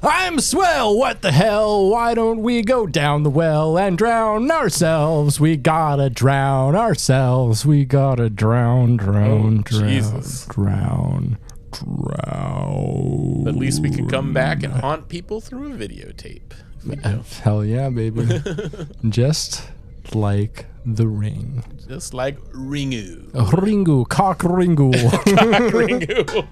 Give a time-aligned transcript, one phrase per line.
[0.05, 0.95] I'm swell.
[0.95, 1.89] What the hell?
[1.89, 5.39] Why don't we go down the well and drown ourselves?
[5.39, 7.65] We gotta drown ourselves.
[7.65, 10.45] We gotta drown, drown, Oh, drown, Jesus.
[10.45, 11.39] drown,
[11.71, 13.45] drown.
[13.47, 16.53] At least we can come back and haunt people through a videotape.
[17.41, 18.27] Hell yeah, baby.
[19.09, 19.63] Just
[20.13, 21.63] like the ring.
[21.87, 23.31] Just like Ringu.
[23.31, 24.93] Ringu, cock ringu.
[25.11, 26.47] cock Ringu.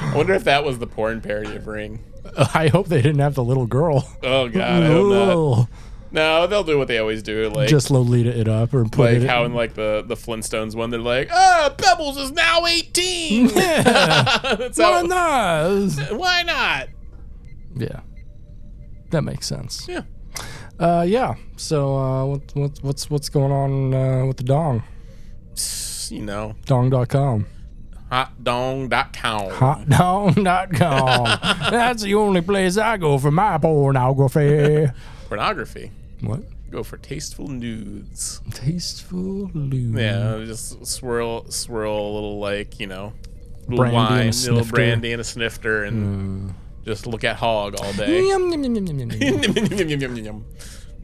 [0.00, 2.00] I wonder if that was the porn parody of Ring.
[2.54, 4.08] I hope they didn't have the little girl.
[4.22, 5.68] Oh god, I hope not.
[6.12, 9.28] No, they'll do what they always do, like Just Lolita it up or put like
[9.28, 13.46] how in like the the Flintstones one, they're like, ah, Pebbles is now eighteen.
[13.54, 16.12] That's Why not?
[16.12, 16.88] Why not?
[17.74, 18.00] Yeah,
[19.10, 19.86] that makes sense.
[19.88, 20.02] Yeah.
[20.78, 21.34] Uh, yeah.
[21.56, 24.82] So, uh, what, what, what's what's going on uh, with the dong?
[26.10, 27.46] You know, Dong.com.
[28.10, 29.50] hotdong.com.
[29.50, 31.24] Hotdong.com.
[31.70, 34.90] That's the only place I go for my pornography.
[35.28, 35.90] Pornography.
[36.20, 36.40] what?
[36.70, 38.40] Go for tasteful nudes.
[38.50, 39.96] Tasteful lube.
[39.96, 43.12] Yeah, just swirl, swirl a little like you know,
[43.68, 44.64] little Brandy wine, a little.
[44.64, 48.20] Brandy and a snifter, and just look at hog all day.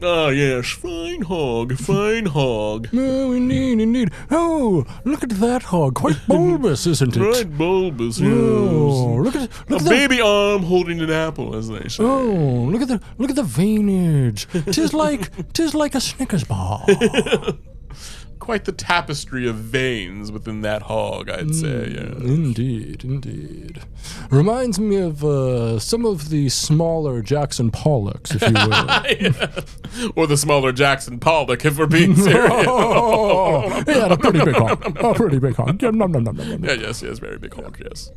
[0.01, 2.87] Oh yes, fine hog, fine hog.
[2.93, 4.11] Oh, indeed, indeed.
[4.31, 5.95] Oh, look at that hog.
[5.95, 7.19] Quite bulbous, isn't it?
[7.19, 9.89] Right bulbous, Oh, look at, A look at that.
[9.89, 12.01] baby arm holding an apple, as they say.
[12.01, 14.45] Oh, look at the look at the veinage.
[14.73, 16.85] Tis like tis like a Snickers bar.
[18.39, 21.91] Quite the tapestry of veins within that hog, I'd say.
[21.93, 22.01] Yeah.
[22.25, 23.81] indeed, indeed.
[24.31, 28.53] Reminds me of uh, some of the smaller Jackson Pollocks, if you
[30.09, 30.11] will.
[30.15, 32.49] or the smaller Jackson Pollock, if we're being serious.
[32.65, 34.97] oh, he had a pretty big hog.
[35.03, 35.81] A pretty big hog.
[35.81, 36.63] Yeah, nom, nom, nom, nom, nom.
[36.65, 38.09] yeah, yes, yes, very big hog, yes.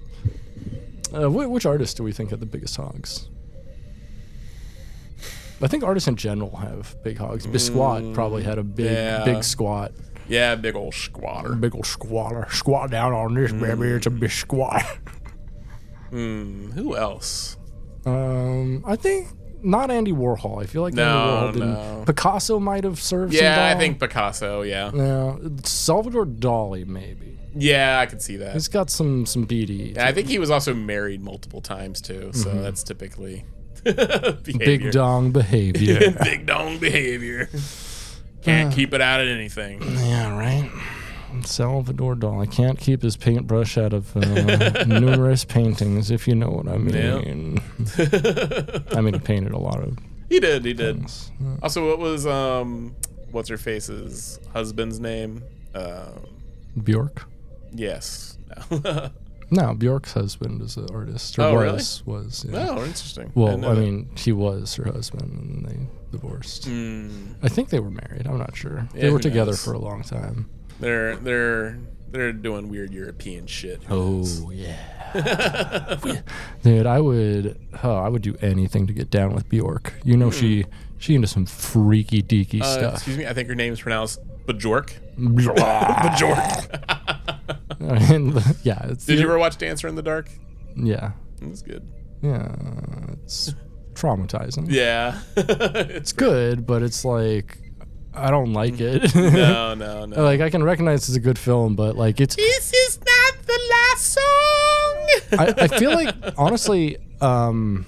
[1.13, 3.29] Uh, wh- which artists do we think had the biggest hogs?
[5.61, 7.47] I think artists in general have big hogs.
[7.47, 9.25] Basquiat probably had a big, yeah.
[9.25, 9.93] big squat.
[10.33, 11.55] Yeah, big old squatter.
[11.55, 12.47] Big old squatter.
[12.51, 13.89] Squat down on this, baby.
[13.89, 14.83] It's a big squat.
[16.11, 17.57] Who else?
[18.05, 19.29] Um, I think
[19.63, 20.63] not Andy Warhol.
[20.63, 21.75] I feel like No, Andy Warhol didn't.
[21.75, 22.03] no.
[22.07, 23.33] Picasso might have served.
[23.33, 24.91] Yeah, I think Picasso, yeah.
[24.95, 27.39] Yeah, Salvador Dali maybe.
[27.55, 28.55] Yeah, I could see that.
[28.55, 29.91] He's got some some BD.
[29.91, 33.45] And I think he was also married multiple times too, so that's typically.
[33.85, 34.59] Mm-hmm.
[34.59, 36.13] Big dong behavior.
[36.23, 37.49] big dong behavior.
[38.43, 39.81] Can't keep it out of anything.
[39.83, 40.71] yeah, right.
[41.45, 46.51] Salvador Dali I can't keep his paintbrush out of uh, numerous paintings, if you know
[46.51, 47.59] what I mean.
[48.93, 49.97] I mean, he painted a lot of
[50.29, 50.97] He did, he did.
[50.99, 51.31] things.
[51.63, 52.95] Also, what was um,
[53.31, 55.43] what's her face's husband's name?
[55.75, 56.27] Um,
[56.85, 57.25] Bjork.
[57.75, 58.37] yes.
[58.71, 59.11] No.
[59.53, 61.39] No, Bjork's husband is an artist.
[61.39, 61.73] Or Oh, really?
[61.75, 62.47] was, was.
[62.49, 62.69] Yeah.
[62.71, 63.31] oh, interesting.
[63.35, 65.79] Well, didn't I mean, he was her husband, and they
[66.11, 66.69] divorced.
[66.69, 68.27] Mm, I think they were married.
[68.27, 68.89] I'm not sure.
[68.95, 69.63] Yeah, they were together knows?
[69.65, 70.49] for a long time.
[70.81, 71.79] they're they're
[72.11, 73.83] they're doing weird European shit.
[73.91, 74.77] Oh yeah,
[76.63, 76.87] dude.
[76.87, 79.93] I would, oh, I would do anything to get down with Bjork.
[80.05, 80.65] You know, she
[80.99, 82.95] she into some freaky deaky Uh, stuff.
[82.95, 84.93] excuse me, I think her name is pronounced Bajork.
[85.19, 85.57] Bjork.
[85.57, 87.19] Bajork.
[87.85, 90.29] And, yeah, Did you ever watch Dancer in the Dark?
[90.77, 91.87] Yeah, It's good.
[92.23, 92.55] yeah.
[93.25, 93.55] It's
[93.95, 94.67] traumatizing.
[94.71, 95.21] Yeah.
[95.37, 97.59] it's good, but it's like
[98.15, 99.15] I don't like it.
[99.15, 100.23] no, no, no.
[100.23, 103.61] like I can recognize it's a good film, but like it's this is not the
[103.71, 105.39] last song.
[105.39, 107.87] I, I feel like honestly, um,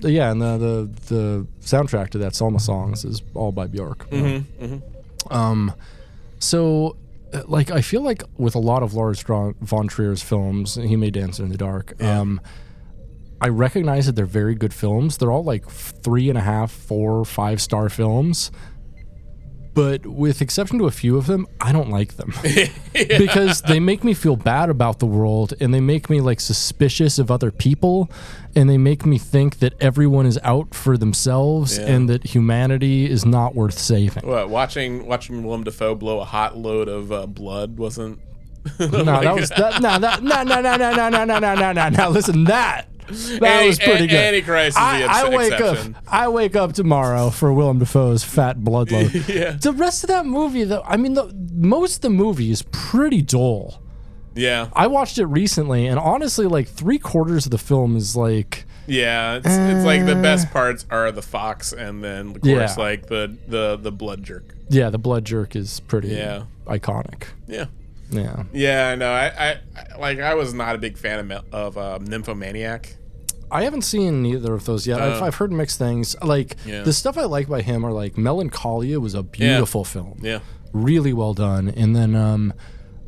[0.00, 4.08] yeah, and the, the the soundtrack to that Selma songs is all by Bjork.
[4.08, 4.38] Hmm.
[4.38, 4.76] Hmm.
[5.30, 5.72] Um,
[6.38, 6.96] so
[7.46, 11.44] like I feel like with a lot of Lars von Trier's films, he made Dancer
[11.44, 12.00] in the Dark.
[12.02, 12.40] Um,
[13.40, 15.18] I recognize that they're very good films.
[15.18, 18.50] They're all like three and a half, four, five star films.
[19.76, 22.32] But with exception to a few of them, I don't like them
[22.94, 27.18] because they make me feel bad about the world and they make me like suspicious
[27.18, 28.10] of other people
[28.54, 31.88] and they make me think that everyone is out for themselves Yeah.
[31.92, 34.26] and that humanity is not worth saving.
[34.26, 38.18] what watching watching Willem Dafoe blow a hot load of uh, blood wasn't.
[38.78, 39.80] No, that was that.
[39.82, 42.08] No, no, no, no, no, no, no, no, no, no, no, no.
[42.10, 44.16] Listen, that that Anti- was pretty good.
[44.16, 45.94] Antichrist is the I, I wake exception.
[45.94, 46.02] up.
[46.08, 49.28] I wake up tomorrow for Willem Dafoe's fat bloodload.
[49.28, 49.52] Yeah.
[49.52, 53.22] The rest of that movie, though, I mean, the most of the movie is pretty
[53.22, 53.80] dull.
[54.34, 58.66] Yeah, I watched it recently, and honestly, like three quarters of the film is like,
[58.86, 59.36] yeah.
[59.36, 62.74] It's, it's like the best parts are the fox, and then of Yeah.
[62.76, 64.54] like the the the blood jerk.
[64.68, 66.42] yeah, the blood jerk is pretty Yeah.
[66.66, 67.28] iconic.
[67.46, 67.66] Yeah.
[68.10, 68.44] Yeah.
[68.52, 71.98] Yeah, no, I, I, I like I was not a big fan of, of uh,
[72.00, 72.96] Nymphomaniac.
[73.50, 75.00] I haven't seen either of those yet.
[75.00, 75.24] I've, Uh.
[75.26, 76.16] I've heard mixed things.
[76.22, 76.82] Like Yeah.
[76.82, 80.18] the stuff I like by him are like Melancholia was a beautiful film.
[80.22, 80.40] Yeah,
[80.72, 81.68] really well done.
[81.68, 82.52] And then um,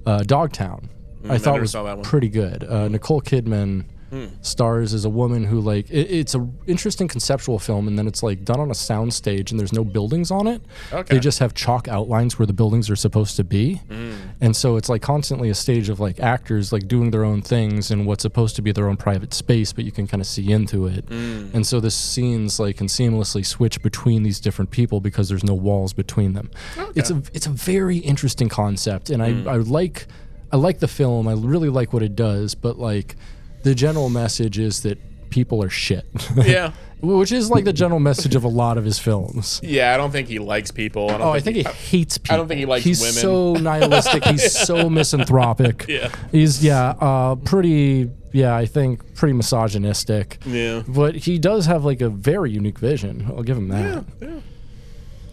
[0.07, 0.91] uh, Dogtown,
[1.29, 2.05] I I thought was saw that one.
[2.05, 2.63] pretty good.
[2.65, 4.27] Uh, Nicole Kidman Hmm.
[4.41, 8.23] stars is a woman who like it, it's a interesting conceptual film, and then it's
[8.23, 10.63] like done on a sound stage, and there's no buildings on it.
[10.93, 11.15] Okay.
[11.15, 14.15] They just have chalk outlines where the buildings are supposed to be, hmm.
[14.41, 17.91] and so it's like constantly a stage of like actors like doing their own things
[17.91, 20.51] in what's supposed to be their own private space, but you can kind of see
[20.51, 21.05] into it.
[21.09, 21.51] Hmm.
[21.53, 25.55] And so the scenes like can seamlessly switch between these different people because there's no
[25.55, 26.51] walls between them.
[26.95, 30.07] It's a it's a very interesting concept, and I, I like
[30.51, 31.29] I like the film.
[31.29, 33.17] I really like what it does, but like
[33.63, 34.99] the general message is that
[35.31, 36.07] people are shit.
[36.37, 39.61] yeah, Which is like the general message of a lot of his films.
[39.63, 39.95] yeah.
[39.95, 41.11] I don't think he likes people.
[41.11, 41.69] I don't Oh, I think he he,
[41.99, 42.35] hates people.
[42.35, 43.13] I don't think he likes He's women.
[43.15, 44.25] He's so nihilistic.
[44.25, 45.87] He's so misanthropic.
[45.89, 46.11] Yeah.
[46.33, 50.39] He's yeah, uh, pretty yeah, I think pretty misogynistic.
[50.45, 53.25] yeah, But he does have like a very unique vision.
[53.29, 54.05] I'll give him that.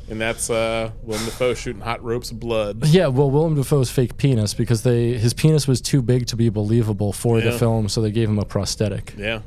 [0.09, 2.83] And that's uh, Willem Dafoe shooting hot ropes of blood.
[2.87, 6.49] Yeah, well, Willem Dafoe's fake penis because they his penis was too big to be
[6.49, 9.13] believable for the film, so they gave him a prosthetic.
[9.17, 9.41] Yeah,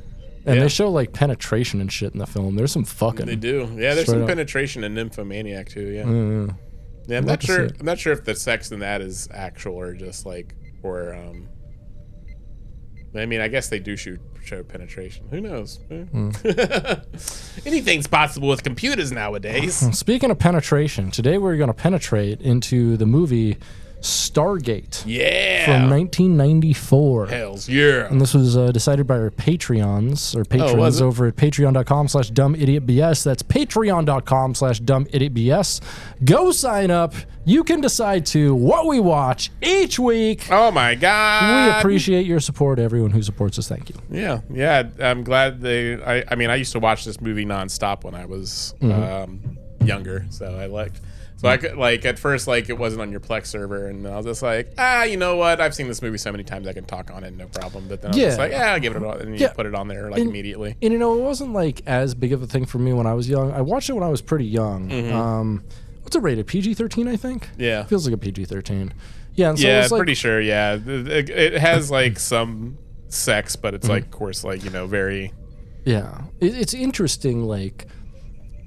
[0.47, 0.63] And Yeah.
[0.63, 2.57] they show like penetration and shit in the film.
[2.57, 3.27] There's some fucking.
[3.27, 3.69] they do.
[3.77, 4.29] Yeah, there's some up.
[4.29, 5.89] penetration in Nymphomaniac too.
[5.89, 6.55] Yeah, Mm.
[7.07, 7.19] yeah.
[7.19, 7.65] I'm love not sure.
[7.79, 11.49] I'm not sure if the sex in that is actual or just like or um.
[13.15, 15.27] I mean, I guess they do shoot show penetration.
[15.31, 15.79] Who knows?
[15.89, 16.31] Hmm.
[17.67, 19.75] Anything's possible with computers nowadays.
[19.99, 23.59] Speaking of penetration, today we're going to penetrate into the movie
[24.01, 25.65] Stargate Yeah.
[25.65, 27.27] from 1994.
[27.27, 28.07] Hells yeah.
[28.07, 32.31] And this was uh, decided by our Patreons or patrons Oh, over at patreon.com slash
[32.31, 33.25] dumbidiotbs.
[33.25, 35.81] That's patreon.com slash dumbidiotbs.
[36.25, 37.15] Go sign up.
[37.45, 40.47] You can decide to what we watch each week.
[40.51, 41.73] Oh my god.
[41.73, 43.69] We appreciate your support, everyone who supports us.
[43.69, 43.97] Thank you.
[44.11, 44.89] Yeah, yeah.
[45.01, 46.01] I'm glad they.
[46.03, 50.27] I, I mean, I used to watch this movie nonstop when I was um, younger,
[50.31, 51.01] so I liked.
[51.39, 54.17] So I could like at first like it wasn't on your Plex server, and I
[54.17, 55.61] was just like, ah, you know what?
[55.61, 57.87] I've seen this movie so many times I can talk on it, no problem.
[57.89, 58.35] But then I was Yeah.
[58.37, 59.53] like, yeah, I'll give it a and you Yeah.
[59.53, 60.75] put it on there like And- immediately.
[60.83, 63.15] And you know, it wasn't like as big of a thing for me when I
[63.15, 63.53] was young.
[63.53, 64.91] I watched it when I was pretty young.
[65.13, 65.63] Um,
[66.03, 66.49] what's it rated?
[66.49, 67.45] PG 13, I think?
[67.53, 67.63] Mm-hmm.
[67.63, 67.85] Yeah.
[67.85, 68.93] Feels like a PG 13.
[69.37, 70.41] Yeah, and so yeah, it's like, pretty sure.
[70.41, 74.89] Yeah, it, it has like some sex, but it's like, of course, like you know,
[74.89, 75.33] very.
[75.85, 77.45] Yeah, it, it's interesting.
[77.45, 77.87] Like,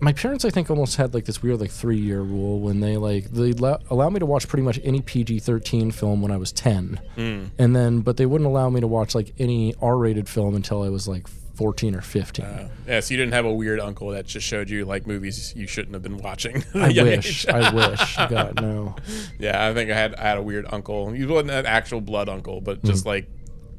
[0.02, 2.98] my parents, I think, almost had like this weird like three year rule when they
[2.98, 6.38] like they allow, allow me to watch pretty much any PG thirteen film when I
[6.38, 10.28] was ten, and then but they wouldn't allow me to watch like any R rated
[10.28, 12.46] film until I was like fourteen or fifteen.
[12.46, 15.54] Uh, yeah, so you didn't have a weird uncle that just showed you like movies
[15.56, 16.64] you shouldn't have been watching.
[16.74, 17.48] I a I young wish.
[17.48, 18.16] I wish.
[18.16, 18.96] God no.
[19.38, 21.12] Yeah, I think I had I had a weird uncle.
[21.12, 23.30] He wasn't an actual blood uncle, but just like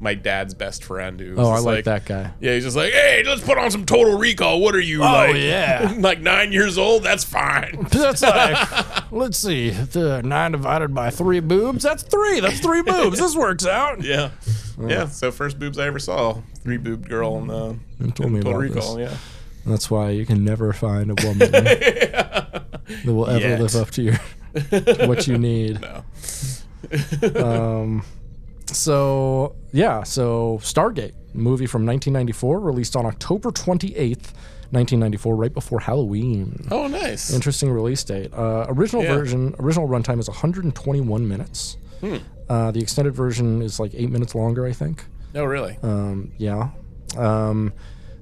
[0.03, 1.19] my dad's best friend.
[1.19, 2.31] Who Oh, was I just like, that guy.
[2.41, 4.59] Yeah, he's just like, hey, let's put on some Total Recall.
[4.59, 5.29] What are you like?
[5.31, 5.95] Oh, yeah.
[5.99, 7.03] like nine years old?
[7.03, 7.87] That's fine.
[7.91, 11.83] That's like, let's see, the nine divided by three boobs.
[11.83, 12.39] That's three.
[12.41, 13.17] That's three boobs.
[13.17, 14.03] This works out.
[14.03, 14.31] Yeah,
[14.79, 15.07] yeah.
[15.07, 18.51] So first boobs I ever saw, three boobed girl in the You told me Total
[18.51, 18.95] about Recall.
[18.97, 19.09] this.
[19.11, 19.17] Yeah.
[19.65, 22.65] That's why you can never find a woman that
[23.05, 23.61] will ever Yet.
[23.61, 25.79] live up to your what you need.
[25.81, 26.03] No.
[27.35, 28.03] Um,
[28.67, 34.33] so yeah, so Stargate movie from 1994, released on October 28th,
[34.71, 36.67] 1994, right before Halloween.
[36.71, 37.33] Oh, nice.
[37.33, 38.31] Interesting release date.
[38.33, 39.15] Uh, original Yeah.
[39.15, 41.77] version, original runtime is 121 minutes.
[42.01, 42.17] Hmm.
[42.49, 45.05] Uh, the extended version is like eight minutes longer, I think.
[45.33, 45.77] No, really.
[45.81, 46.69] Um, yeah.
[47.17, 47.73] Um,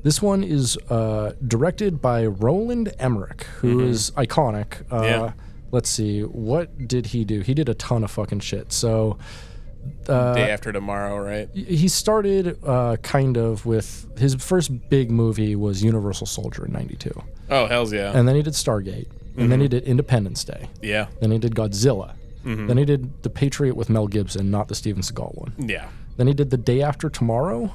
[0.03, 4.81] this one is uh, directed by Roland Emmerich, who is iconic.
[4.91, 5.03] Uh, Mm-hmm.
[5.25, 5.33] Yeah.
[5.73, 7.39] Let's see, what did he do?
[7.39, 8.73] He did a ton of fucking shit.
[8.73, 9.17] So
[10.09, 11.49] uh, Day after tomorrow, right?
[11.53, 17.23] he started uh, kind of with his first big movie was Universal Soldier in '92,
[17.49, 18.11] Oh, hell's yeah.
[18.17, 19.07] and then he did Stargate,
[19.37, 21.07] and then he did Independence Day, yeah.
[21.19, 25.01] then he did Godzilla, then he did The Patriot with Mel Gibson, not the Steven
[25.03, 25.53] Seagal one.
[25.57, 25.87] Yeah.
[26.17, 27.73] Then he did The Day After Tomorrow.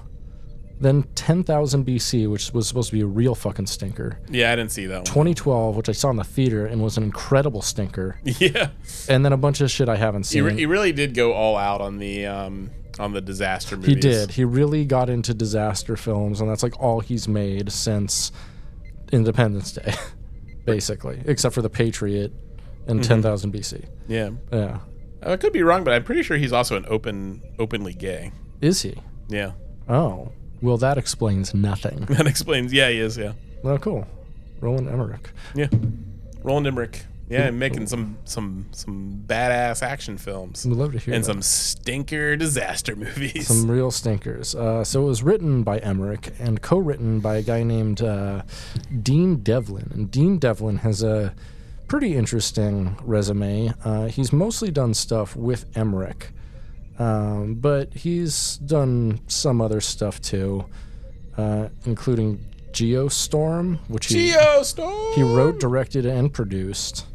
[0.78, 4.18] Then 10,000 BC, which was supposed to be a real fucking stinker.
[4.28, 5.04] Yeah, I didn't see that one.
[5.04, 8.18] 2012, which I saw in the theater and was an incredible stinker.
[8.38, 8.68] Yeah.
[9.08, 10.44] And then a bunch of shit I haven't He, seen.
[10.44, 13.94] re- he really did go all out on the um on the disaster movies.
[13.94, 14.30] He did.
[14.32, 18.32] He really got into disaster films, and that's like all he's made since
[19.12, 19.94] Independence Day,
[20.64, 22.32] basically, except for The Patriot
[22.86, 23.84] and 10,000 BC.
[24.08, 24.30] Yeah.
[24.52, 24.78] Yeah.
[25.22, 28.32] I could be wrong, but I'm pretty sure he's also an open openly gay.
[28.60, 28.94] Is he?
[29.28, 29.52] Yeah.
[29.88, 30.32] Oh.
[30.62, 32.06] Well, that explains nothing.
[32.10, 32.72] That explains.
[32.72, 33.16] Yeah, he is.
[33.16, 33.32] Yeah.
[33.64, 34.06] oh, cool.
[34.60, 35.30] Roland Emmerich.
[35.54, 35.68] Yeah.
[36.42, 37.02] Roland Emmerich.
[37.28, 41.26] Yeah, and making some some some badass action films We'd love to hear and that.
[41.26, 43.48] some stinker disaster movies.
[43.48, 44.54] Some real stinkers.
[44.54, 48.42] Uh, so it was written by Emmerich and co-written by a guy named uh,
[49.02, 49.90] Dean Devlin.
[49.92, 51.34] And Dean Devlin has a
[51.88, 53.72] pretty interesting resume.
[53.84, 56.28] Uh, he's mostly done stuff with Emmerich,
[56.98, 60.66] um, but he's done some other stuff too,
[61.36, 65.14] uh, including Geostorm, which he, Geostorm.
[65.14, 67.06] he wrote, directed, and produced.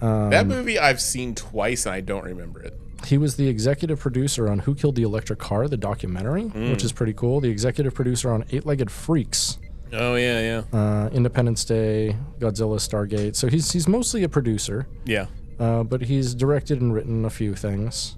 [0.00, 0.78] Um, that movie.
[0.78, 2.78] I've seen twice and I don't remember it.
[3.06, 6.90] He was the executive producer on Who Killed the Electric Car, the documentary, which is
[6.90, 7.40] pretty cool.
[7.40, 9.58] The executive producer on Eight Legged Freaks,
[9.96, 10.40] Oh yeah,
[10.72, 13.36] yeah, uh, Independence Day, Godzilla, Stargate.
[13.36, 15.26] So he's he's mostly a producer, yeah.
[15.60, 18.16] uh, but he's directed and written a few things.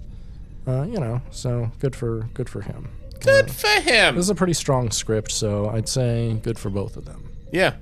[0.67, 2.89] Uh, you know, so good for good for him.
[3.21, 4.15] Good for him.
[4.15, 7.31] This is a pretty strong script, so I'd say good for both of them.
[7.51, 7.75] Yeah.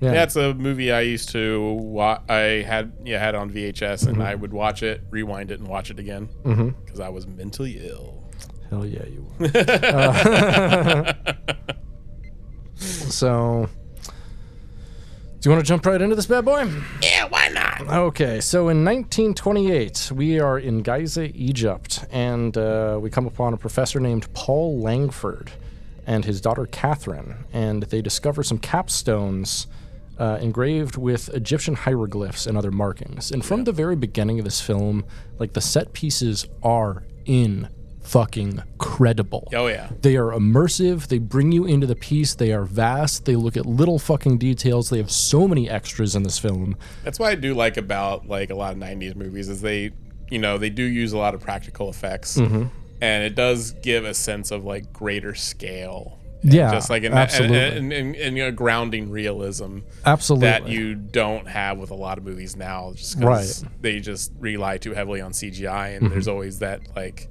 [0.00, 2.22] Yeah, That's a movie I used to watch.
[2.28, 5.90] I had yeah had on VHS, and I would watch it, rewind it, and watch
[5.90, 6.28] it again
[6.84, 8.22] because I was mentally ill.
[8.68, 9.26] hell yeah, you.
[9.38, 9.50] Were.
[9.56, 11.12] Uh,
[12.76, 13.68] so,
[14.02, 16.70] do you want to jump right into this bad boy?
[17.00, 17.28] Yeah?
[17.94, 23.56] Okay, so in 1928, we are in Giza, Egypt, and uh, we come upon a
[23.56, 25.52] professor named Paul Langford
[26.04, 29.68] and his daughter Catherine, and they discover some capstones
[30.18, 33.30] uh, engraved with Egyptian hieroglyphs and other markings.
[33.30, 35.04] And from the very beginning of this film,
[35.38, 37.68] like the set pieces are in
[38.14, 39.48] fucking credible.
[39.52, 41.08] Oh yeah, They are immersive.
[41.08, 42.34] They bring you into the piece.
[42.36, 43.24] They are vast.
[43.24, 44.88] They look at little fucking details.
[44.88, 46.76] They have so many extras in this film.
[47.02, 49.90] that's what I do like about like a lot of '90s movies is they,
[50.30, 52.66] you know, they do use a lot of practical effects, Mm-hmm.
[53.00, 56.20] and it does give a sense of like greater scale.
[56.46, 57.56] Yeah, just like an, absolutely.
[57.58, 60.46] and, and, and, a grounding realism Absolutely.
[60.48, 63.46] that you don't have with a lot of movies now, just 'cause Right.
[63.72, 63.80] Mm-hmm.
[63.80, 67.28] they just rely too heavily on CGI, and there's always that like,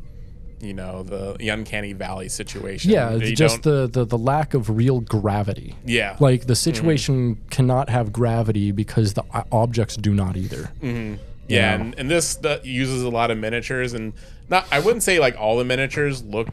[0.64, 2.92] you know, the, the uncanny valley situation.
[2.92, 5.76] yeah, you just the, the the lack of real gravity.
[5.86, 6.54] yeah, Like the mm-hmm.
[6.54, 10.72] situation cannot have gravity because the uh, objects do not either.
[10.82, 11.16] Mm-hmm.
[11.48, 11.74] yeah, Yeah.
[11.76, 14.14] and, and this the, uses a lot of miniatures, and
[14.50, 16.48] not I wouldn't say like all the miniatures look,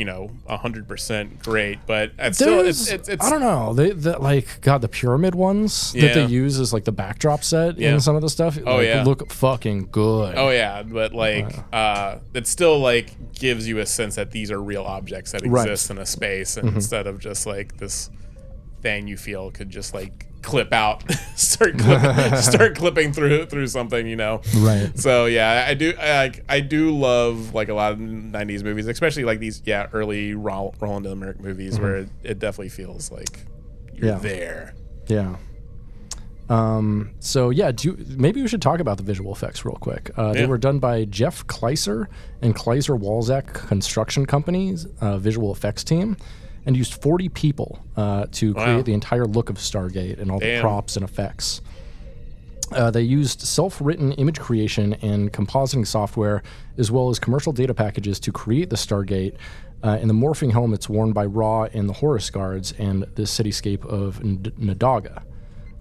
[0.00, 3.74] you know, hundred percent great, but it's still it's, it's, it's, I don't know.
[3.74, 7.76] They the, like God the pyramid ones that they use as like the backdrop set
[7.78, 7.92] Yeah.
[7.92, 8.58] in some of the stuff.
[8.66, 9.04] Oh, like, yeah.
[9.04, 10.36] look fucking good.
[10.38, 14.62] Oh yeah, but like uh it still like gives you a sense that these are
[14.62, 15.66] real objects that Right.
[15.68, 18.08] exist in a space instead of just like this
[18.80, 21.02] thing you feel could just like clip out
[21.36, 24.40] start clip, start clipping through through something, you know.
[24.56, 24.90] Right.
[24.98, 28.86] So yeah, I do I, like I do love like a lot of 90s movies,
[28.86, 33.40] especially like these yeah, early Ro- Roland Emmerich movies where it, it definitely feels like
[33.94, 34.18] you're Yeah.
[34.18, 34.74] there.
[35.08, 35.36] Yeah.
[36.48, 40.10] Um, so yeah, do maybe we should talk about the visual effects real quick.
[40.16, 42.08] Uh, They were done by Jeff Kleiser
[42.42, 46.16] and Kleiser Walzak Construction Company's uh, visual effects team,
[46.66, 48.82] and used 40 people uh, to create Wow.
[48.82, 51.62] the entire look of Stargate and all the props and effects.
[52.72, 56.42] Uh, they used self-written image creation and compositing software,
[56.78, 59.34] as well as commercial data packages to create the Stargate
[59.82, 63.84] uh, and the morphing helmets worn by Ra and the Horus guards and the cityscape
[63.86, 65.22] of N- Nadaga.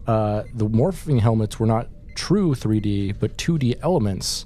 [0.08, 4.46] Uh, the morphing helmets were not true 3D, but 2D elements.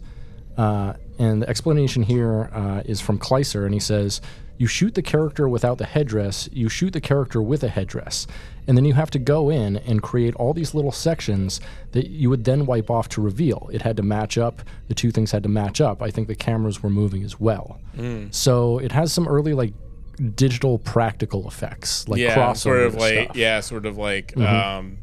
[0.57, 4.19] Uh, and the explanation here uh, is from Kleiser, and he says,
[4.57, 8.27] You shoot the character without the headdress, you shoot the character with a headdress.
[8.67, 11.60] And then you have to go in and create all these little sections
[11.91, 13.69] that you would then wipe off to reveal.
[13.74, 16.01] It had to match up, the two things had to match up.
[16.01, 17.79] I think the cameras were moving as well.
[18.31, 19.74] So it has some early, like,
[20.36, 23.27] digital practical effects, like Yeah, crossover sort of like stuff.
[23.29, 23.38] Mm-hmm.
[23.39, 25.00] yeah, sort of like um,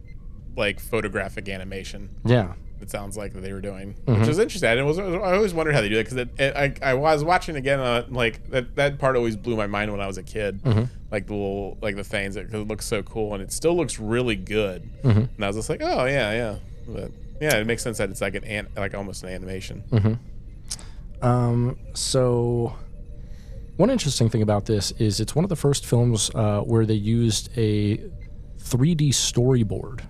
[0.56, 2.10] like photographic animation.
[2.24, 2.54] Yeah.
[2.80, 4.20] It sounds like that they were doing, Mm-hmm.
[4.20, 4.68] which is interesting.
[4.70, 7.78] I was I always wondered how they do that because I, I was watching again.
[7.80, 10.62] Uh, like that that part always blew my mind when I was a kid.
[10.62, 10.84] Mm-hmm.
[11.10, 13.98] Like the little like the things because it looks so cool and it still looks
[13.98, 14.88] really good.
[15.02, 15.18] Mm-hmm.
[15.18, 16.56] And I was just like, oh yeah, yeah,
[16.88, 17.10] but
[17.40, 19.82] yeah, it makes sense that it's like an, an like almost an animation.
[19.90, 20.14] Mm-hmm.
[21.26, 22.74] Um, so,
[23.76, 26.94] one interesting thing about this is it's one of the first films uh, where they
[26.94, 28.00] used a
[28.62, 30.02] 3D storyboard,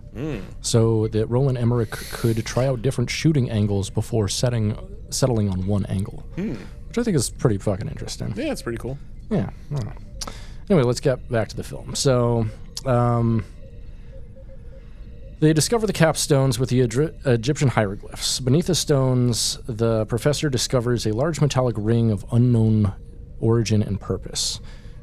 [0.60, 4.76] so that Roland Emmerich could try out different shooting angles before setting
[5.10, 8.32] settling on one angle, which I think is pretty fucking interesting.
[8.36, 8.98] Yeah, it's pretty cool.
[9.30, 9.50] Yeah.
[9.70, 10.32] I don't know.
[10.68, 11.94] Anyway, let's get back to the film.
[11.94, 12.46] So,
[12.86, 13.44] um,
[15.40, 18.40] they discover the capstones with the Edri- Egyptian hieroglyphs.
[18.40, 22.92] Beneath the stones, the professor discovers a large metallic ring of unknown
[23.40, 24.60] origin and purpose.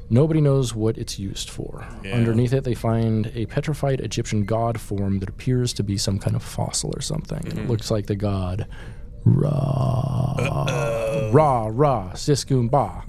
[0.10, 1.86] Nobody knows what it's used for.
[2.04, 2.16] Yeah.
[2.16, 6.36] Underneath it, they find a petrified Egyptian god form that appears to be some kind
[6.36, 7.46] of fossil or something.
[7.46, 8.68] It looks like the god
[9.26, 10.36] Ra.
[11.32, 13.04] Ra, Ra, Siskun Ba.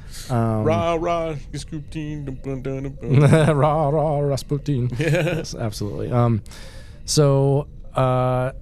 [0.30, 3.30] Um, rah rah, scoop teen, dum, dum, dum, dum, dum.
[3.58, 4.90] rah rah Rasputin.
[4.98, 6.10] Yes, absolutely.
[6.10, 6.42] Um,
[7.06, 8.52] so uh,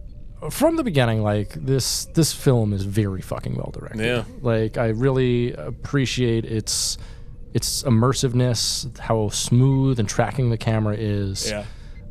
[0.51, 4.05] from the beginning, like this, this film is very fucking well directed.
[4.05, 4.25] Yeah.
[4.43, 6.99] Like I really appreciate its
[7.57, 11.51] its immersiveness, how smooth and tracking the camera is.
[11.51, 11.65] Yeah.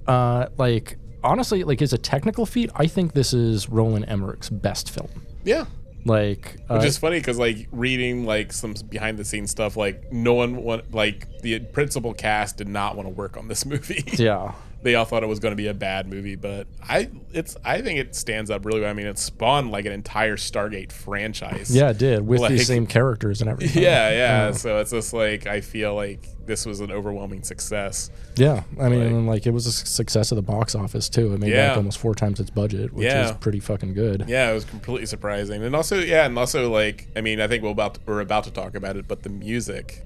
[0.07, 4.89] Uh, like honestly, like as a technical feat, I think this is Roland Emmerich's best
[4.89, 5.09] film.
[5.43, 5.65] Yeah.
[6.03, 10.11] Like, uh, Which is funny because like reading like some behind the scenes stuff, like
[10.11, 14.03] no one want like the principal cast did not want to work on this movie.
[14.13, 14.53] yeah.
[14.85, 17.81] They all thought it was going to be a bad movie, but I it's I
[17.81, 18.89] think it stands up really well.
[18.89, 21.75] I mean, it spawned like an entire Stargate franchise.
[21.75, 23.81] Yeah, it did with Like- these same characters and everything.
[23.83, 24.51] Yeah, yeah.
[24.51, 28.11] So it's just like I feel like this was an overwhelming success.
[28.35, 31.33] Yeah, I mean, Like- like it was a success of the box office too.
[31.33, 31.69] It made Yeah.
[31.69, 33.25] back almost four times its budget, which Yeah.
[33.25, 34.25] is pretty fucking good.
[34.27, 37.63] Yeah, it was completely surprising, and also yeah, and also like I mean, I think
[37.63, 40.03] we're about to, we're about to talk about it, but the music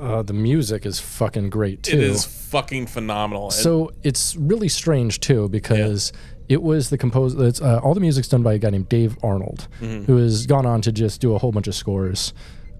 [0.00, 1.96] Uh, the music is fucking great too.
[1.96, 3.50] it is fucking phenomenal.
[3.50, 6.12] So it's really strange too because
[6.48, 7.46] it was the composer.
[7.46, 10.04] It's uh, all the music's done by a guy named Dave Arnold, Mm-hmm.
[10.06, 12.32] who has gone on to just do a whole bunch of scores.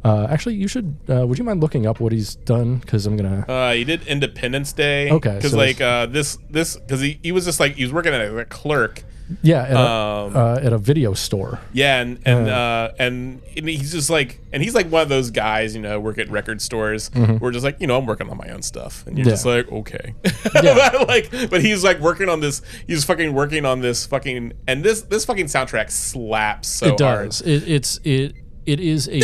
[0.02, 0.96] Uh, actually, you should.
[1.10, 2.76] Uh, would you mind looking up what he's done?
[2.76, 3.44] Because I'm gonna.
[3.46, 5.10] Uh, he did Independence Day.
[5.10, 7.92] Okay, because so like uh, this this because he, he was just like he was
[7.92, 9.04] working as a clerk.
[9.42, 11.60] Yeah, at, um, a, uh, at a video store.
[11.72, 15.30] Yeah, and and uh, and, and he's just like and he's like one of those
[15.30, 17.10] guys, you know, work at record stores.
[17.14, 19.74] We're just like, you know, I'm working on my own stuff, and you're just Mm-hmm.
[19.74, 20.14] Like, okay,
[20.62, 21.04] Yeah.
[21.08, 22.62] like, but he's like working on this.
[22.86, 27.40] He's fucking working on this fucking and this this fucking soundtrack slaps so it does.
[27.42, 28.34] It, it's it.
[28.66, 29.20] It is a.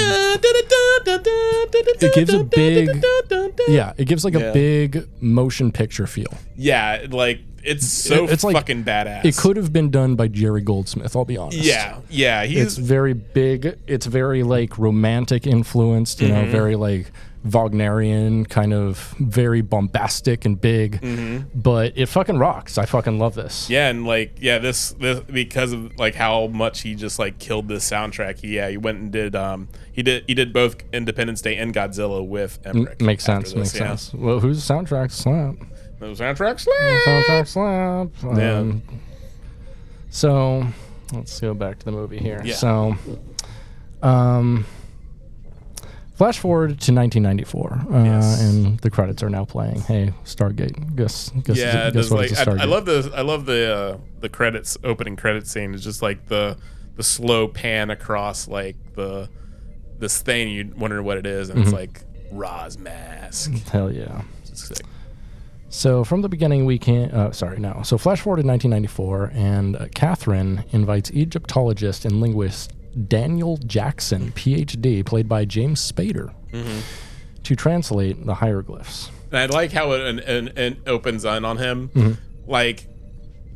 [1.99, 3.05] It gives a big-
[3.69, 3.93] yeah.
[3.97, 4.53] It gives like a Yeah.
[4.53, 6.33] big motion picture feel.
[6.57, 9.25] yeah, like it's so It's like- fucking badass.
[9.25, 11.15] It could have been done by Jerry Goldsmith.
[11.17, 11.59] I'll be honest.
[11.59, 12.43] yeah, yeah.
[12.45, 13.79] it's very big.
[13.87, 16.21] It's very like romantic influenced.
[16.21, 16.51] You know, Mm-hmm.
[16.53, 17.11] very like
[17.45, 21.01] Wagnerian, kind of very bombastic and big.
[21.55, 22.77] But it fucking rocks.
[22.77, 23.65] I fucking love this.
[23.65, 23.73] Mm-hmm.
[23.73, 27.69] Yeah, and like yeah, this this because of like how much he just like killed
[27.69, 28.41] this soundtrack.
[28.41, 31.73] He, yeah, he went and did um he did he did both Independence Day and
[31.75, 33.01] Godzilla with Emmerich.
[33.01, 33.53] Makes sense.
[33.53, 33.89] this, makes yeah.
[33.97, 34.13] sense.
[34.15, 35.55] Well, whose soundtrack slap?
[36.15, 37.07] The soundtrack slap.
[37.07, 38.39] Soundtrack slap.
[38.39, 38.59] Yeah.
[38.59, 38.83] Um,
[40.11, 40.67] So
[41.13, 42.41] let's go back to the movie here.
[42.45, 42.55] Yeah.
[42.55, 42.97] So,
[44.03, 44.65] um,
[46.15, 48.41] flash forward to 1994, uh, Yes.
[48.43, 49.81] and the credits are now playing.
[49.83, 50.97] Hey, Stargate.
[50.97, 52.63] Guess guess Yeah, guess what like I?
[52.63, 55.75] I love the I love the uh, the credits opening credit scene.
[55.75, 56.57] It's just like the
[56.97, 59.29] the slow pan across like the
[59.99, 60.49] this thing.
[60.51, 61.69] You wonder what it is, and Mm-hmm.
[61.69, 63.53] it's like Ra's mask.
[63.69, 64.23] Hell yeah.
[64.45, 64.81] It's like,
[65.77, 67.11] So from the beginning, we can.
[67.11, 67.83] Uh, sorry, no.
[67.85, 72.73] So flash forward to 1994, and uh, Catherine invites Egyptologist and linguist
[73.09, 76.33] Daniel Jackson, PhD, played by James Spader,
[77.43, 79.11] to translate the hieroglyphs.
[79.31, 81.91] And I like how it an, an, an opens on on him,
[82.47, 82.89] like.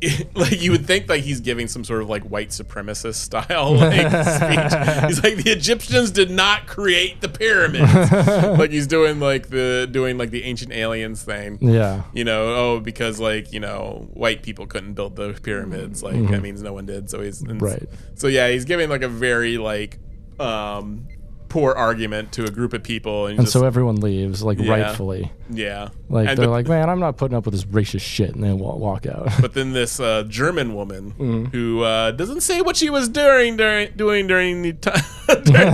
[0.34, 4.06] Like you would think, like he's giving some sort of like white supremacist style like
[4.06, 5.06] speech.
[5.06, 7.92] He's like the Egyptians did not create the pyramids.
[8.58, 11.58] like he's doing like the doing like the ancient aliens thing.
[11.60, 12.04] Yeah.
[12.14, 16.02] You know, oh, because like you know, white people couldn't build the pyramids.
[16.02, 17.10] Like that means no one did.
[17.10, 17.88] So he's Right.
[18.14, 19.98] So yeah, he's giving like a very like
[20.38, 21.06] um
[21.50, 24.70] poor argument to a group of people, and, And just, so everyone leaves, like Yeah.
[24.72, 25.30] rightfully.
[25.50, 28.34] yeah, Like And they're but- like, man, I'm not putting up with this racist shit,
[28.34, 29.28] and they wa- walk out.
[29.40, 31.44] But then this uh, German woman Mm-hmm.
[31.46, 35.02] who uh, doesn't say what she was doing during doing during the time
[35.44, 35.72] during,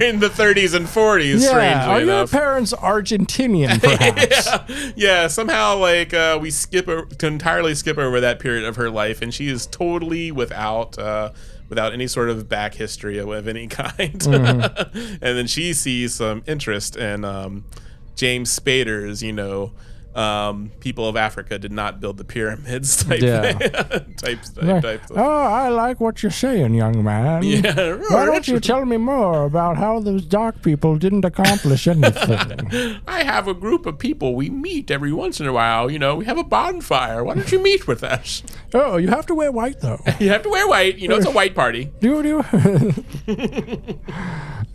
[0.00, 1.42] during the 30s and 40s.
[1.42, 4.46] yeah, are your parents Argentinian, perhaps?
[4.68, 5.26] yeah, yeah.
[5.28, 9.32] Somehow, like uh, we skip to entirely skip over that period of her life, and
[9.32, 11.30] she is totally without uh,
[11.68, 14.20] without any sort of back history of, any kind.
[14.20, 14.96] Mm-hmm.
[15.22, 17.64] and then she sees some interest in um,
[18.14, 19.72] James Spader's, you know.
[20.16, 23.52] Um, people of Africa did not build the pyramids type Yeah.
[23.58, 27.42] type, type, Like, type oh, I like what you're saying, young man.
[27.42, 32.98] Yeah, Why don't you tell me more about how those dark people didn't accomplish anything?
[33.06, 35.90] I have a group of people we meet every once in a while.
[35.90, 37.22] You know, we have a bonfire.
[37.22, 38.42] Why don't you meet with us?
[38.72, 40.00] oh, you have to wear white though.
[40.18, 40.96] You have to wear white.
[40.96, 41.92] You know, it's a white party.
[42.00, 42.42] do do.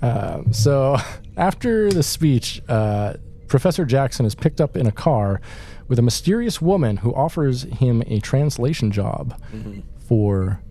[0.03, 0.97] um, so
[1.35, 3.15] after the speech, uh,
[3.51, 5.41] Professor Jackson is picked up in a car
[5.89, 9.37] with a mysterious woman who offers him a translation job
[10.07, 10.61] for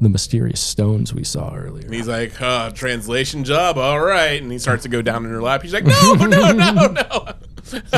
[0.00, 1.84] the mysterious stones we saw earlier.
[1.84, 4.40] And he's like, uh, translation job, all right.
[4.40, 5.60] And he starts to go down in her lap.
[5.60, 6.92] He's like, no, no, no, no.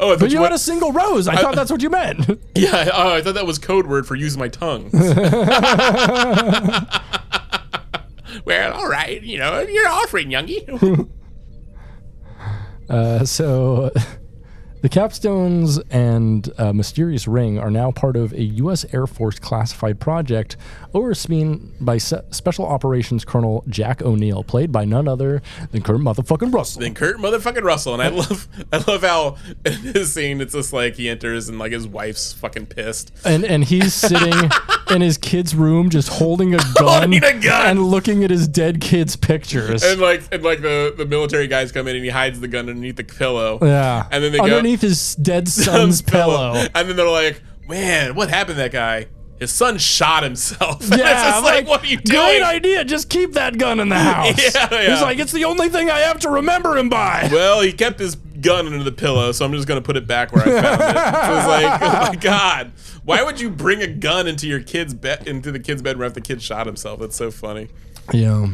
[0.00, 1.28] oh, But you you had went, a single rose.
[1.28, 2.26] I thought that's what you meant.
[2.56, 4.90] yeah, oh, I thought that was code word for use my tongue.
[8.44, 11.08] well, all right, you know, you're offering, youngie.
[12.88, 13.90] Uh, so,
[14.82, 18.84] the capstones and uh, mysterious ring are now part of a U.S.
[18.92, 20.56] Air Force classified project
[20.94, 26.52] overseen by Se- Special Operations Colonel Jack O'Neill, played by none other than Kurt motherfucking
[26.52, 26.80] Russell.
[26.82, 30.72] then Kurt motherfucking Russell, and I love, I love how in this scene it's just
[30.72, 33.12] like he enters and like his wife's fucking pissed.
[33.24, 34.50] And and he's sitting
[34.90, 37.66] in his kid's room, just holding a gun, Holding a gun.
[37.70, 39.82] and looking at his dead kid's pictures.
[39.82, 42.68] And like, and like the the military guys come in and he hides the gun
[42.68, 43.58] underneath the pillow.
[43.62, 44.44] yeah, And then they go-
[44.80, 46.54] his dead son's pillow.
[46.74, 49.06] And then they're like, man, what happened to that guy?
[49.38, 50.82] His son shot himself.
[50.96, 52.18] Yeah, it's I'm like, what are you doing?
[52.20, 52.84] Great idea.
[52.84, 54.38] Just keep that gun in the house.
[54.54, 54.92] Yeah, yeah.
[54.92, 57.28] He's like, it's the only thing I have to remember him by.
[57.30, 60.32] Well, he kept his gun under the pillow, so I'm just gonna put it back
[60.32, 61.26] where I found it.
[61.26, 62.72] So it's like, oh my god,
[63.04, 66.20] why would you bring a gun into your kid's bed into the kid's bedroom after
[66.20, 67.00] the kid shot himself?
[67.00, 67.68] That's so funny.
[68.14, 68.46] Yeah,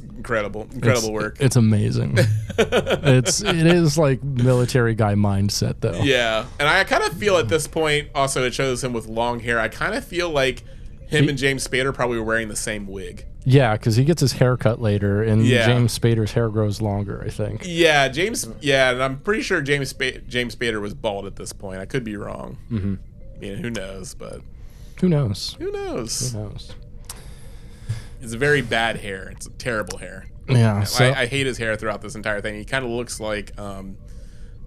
[0.00, 1.36] Incredible, incredible work.
[1.40, 2.16] It's amazing.
[2.58, 6.00] it's it is like military guy mindset though.
[6.02, 9.40] Yeah, and I kind of feel at this point also it shows him with long
[9.40, 9.58] hair.
[9.60, 10.62] I kind of feel like
[11.08, 13.24] him and James Spader probably were wearing the same wig.
[13.48, 15.66] Yeah, because he gets his hair cut later, and Yeah.
[15.66, 17.22] James Spader's hair grows longer.
[17.24, 17.62] I think.
[17.64, 18.48] Yeah, James.
[18.60, 21.78] Yeah, and I'm pretty sure James James Spader was bald at this point.
[21.80, 22.58] I could be wrong.
[22.72, 22.94] Mm-hmm.
[23.40, 24.14] Yeah, who knows?
[24.14, 24.40] But
[25.00, 25.54] Who knows?
[25.60, 26.32] who knows?
[26.32, 26.72] Who knows?
[28.20, 29.28] It's a very bad hair.
[29.34, 30.26] It's a terrible hair.
[30.48, 30.84] Yeah.
[30.84, 32.54] So I, I hate his hair throughout this entire thing.
[32.56, 33.96] He kind of looks like, um,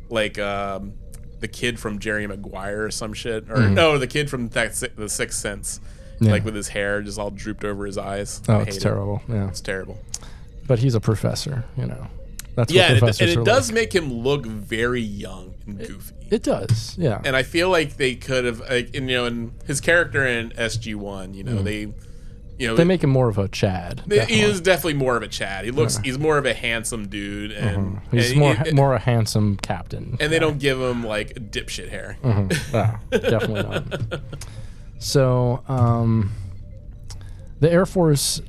[0.10, 0.94] like um,
[1.40, 5.10] the kid from Jerry Maguire or some shit, or no, the kid from that, the
[5.10, 5.80] Sixth Sense,
[6.20, 6.26] Mm.
[6.26, 6.32] Yeah.
[6.34, 8.42] like with his hair just all drooped over his eyes.
[8.50, 8.80] oh, it's hate it.
[8.82, 9.22] terrible.
[9.30, 9.98] Yeah, It's terrible.
[10.68, 11.64] but he's a professor.
[11.78, 12.08] You know.
[12.56, 13.76] That's Yeah, what and it, and it does like.
[13.76, 16.14] make him look very young and goofy.
[16.30, 16.96] It does.
[16.98, 17.22] Yeah.
[17.24, 20.50] and I feel like they could have, like, and, you know, in his character in
[20.58, 21.94] SG One, you know, they,
[22.60, 24.04] you know, they make him more of a Chad.
[24.10, 25.66] he is definitely more of a Chad.
[25.66, 29.00] He looks, he's more of a handsome dude, and He's and more he- more a
[29.00, 30.18] handsome captain.
[30.20, 32.18] and they don't give him like dipshit hair.
[32.74, 34.22] Ah, definitely not.
[35.00, 36.32] So, um,
[37.60, 38.42] the Air Force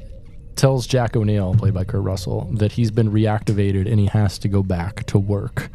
[0.57, 4.49] tells Jack O'Neill, played by Kurt Russell, that he's been reactivated and he has to
[4.49, 5.71] go back to work,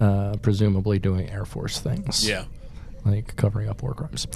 [0.00, 2.26] uh, presumably doing Air Force things.
[2.28, 2.44] Yeah,
[3.06, 4.26] like covering up war crimes.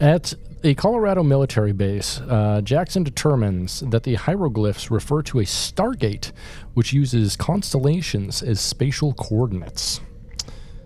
[0.00, 6.32] At a Colorado military base, uh, Jackson determines that the hieroglyphs refer to a stargate,
[6.74, 10.00] which uses constellations as spatial coordinates.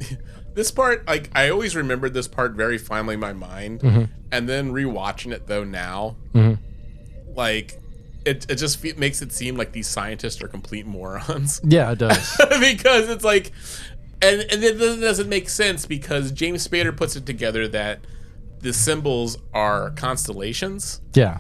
[0.55, 4.05] this part, like I always remembered this part very fondly in my mind, Mm-hmm.
[4.33, 6.17] and then rewatching it though now,
[7.35, 7.81] like
[8.25, 11.61] it, it just fe- makes it seem like these scientists are complete morons.
[11.65, 12.37] Yeah, it does.
[12.61, 13.53] because it's like
[14.25, 18.01] and and it doesn't- doesn't make sense because James Spader puts it together that
[18.61, 21.01] the symbols are constellations.
[21.15, 21.39] Yeah.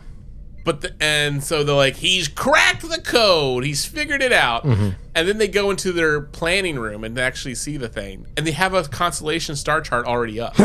[0.65, 3.65] But the, and so they're like, he's cracked the code.
[3.65, 4.65] He's figured it out.
[4.65, 4.91] Mm-hmm.
[5.15, 8.47] And then they go into their planning room and they actually see the thing, and
[8.47, 10.55] they have a constellation star chart already up.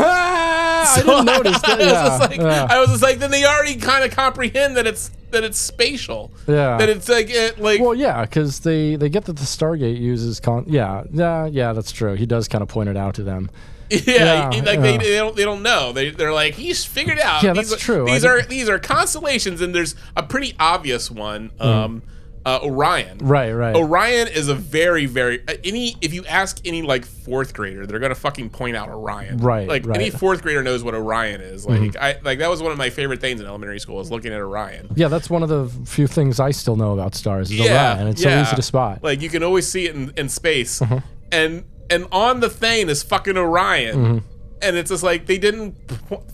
[0.82, 1.70] Ah, I didn't notice that.
[1.80, 2.66] I was Yeah, like, yeah.
[2.70, 6.30] I was just like, then they already kind of comprehend that it's that it's spatial.
[6.48, 6.78] Yeah.
[6.78, 10.40] That it's like it, like Well, yeah, because they they get that the Stargate uses
[10.40, 10.64] con.
[10.66, 11.74] Yeah, yeah, yeah.
[11.74, 12.14] That's true.
[12.14, 13.50] He does kind of point it out to them.
[14.06, 14.98] yeah, Yeah, like They, yeah.
[14.98, 15.92] they don't they don't know.
[15.92, 17.42] They they're like he's figured out.
[17.42, 18.08] Yeah, these that's are, true.
[18.08, 21.50] I These did- are these are constellations, and there's a pretty obvious one.
[21.58, 22.02] Um,
[22.46, 23.18] uh, Orion.
[23.18, 23.28] Mm.
[23.28, 23.76] Right, right.
[23.76, 25.94] Orion is a very, very uh, any.
[26.00, 29.36] If you ask any like fourth grader, they're gonna fucking point out Orion.
[29.38, 30.00] Right, Like right.
[30.00, 31.66] Any fourth grader knows what Orion is.
[31.66, 34.32] Like I like that was one of my favorite things in elementary school was looking
[34.32, 34.88] at Orion.
[34.96, 37.50] Yeah, that's one of the few things I still know about stars.
[37.50, 38.06] Is Yeah, Orion.
[38.08, 38.42] It's yeah.
[38.42, 39.02] so easy to spot.
[39.04, 41.00] Like you can always see it in, in space, Uh-huh.
[41.30, 43.96] and and on the thing is fucking Orion.
[43.96, 44.18] Mm-hmm.
[44.62, 45.74] And it's just like they didn't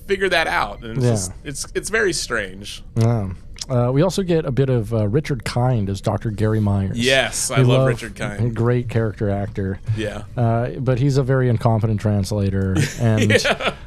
[0.07, 1.11] figure that out, and it's Yeah.
[1.13, 2.83] just it's it's very strange.
[2.97, 3.31] Yeah.
[3.69, 6.31] Uh, we also get a bit of uh, Richard Kind as Dr.
[6.31, 6.97] Gary Myers.
[6.99, 8.55] Yes, I We love, Richard Kind.
[8.55, 9.81] Great character actor.
[9.97, 13.33] Yeah, Uh, but he's a very incompetent translator, and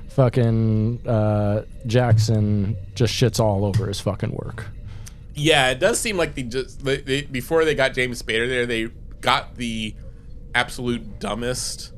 [0.10, 4.66] fucking uh, Jackson just shits all over his fucking work.
[5.36, 8.66] Yeah, it does seem like they just they, they, before they got James Spader there,
[8.66, 8.88] they
[9.22, 9.96] got the
[10.56, 11.94] absolute dumbest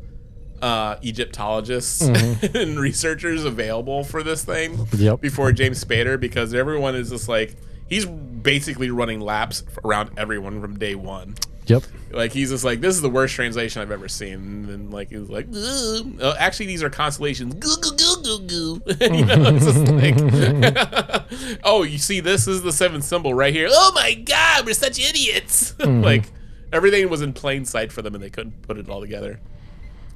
[0.62, 2.02] uh, Egyptologists
[2.56, 4.78] and researchers available for this thing.
[4.78, 5.04] Mm-hmm.
[5.04, 5.22] Yep.
[5.22, 7.56] Before James Spader, because everyone is just like
[7.88, 11.36] he's basically running laps around everyone from day one.
[11.66, 11.84] Yep.
[12.12, 15.10] Like he's just like this is the worst translation I've ever seen, and then like
[15.10, 15.48] he was like.
[15.54, 17.54] Uh, actually these are constellations.
[17.56, 18.82] Goo goo goo goo goo.
[19.16, 19.88] you know, it's just
[21.48, 23.68] like, oh, you see, this is the seventh symbol right here.
[23.70, 25.78] Oh my god, we're such idiots.
[25.80, 26.26] like
[26.72, 29.40] everything was in plain sight for them, and they couldn't put it all together.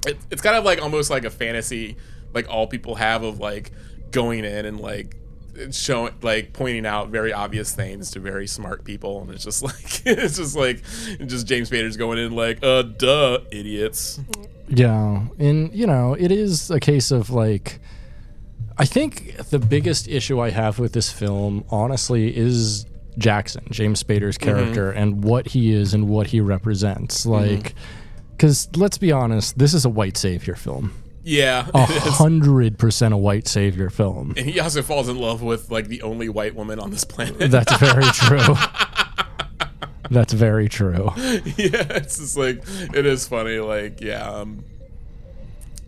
[0.06, 1.96] It, it's kind of like almost like a fantasy,
[2.32, 3.72] like all people have of like
[4.10, 5.16] going in and like
[5.70, 9.22] showing like pointing out very obvious things to very smart people.
[9.22, 10.82] And it's just like it's just like
[11.26, 14.20] just James Spader's going in like uh duh idiots.
[14.68, 17.80] Yeah, and you know, it is a case of like
[18.78, 22.84] I think the biggest issue I have with this film, honestly, is
[23.18, 27.24] Jackson, James Spader's character, and what he is and what he represents.
[27.26, 27.74] Like,
[28.32, 33.16] because let's be honest, this is a white savior film, yeah a hundred percent a
[33.16, 34.32] white savior film.
[34.36, 37.50] and he also falls in love with like the only white woman on this planet
[37.50, 38.54] That's very true.
[40.10, 41.10] That's very true.
[41.16, 42.62] yeah it's just like
[42.94, 44.64] it is funny like yeah um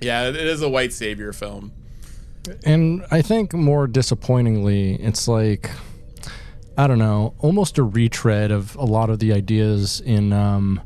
[0.01, 1.71] yeah it is a white savior film
[2.65, 5.71] And I think more disappointingly, it's like
[6.79, 10.81] I don't know, almost a retread of a lot of the ideas in um,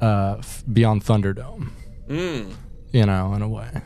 [0.00, 0.40] uh,
[0.72, 1.70] Beyond Thunderdome.
[2.08, 3.82] You know, in a way.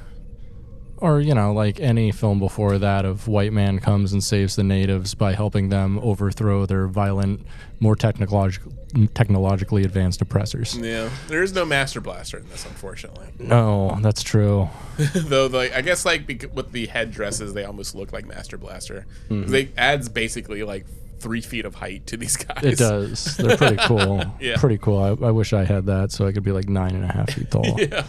[0.99, 4.63] Or, you know, like any film before that of white man comes and saves the
[4.63, 7.47] natives by helping them overthrow their violent,
[7.81, 8.71] more technological,
[9.15, 10.77] technologically advanced oppressors.
[10.77, 14.69] yeah there is no master blaster in this unfortunately No, that's true.
[15.15, 19.07] Though, like I guess, like bec- with the headdresses, they almost look like Master Blaster.
[19.31, 19.51] Mm-hmm.
[19.51, 20.85] They adds basically like
[21.21, 22.65] three feet of height to these guys.
[22.65, 23.37] It does.
[23.37, 24.25] They're pretty cool.
[24.41, 24.57] Yeah.
[24.57, 24.99] Pretty cool.
[24.99, 27.31] I, I wish I had that so I could be like nine and a half
[27.33, 27.79] feet tall.
[27.81, 28.05] Yeah.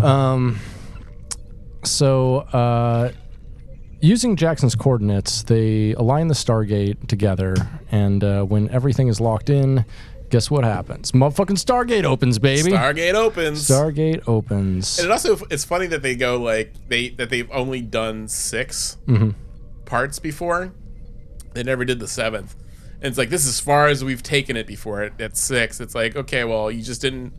[0.00, 0.58] Um,
[1.84, 3.12] so, uh,
[4.00, 7.54] using Jackson's coordinates, they align the Stargate together,
[7.90, 9.84] and uh, when everything is locked in,
[10.30, 11.12] guess what happens?
[11.12, 12.70] Motherfucking Stargate opens, baby.
[12.72, 13.68] Stargate opens.
[13.68, 14.98] Stargate opens.
[14.98, 18.96] and it also it's funny that they go like they that they've only done 6
[19.06, 19.30] Mm-hmm.
[19.84, 20.72] parts before.
[21.54, 22.54] They never did the seventh.
[22.96, 25.80] And it's like this is as far as we've taken it before at, at six.
[25.80, 27.32] It's like okay, well you just didn't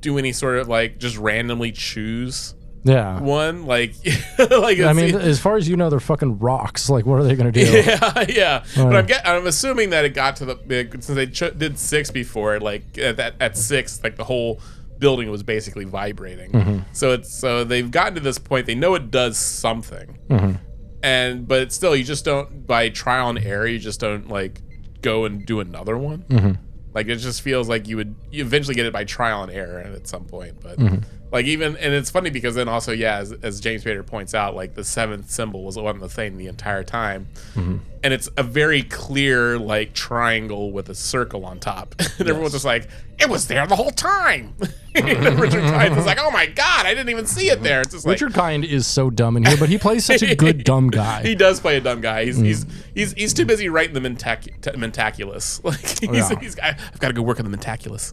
[0.00, 3.18] do any sort of like just randomly choose yeah.
[3.18, 3.94] one like
[4.38, 6.88] like I mean, as far as you know, they're fucking rocks.
[6.90, 7.70] Like, what are they going to do?
[7.70, 8.64] Yeah, yeah.
[8.76, 12.10] But I'm get, I'm assuming that it got to the since they ch- did six
[12.10, 12.60] before.
[12.60, 14.60] Like at that at six, like the whole
[14.98, 16.52] building was basically vibrating.
[16.52, 16.78] Mm-hmm.
[16.92, 18.66] So it's so they've gotten to this point.
[18.66, 20.56] They know it does something, Mm-hmm.
[21.04, 23.66] And but still you just don't by trial and error.
[23.66, 24.62] You just don't like
[25.02, 26.22] go and do another one.
[26.22, 26.52] Mm-hmm.
[26.94, 29.80] Like it just feels like you would you eventually get it by trial and error
[29.80, 30.60] at some point.
[30.62, 31.04] But Mm-hmm.
[31.34, 34.54] Like even and it's funny because then also yeah, as, as James Spader points out,
[34.54, 37.78] like the seventh symbol was on the thing the entire time, Mm-hmm.
[38.04, 42.64] and it's a very clear like triangle with a circle on top, and everyone's just
[42.64, 44.54] like, it was there the whole time.
[44.94, 47.80] and Richard Kind is like, oh my god, I didn't even see it there.
[47.80, 48.12] It's just like.
[48.14, 51.22] Richard Kind is so dumb in here, but he plays such a good dumb guy.
[51.24, 52.26] He does play a dumb guy.
[52.26, 52.44] He's Mm.
[52.46, 55.62] he's, he's he's too busy writing the mentac- t- mentaculus.
[55.64, 56.38] Like he's, Yeah.
[56.38, 58.12] he's I've got to go work on the mentaculus.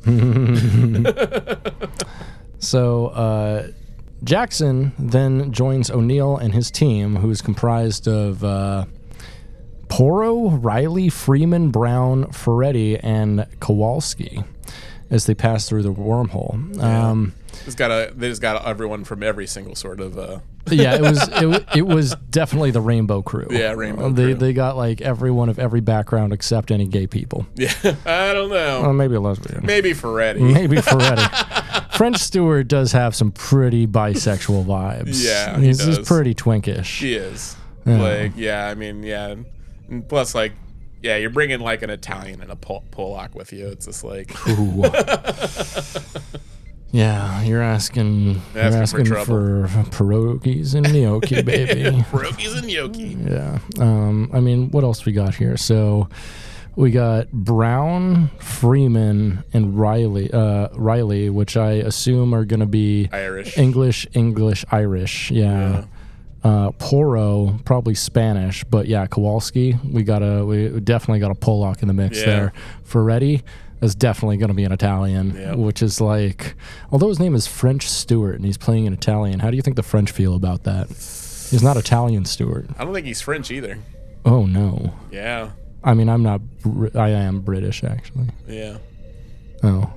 [2.62, 3.68] So uh,
[4.24, 8.86] Jackson then joins O'Neill and his team, who is comprised of uh,
[9.90, 14.46] Porro, Riley, Freeman, Brown, Ferretti, and Kawalsky,
[15.10, 16.80] as they pass through the wormhole.
[16.82, 17.34] Um,
[17.66, 20.18] Just got a, they just got everyone from every single sort of.
[20.18, 23.48] Uh, yeah, it was it, it was definitely the Rainbow Crew.
[23.50, 24.34] Yeah, Rainbow They Crew.
[24.36, 27.46] they got like everyone of every background except any gay people.
[27.56, 27.74] yeah,
[28.06, 28.82] I don't know.
[28.84, 29.66] Well, maybe a lesbian.
[29.66, 30.42] Maybe Ferretti.
[30.42, 31.24] Maybe Ferretti.
[32.02, 35.24] French Stewart does have some pretty bisexual vibes.
[35.24, 36.08] Yeah, he he's, he's does.
[36.08, 36.86] pretty twinkish.
[36.86, 37.56] She is.
[37.86, 39.36] Like, yeah, I mean, yeah.
[39.88, 40.54] And plus, like,
[41.04, 43.68] yeah, you're bringing like an Italian and a Pol- Polak with you.
[43.68, 44.82] It's just like, Ooh.
[46.92, 51.84] yeah, you're asking, you're Asking asking for for, pierogies and gnocchi, baby.
[51.84, 53.16] pierogies and gnocchi.
[53.32, 53.60] yeah.
[53.80, 55.56] Um, I mean, what else we got here?
[55.56, 56.10] So
[56.76, 60.32] we got Brown, Freeman, and Riley.
[60.32, 63.58] Uh, Riley, which I assume are going to be Irish.
[63.58, 65.32] English, English, Irish.
[65.32, 65.86] Yeah.
[66.44, 69.78] Uh, Porro, probably Spanish, but yeah, Kawalsky.
[69.92, 72.26] We got a, we definitely got a Polak in the mix Yeah.
[72.26, 72.54] there.
[72.84, 73.44] Ferretti
[73.82, 75.56] is definitely going to be an Italian, Yep.
[75.58, 76.56] which is like,
[76.92, 79.76] although his name is French Stewart and he's playing an Italian, how do you think
[79.76, 80.88] the French feel about that?
[80.88, 82.68] He's not Italian Stewart.
[82.80, 83.78] I don't think he's French either.
[84.26, 84.94] Oh no.
[85.12, 85.52] Yeah.
[85.84, 86.42] I mean, I'm not.
[86.62, 88.28] Br- I am British actually.
[88.48, 88.78] Yeah.
[89.64, 89.92] Oh.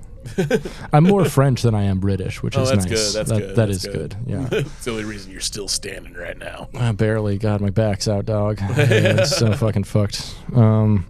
[0.93, 3.13] I'm more French than I am British, which Oh, is that's nice.
[3.13, 3.15] good.
[3.19, 3.57] That's that, good.
[3.57, 4.17] That That's is good.
[4.27, 4.49] Yeah.
[4.53, 6.69] it's the only reason you're still standing right now.
[6.75, 8.57] I barely got my back's out, dog.
[8.61, 10.35] it's so fucking fucked.
[10.55, 11.05] Um,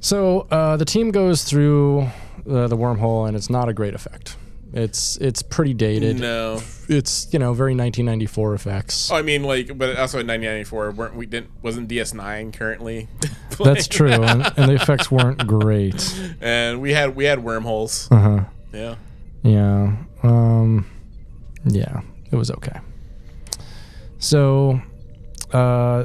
[0.00, 2.08] so uh, the team goes through
[2.50, 4.36] uh, the wormhole, and it's not a great effect.
[4.72, 6.18] It's it's pretty dated.
[6.18, 6.60] No.
[6.88, 9.10] It's you know very 1994 effects.
[9.10, 13.08] Oh, I mean, like, but also in 1994, weren't we didn't wasn't DS9 currently?
[13.62, 16.14] That's true, and, and the effects weren't great.
[16.40, 18.08] and we had we had wormholes.
[18.10, 18.44] Uh huh.
[18.72, 18.94] Yeah.
[19.42, 19.96] Yeah.
[20.22, 20.86] Um,
[21.64, 22.78] yeah, it was okay.
[24.18, 24.80] So,
[25.52, 26.04] uh,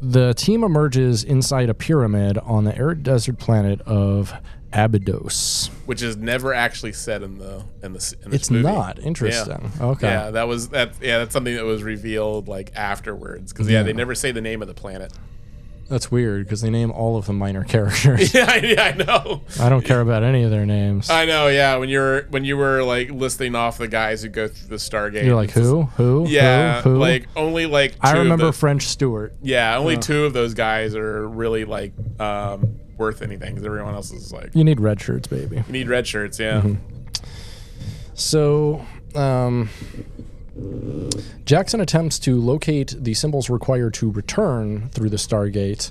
[0.00, 4.34] the team emerges inside a pyramid on the arid desert planet of
[4.72, 5.70] Abydos.
[5.86, 8.64] Which is never actually said in the in the in It's movie.
[8.64, 9.70] not interesting.
[9.80, 10.06] Okay.
[10.08, 10.94] Yeah, that was that.
[11.00, 13.52] Yeah, that's something that was revealed like afterwards.
[13.52, 13.82] Because yeah, Yeah.
[13.84, 15.12] they never say the name of the planet.
[15.88, 18.32] That's weird because they name all of the minor characters.
[18.34, 19.42] yeah, yeah, I know.
[19.60, 21.10] I don't care about any of their names.
[21.10, 21.48] I know.
[21.48, 24.68] Yeah, when you were when you were like listing off the guys who go through
[24.68, 25.82] the Stargate, You're like, who?
[25.96, 26.24] Who?
[26.28, 26.92] Yeah, Who?
[26.92, 26.96] Who?
[26.98, 29.34] like only like I remember the- French Stewart.
[29.42, 34.10] yeah, only two of those guys are really like um, worth anything because everyone else
[34.12, 35.56] is like You need red shirts, baby.
[35.66, 36.38] you need red shirts.
[36.38, 36.74] Yeah, Mm-hmm.
[38.14, 38.84] So,
[39.14, 39.68] um,
[41.44, 45.90] Jackson attempts to locate the symbols required to return through the Stargate,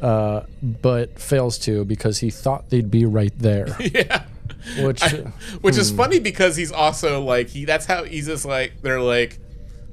[0.00, 3.76] uh, but fails to because he thought they'd be right there.
[3.80, 4.24] yeah.
[4.80, 5.02] Which,
[5.60, 5.80] Which Hmm.
[5.80, 7.64] is funny because he's also like he.
[7.64, 9.38] That's how he's just like they're like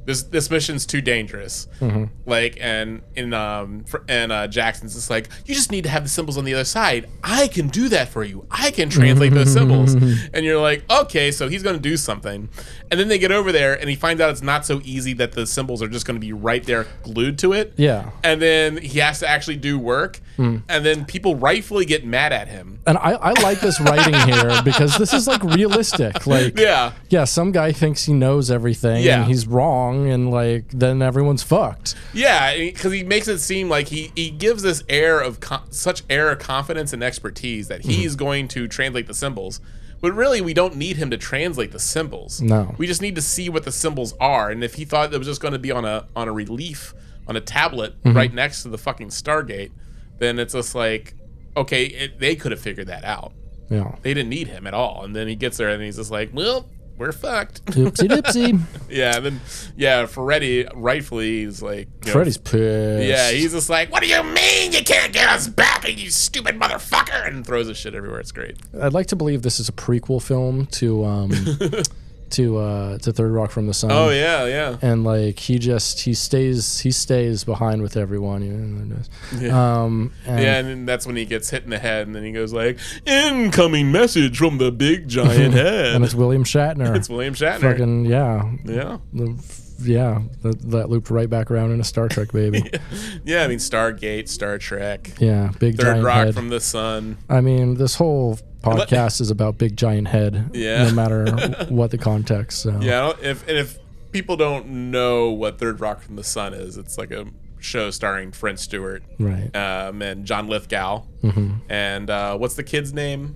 [0.06, 0.24] this.
[0.24, 1.68] This mission's too dangerous.
[1.80, 2.06] Mm-hmm.
[2.26, 6.10] Like and in um and uh, Jackson's just like you just need to have the
[6.10, 7.10] symbols on the other side.
[7.24, 8.48] I can do that for you.
[8.50, 9.94] I can translate those symbols.
[9.96, 12.50] And you're like okay, so he's gonna do something.
[12.92, 15.34] And then they get over there and he finds out it's not so easy that
[15.34, 17.74] the symbols are just gonna be right there glued to it.
[17.78, 18.12] yeah.
[18.24, 20.20] And then he has to actually do work.
[20.38, 20.58] Hmm.
[20.68, 22.80] And then people rightfully get mad at him.
[22.86, 26.28] And I, I like this writing here because this is like realistic.
[26.28, 26.94] Like, Yeah.
[27.10, 29.20] yeah, some guy thinks he knows everything Yeah.
[29.22, 31.96] and he's wrong, and like then everyone's fucked.
[32.14, 36.04] Yeah, because he makes it seem like he he gives this air of con- such
[36.10, 37.90] air of confidence and expertise that Mm-hmm.
[37.92, 39.62] he's going to translate the symbols.
[40.02, 42.42] But really, we don't need him to translate the symbols.
[42.42, 42.76] No.
[42.78, 44.50] we just need to see what the symbols are.
[44.52, 46.94] And if he thought it was just going to be on a on a relief
[47.28, 48.16] on a tablet Mm-hmm.
[48.18, 49.72] right next to the fucking Stargate,
[50.20, 51.14] then it's just like,
[51.58, 53.34] okay, it, they could have figured that out.
[53.70, 53.96] Yeah.
[54.02, 55.04] They didn't need him at all.
[55.04, 57.66] And then he gets there and he's just like, well, we're fucked.
[57.74, 58.62] Oopsie dipsy.
[58.90, 59.42] yeah, and then
[59.76, 63.06] yeah, Ferretti rightfully is like, you know, Freddy's pissed.
[63.06, 66.58] yeah, he's just like, "What do you mean you can't get us back, you stupid
[66.58, 68.22] motherfucker?" and throws his shit everywhere.
[68.22, 68.56] It's great.
[68.80, 71.32] I'd like to believe this is a prequel film to um
[72.36, 73.92] to uh to Third Rock from the Sun.
[73.92, 74.78] Oh yeah, yeah.
[74.82, 78.44] And like he just he stays he stays behind with everyone.
[78.44, 78.96] You know,
[79.40, 79.84] Yeah.
[79.84, 82.24] um, and Yeah, and then that's when he gets hit in the head, and then
[82.24, 86.96] he goes like, "Incoming message from the big giant head." and it's William Shatner.
[86.96, 87.62] It's William Shatner.
[87.62, 89.36] Fucking yeah, yeah, the,
[89.82, 90.22] yeah.
[90.44, 92.64] That, that looped right back around into Star Trek, baby.
[93.26, 93.44] yeah.
[93.44, 96.36] I mean, Stargate, Star Trek, yeah, big Third Rock head.
[96.36, 97.18] from the Sun.
[97.30, 100.52] I mean, this whole podcast is about big giant head.
[100.54, 100.86] Yeah.
[100.90, 101.26] no matter
[101.70, 102.62] what the context.
[102.62, 103.78] So Yeah, if and if
[104.12, 107.26] people don't know what Third Rock from the Sun is, it's like a
[107.60, 109.54] show starring Fred Stewart right.
[109.56, 111.54] um, and John Lithgow, Mm-hmm.
[111.70, 113.36] and uh, what's the kid's name?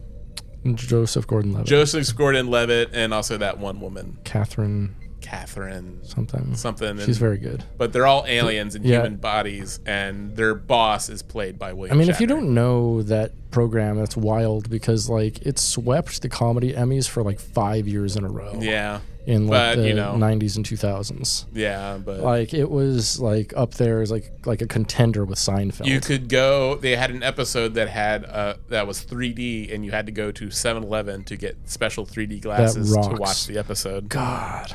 [0.75, 4.95] Joseph Gordon-Levitt, Joseph Gordon-Levitt, and also that one woman, Catherine
[5.29, 6.55] Catherine something.
[6.55, 6.97] something.
[6.97, 7.63] She's and- very good.
[7.77, 8.97] But they're all aliens in Yeah.
[8.97, 11.95] human bodies, and their boss is played by William.
[11.95, 16.29] I mean, if you don't know that program, that's wild because like it swept the
[16.29, 18.57] comedy Emmys for like five years in a row.
[18.59, 20.13] yeah, in like but, the you know.
[20.15, 21.45] '90s and 2000s.
[21.53, 25.85] yeah, but Like it was like up there as like like a contender with Seinfeld.
[25.85, 26.75] you could go.
[26.75, 30.31] They had an episode that had uh, that was 3D, and you had to go
[30.31, 34.09] to 7-Eleven to get special 3D glasses to watch the episode.
[34.09, 34.73] God,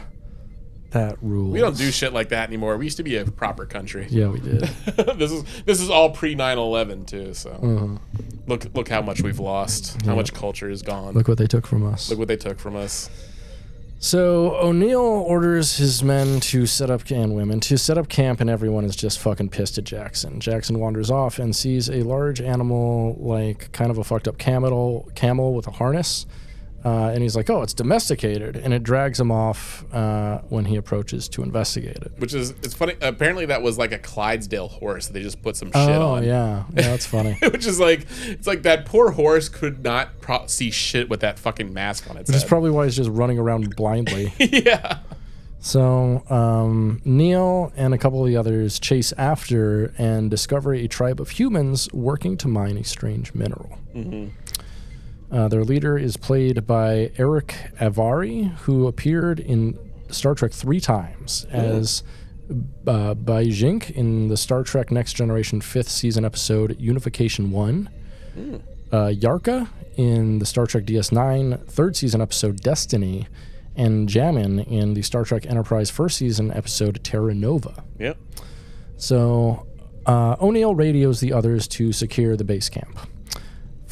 [0.95, 1.23] that.
[1.23, 2.77] We don't do shit like that anymore.
[2.79, 4.07] We used to be a proper country.
[4.09, 4.61] Yeah, we did.
[5.19, 7.35] this is this is all pre 9/11 too.
[7.35, 7.99] So Uh-huh.
[8.47, 10.01] look look how much we've lost.
[10.07, 11.15] How much culture is gone.
[11.15, 12.09] Look what they took from us.
[12.11, 13.11] Look what they took from us.
[14.01, 18.51] So O'Neill orders his men to set up and women to set up camp, and
[18.51, 20.41] everyone is just fucking pissed at Jackson.
[20.41, 25.09] Jackson wanders off and sees a large animal, like kind of a fucked up camel,
[25.15, 26.27] camel with a harness,
[26.85, 30.77] uh, and he's like, "Oh, it's domesticated," and it drags him off uh, when he
[30.77, 32.13] approaches to investigate it.
[32.19, 32.95] Which is it's funny.
[33.01, 35.09] Apparently that was like a Clydesdale horse.
[35.09, 36.25] They just put some shit oh on.
[36.25, 37.39] yeah, yeah, that's funny.
[37.43, 41.39] Which is like it's like that poor horse could not pro- see shit with that
[41.39, 44.33] fucking mask on its Which is probably why he's just running around blindly.
[44.39, 44.99] yeah.
[45.61, 51.23] So um, Neil and a couple of the others chase after and discover a tribe
[51.23, 53.79] of humans working to mine a strange mineral.
[55.35, 59.77] Uh, their leader is played by Erick Avari, who appeared in
[60.09, 62.05] Star Trek three times as
[62.87, 67.91] uh, Baijink in the Star Trek Next Generation fifth season episode Unification One.
[68.93, 73.27] Uh, Yarka in the Star Trek DS9 third season episode Destiny,
[73.75, 77.83] and Jamin in the Star Trek Enterprise first season episode Terra Nova.
[77.99, 78.19] Yep.
[78.99, 79.67] So
[80.07, 83.01] uh, O'Neill radios the others to secure the base camp.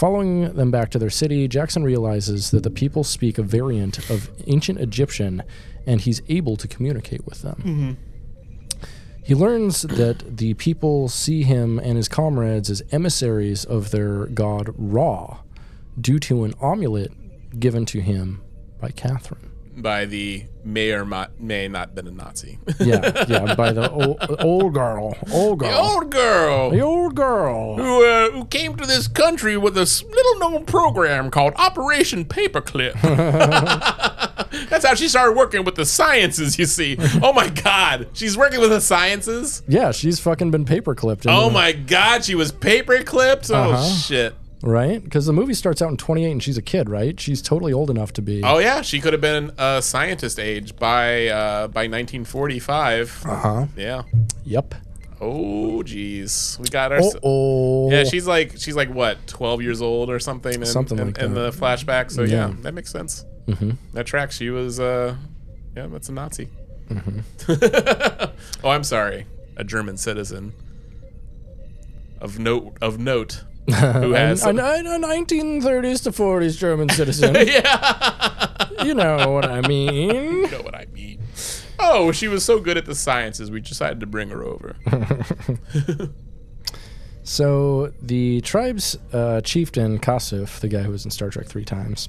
[0.02, 4.30] Following them back to their city, Jackson realizes that the people speak a variant of
[4.48, 5.44] ancient Egyptian
[5.86, 7.62] and he's able to communicate with them.
[7.64, 8.86] Mm-hmm.
[9.22, 14.70] He learns that the people see him and his comrades as emissaries of their god
[14.76, 15.38] Ra
[16.00, 18.42] due to an amulet given to him
[18.80, 19.51] by Catherine.
[19.74, 21.04] By the may or
[21.38, 22.58] may not been a Nazi.
[22.78, 25.16] Yeah, yeah, by the old, old girl.
[25.32, 25.70] Old girl.
[25.72, 26.70] Old girl.
[26.70, 27.76] the old girl.
[27.76, 32.24] who, uh, who came to this country with a s- little known program called Operation
[32.24, 32.92] Paperclip.
[34.68, 36.96] That's how she started working with the sciences, you see.
[37.22, 39.62] Oh my god, she's working with the sciences?
[39.66, 41.24] Yeah, she's fucking been paperclipped.
[41.26, 43.50] Oh the- my god, she was paperclipped?
[43.50, 43.84] Oh Uh-huh.
[43.88, 44.34] shit.
[44.62, 45.02] Right?
[45.02, 47.18] Because the movie starts out in 28 and she's a kid, right?
[47.18, 48.42] She's totally old enough to be.
[48.44, 53.24] Oh yeah, she could have been a scientist age by uh, by 1945.
[53.26, 53.66] Uh huh.
[53.76, 54.02] Yeah.
[54.44, 54.74] Yep.
[55.20, 57.00] Oh jeez, we got our.
[57.22, 57.90] Oh.
[57.90, 61.18] Yeah, she's like she's like what, 12 years old or something in, Something in, like
[61.18, 61.52] in that.
[61.52, 62.10] the flashback.
[62.10, 62.54] So yeah, Yeah.
[62.62, 63.24] that makes sense.
[63.46, 63.76] Mhm.
[63.94, 64.36] That tracks.
[64.36, 65.16] She was uh
[65.76, 66.48] yeah, that's a Nazi.
[66.88, 68.26] Mm-hmm.
[68.64, 69.26] oh, I'm sorry.
[69.56, 70.52] A German citizen.
[72.20, 73.44] Of note of note.
[73.66, 74.54] Who has a, a, a
[74.98, 77.34] 1930s to 40s German citizen.
[77.46, 78.84] Yeah.
[78.84, 80.10] you know what I mean.
[80.10, 81.20] you know what I mean.
[81.78, 84.76] Oh, she was so good at the sciences, we decided to bring her over.
[87.24, 92.08] So the tribe's uh, chieftain Kasuf, the guy who was in Star Trek three times,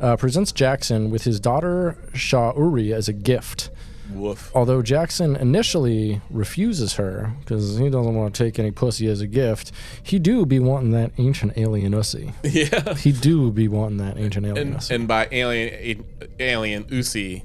[0.00, 3.70] uh, presents Jackson with his daughter Sha'uri as a gift.
[4.12, 4.50] Woof.
[4.54, 9.26] Although Jackson initially refuses her because he doesn't want to take any pussy as a
[9.26, 12.32] gift, he do be wanting that ancient alien ussy.
[12.44, 12.94] Yeah.
[12.94, 14.94] He do be wanting that ancient alien And, ussy.
[14.94, 16.04] and by alien
[16.38, 17.44] alien Usi,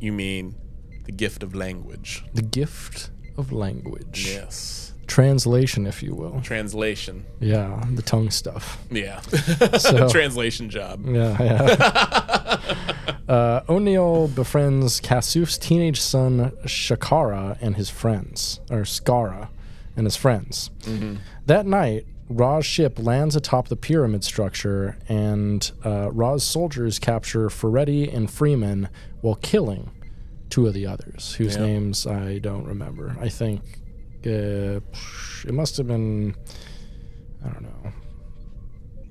[0.00, 0.56] you mean
[1.04, 2.24] the gift of language.
[2.34, 4.26] the gift of language.
[4.26, 4.93] Yes.
[5.06, 6.40] Translation, if you will.
[6.42, 7.24] Translation.
[7.40, 8.78] Yeah, the tongue stuff.
[8.90, 9.20] Yeah.
[9.78, 11.04] So- Translation job.
[11.06, 12.58] Yeah, yeah.
[13.28, 19.48] uh, O'Neill befriends Kasuf's teenage son Shakara and his friends, or Skaara
[19.96, 20.70] and his friends.
[21.46, 28.08] That night, Ra's ship lands atop the pyramid structure, and uh, Ra's soldiers capture Ferretti
[28.08, 28.88] and Freeman
[29.20, 29.90] while killing
[30.50, 31.62] two of the others, whose Yeah.
[31.66, 33.16] names I don't remember.
[33.20, 33.62] I think
[34.26, 34.80] uh,
[35.46, 36.34] it must have been,
[37.44, 37.92] I don't know,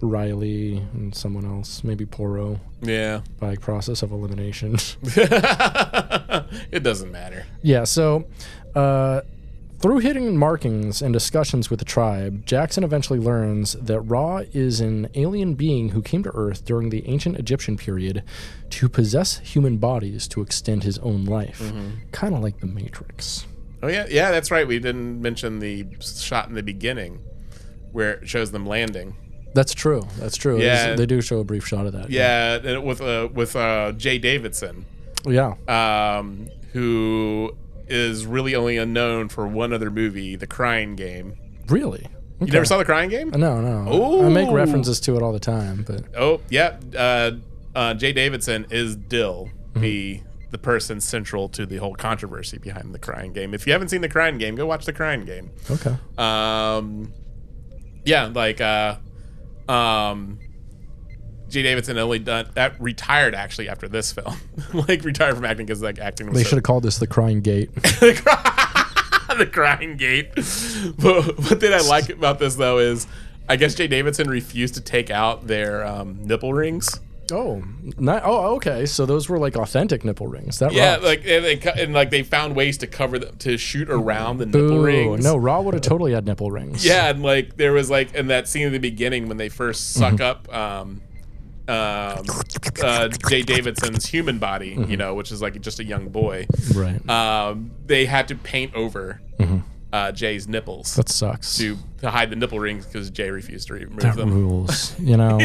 [0.01, 3.21] Riley and someone else, maybe Porro, Yeah.
[3.39, 4.75] by process of elimination.
[6.71, 7.45] it doesn't matter.
[7.61, 8.25] yeah, so
[8.75, 9.21] uh,
[9.79, 15.07] through hidden markings and discussions with the tribe, Jackson eventually learns that Ra is an
[15.15, 18.23] alien being who came to Earth during the ancient Egyptian period
[18.71, 21.71] to possess human bodies to extend his own life.
[22.11, 23.45] Kind of like the Matrix.
[23.83, 24.65] Oh yeah, yeah, that's right.
[24.67, 27.19] We didn't mention the shot in the beginning
[27.91, 29.15] where it shows them landing.
[29.53, 30.07] That's true.
[30.17, 30.55] That's true.
[30.55, 30.95] It is- Yeah.
[30.95, 32.09] they do show a brief shot of that.
[32.09, 34.85] Yeah, and with uh, with uh, Jaye Davidson,
[35.27, 35.53] Yeah.
[35.67, 37.55] um, who
[37.87, 41.35] is really only unknown for one other movie, The Crying Game.
[41.67, 42.07] Really?
[42.39, 43.29] You never saw The Crying Game?
[43.31, 43.85] No, no.
[43.87, 44.25] Oh.
[44.25, 46.77] I make references to it all the time, but Oh, yeah.
[46.95, 47.31] Uh,
[47.75, 50.21] uh, Jaye Davidson is Dill, the
[50.53, 53.53] the person central to the whole controversy behind The Crying Game.
[53.53, 55.51] If you haven't seen The Crying Game, go watch The Crying Game.
[55.69, 55.95] okay.
[56.17, 57.11] Um,
[58.05, 58.97] yeah, like uh,
[59.67, 60.39] um,
[61.49, 64.37] Jaye Davidson only done that retired actually after this film,
[64.87, 66.27] like retired from acting because like acting.
[66.27, 67.73] Was They so- should have called this the Crying Gate.
[67.75, 70.33] the, cry- the crying gate.
[70.35, 73.07] But what thing I like about this though is,
[73.49, 76.99] I guess Jaye Davidson refused to take out their um, nipple rings.
[77.31, 77.63] Oh,
[77.97, 78.85] not, oh, okay.
[78.85, 80.59] So those were like authentic nipple rings.
[80.59, 81.03] That Yeah, rocks.
[81.03, 84.45] like and, they, and like they found ways to cover them to shoot around the
[84.45, 85.23] nipple rings.
[85.23, 86.85] No, Ra would have totally had nipple rings.
[86.85, 89.93] Yeah, and like there was like in that scene at the beginning when they first
[89.93, 91.01] suck up um,
[91.67, 96.45] um, uh, Jaye Davidson's human body, you know, which is like just a young boy.
[96.75, 97.07] Right.
[97.09, 99.21] Um, they had to paint over
[99.93, 101.55] uh, Jaye's nipples that sucks.
[101.57, 104.33] to to hide the nipple rings because Jaye refused to remove that them.
[104.33, 104.93] rules.
[104.99, 105.39] You know.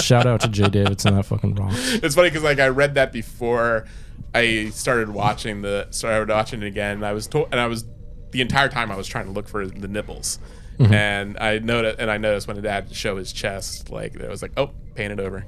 [0.00, 1.14] Shout out to Jaye Davidson.
[1.14, 1.76] That fucking rocks.
[2.02, 3.86] It's funny because like I read that before
[4.34, 6.96] I started watching the started watching it again.
[6.96, 7.84] And I was told, and I was
[8.30, 10.38] the entire time I was trying to look for the nipples,
[10.78, 14.28] and I noticed, and I noticed when it had to show his chest, like it
[14.28, 15.44] was like, oh, painted over.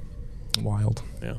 [0.61, 1.01] Wild.
[1.21, 1.35] Yeah.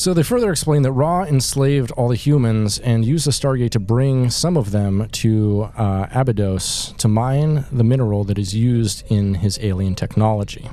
[0.00, 3.78] So they further explain that Ra enslaved all the humans and used the Stargate to
[3.78, 9.34] bring some of them to uh, Abydos to mine the mineral that is used in
[9.34, 10.70] his alien technology.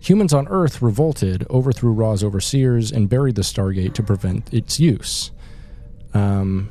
[0.00, 5.30] Humans on Earth revolted, overthrew Ra's overseers, and buried the Stargate to prevent its use.
[6.12, 6.70] Um,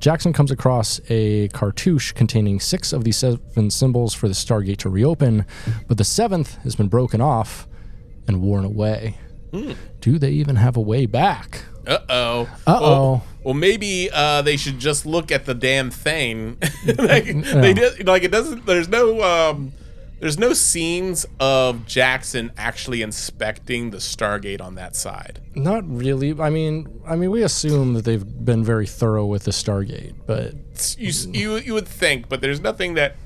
[0.00, 4.88] Jackson comes across a cartouche containing six of the seven symbols for the Stargate to
[4.88, 5.46] reopen,
[5.86, 7.68] but the seventh has been broken off
[8.26, 9.14] and worn away.
[10.00, 11.64] Do they even have a way back?
[11.86, 12.40] Uh oh.
[12.66, 12.80] Uh-oh.
[12.80, 16.58] Well, well, maybe uh, they should just look at the damn thing.
[16.98, 18.66] like, They did like it doesn't.
[18.66, 19.22] There's no.
[19.22, 19.72] Um,
[20.20, 25.40] there's no scenes of Jackson actually inspecting the Stargate on that side.
[25.54, 26.38] Not really.
[26.38, 30.54] I mean, I mean, we assume that they've been very thorough with the Stargate, but
[30.98, 33.16] you you you would think, but there's nothing that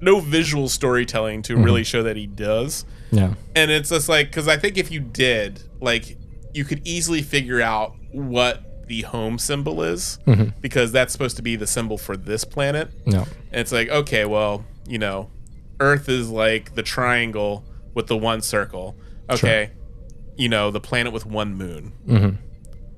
[0.00, 2.84] no visual storytelling to really show that he does.
[3.16, 6.16] Yeah, And it's just like cuz I think if you did, like
[6.54, 10.50] you could easily figure out what the home symbol is mm-hmm.
[10.60, 12.90] because that's supposed to be the symbol for this planet.
[13.04, 15.28] no, And it's like, okay, well, you know,
[15.80, 17.64] Earth is like the triangle
[17.94, 18.96] with the one circle.
[19.28, 19.70] Okay.
[20.36, 21.92] You know, the planet with one moon.
[22.06, 22.36] Mm-hmm.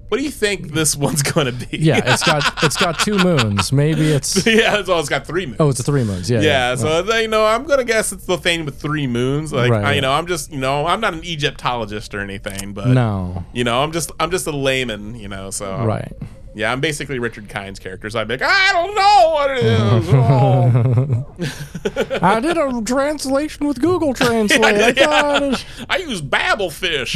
[0.09, 1.79] What do you think this one's going to be?
[1.79, 2.01] yeah.
[2.13, 3.73] It's got it's got two moons.
[3.73, 5.59] Maybe it's yeah, it's, well, it's got three moons.
[5.61, 6.31] oh, it's three moons.
[6.31, 9.53] Yeah, Yeah, so they- you know, I'm gonna guess it's the thing with three moons.
[9.53, 10.01] Like, Right, I, you right.
[10.01, 13.83] know, I'm just, you know, I'm not an Egyptologist or anything, but no, you know,
[13.83, 15.51] I'm just, I'm just a layman, you know.
[15.51, 16.13] So right.
[16.55, 18.09] yeah, I'm basically Richard Kind's character.
[18.09, 20.09] So I'd be like, I don't know what it is.
[21.41, 22.19] Oh.
[22.23, 24.63] I did a translation with Google Translate.
[24.65, 25.43] I Yeah.
[25.45, 27.15] it- I use Babelfish.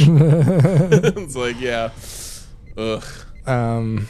[1.17, 1.89] it's like, yeah,
[2.77, 3.03] ugh.
[3.45, 4.07] Um,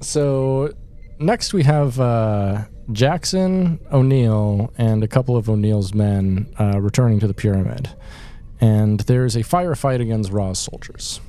[0.00, 0.72] so
[1.18, 7.26] next we have uh, Jackson O'Neill and a couple of O'Neill's men uh, returning to
[7.26, 7.90] the pyramid,
[8.60, 11.20] and there's a firefight against Ra's soldiers.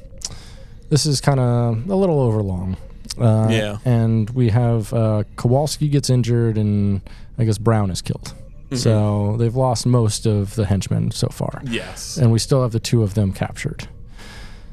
[0.89, 2.77] This is kind of a little overlong.
[3.19, 3.77] Uh, Yeah.
[3.83, 7.01] And we have uh, Kawalsky gets injured, and
[7.37, 8.33] I guess Brown is killed.
[8.73, 12.17] So they've lost most of the henchmen so far Yes.
[12.17, 13.87] and we still have the two of them captured.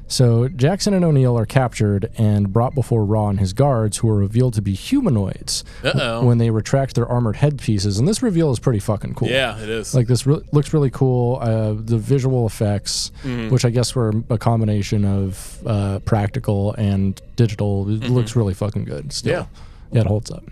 [0.07, 4.17] So Jackson and O'Neill are captured and brought before Ra and his guards, who are
[4.17, 6.25] revealed to be humanoids Uh-oh.
[6.27, 7.99] when they retract their armored headpieces.
[7.99, 9.29] And this reveal is pretty fucking cool.
[9.29, 9.95] Yeah, it is.
[9.95, 11.39] Like this re- looks really cool.
[11.41, 13.49] Uh, the visual effects, Mm-hmm.
[13.49, 18.85] which I guess were a combination of uh, practical and digital, it looks really fucking
[18.85, 19.13] good.
[19.13, 19.45] Still.
[19.45, 19.55] Mm-hmm.
[19.93, 19.97] Yeah.
[19.97, 20.45] yeah, it holds up.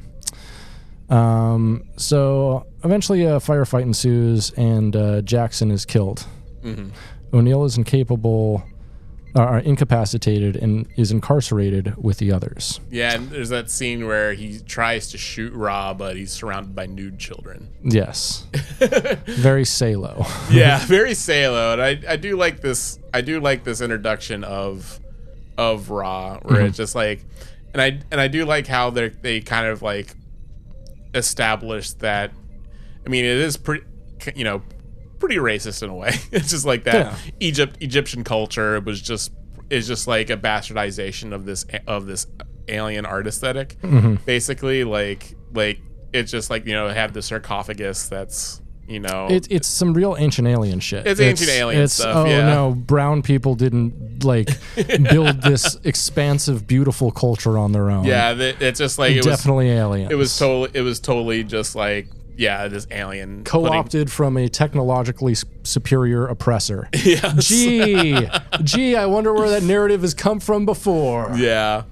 [1.15, 6.27] Um, so eventually a firefight ensues and uh, Jackson is killed.
[6.65, 6.89] Mm-hmm.
[7.35, 8.63] O'Neill is incapable,
[9.35, 12.81] or incapacitated, and is incarcerated with the others.
[12.91, 16.87] yeah, and there's that scene where he tries to shoot Ra, but he's surrounded by
[16.87, 17.69] nude children.
[17.83, 18.47] Yes,
[19.27, 20.27] very Salo.
[20.51, 22.99] yeah, very Salo, and I, I do like this.
[23.15, 25.01] I do like this introduction of
[25.57, 26.67] of Ra, where mm-hmm.
[26.67, 27.25] it's just like,
[27.73, 30.15] and I and I do like how they they kind of like
[31.15, 32.33] established that.
[33.05, 33.85] I mean, it is pretty,
[34.35, 34.63] you know,
[35.23, 36.11] pretty racist in a way.
[36.33, 37.17] it's just like that Yeah.
[37.41, 39.33] Egypt Egyptian culture was just
[39.71, 42.27] is just like a bastardization of this of this
[42.69, 44.17] alien art esthetic Mm-hmm.
[44.27, 45.79] basically like like
[46.13, 49.29] it's just like you know have the sarcophagus that's you know.
[49.31, 51.07] It's it's some real ancient alien shit.
[51.07, 52.47] It's ancient alien it's, stuff, Oh yeah.
[52.47, 54.49] no, brown people didn't like
[55.11, 58.05] build this expansive, beautiful culture on their own.
[58.05, 59.27] yeah, it's just like it was.
[59.27, 60.11] definitely aliens.
[60.11, 60.71] It was totally.
[60.75, 66.89] It was totally just like yeah, this alien co-opted from a technologically superior oppressor.
[67.05, 67.49] Yes.
[67.49, 68.29] Gee,
[68.63, 71.33] gee, I wonder where that narrative has come from before.
[71.37, 71.83] Yeah,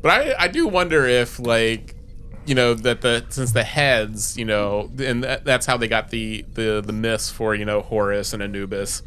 [0.00, 1.94] but I I do wonder if like
[2.46, 6.10] you know that the since the heads you know and that, that's how they got
[6.10, 9.02] the the the myths for you know Horus and Anubis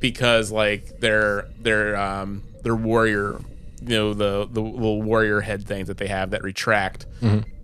[0.00, 3.40] because like their their um their warrior
[3.82, 7.06] you know the the little warrior head things that they have that retract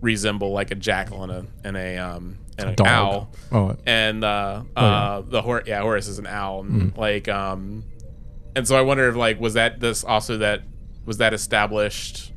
[0.01, 2.87] resemble like a jackal and a and a um and an Dog.
[2.87, 7.83] owl Oh, and uh, uh, the Hor- yeah Horus is an owl, and like um,
[8.55, 10.63] and so I wonder if like was that this also that
[11.05, 12.33] was that established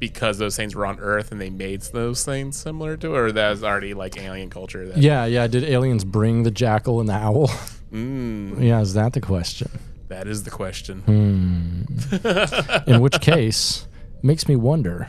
[0.00, 3.32] because those things were on Earth and they made those things similar to, it, or
[3.32, 4.86] that was already like alien culture?
[4.88, 5.46] That, yeah, yeah.
[5.46, 7.48] Did aliens bring the jackal and the owl?
[7.92, 9.70] Mm, yeah, is that the question?
[10.08, 11.00] That is the question.
[11.02, 12.90] Hmm.
[12.90, 13.86] In which case,
[14.22, 15.08] makes me wonder,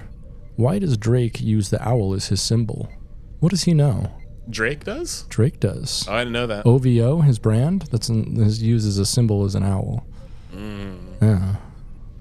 [0.55, 2.89] why does Drake use the owl as his symbol?
[3.39, 4.11] What does he know?
[4.49, 5.23] Drake does.
[5.29, 6.05] Drake does.
[6.07, 6.65] Oh, I didn't know that.
[6.65, 10.05] OVO, his brand, that's in, is used as a symbol as an owl.
[10.51, 10.95] Hmm.
[11.21, 11.55] Yeah.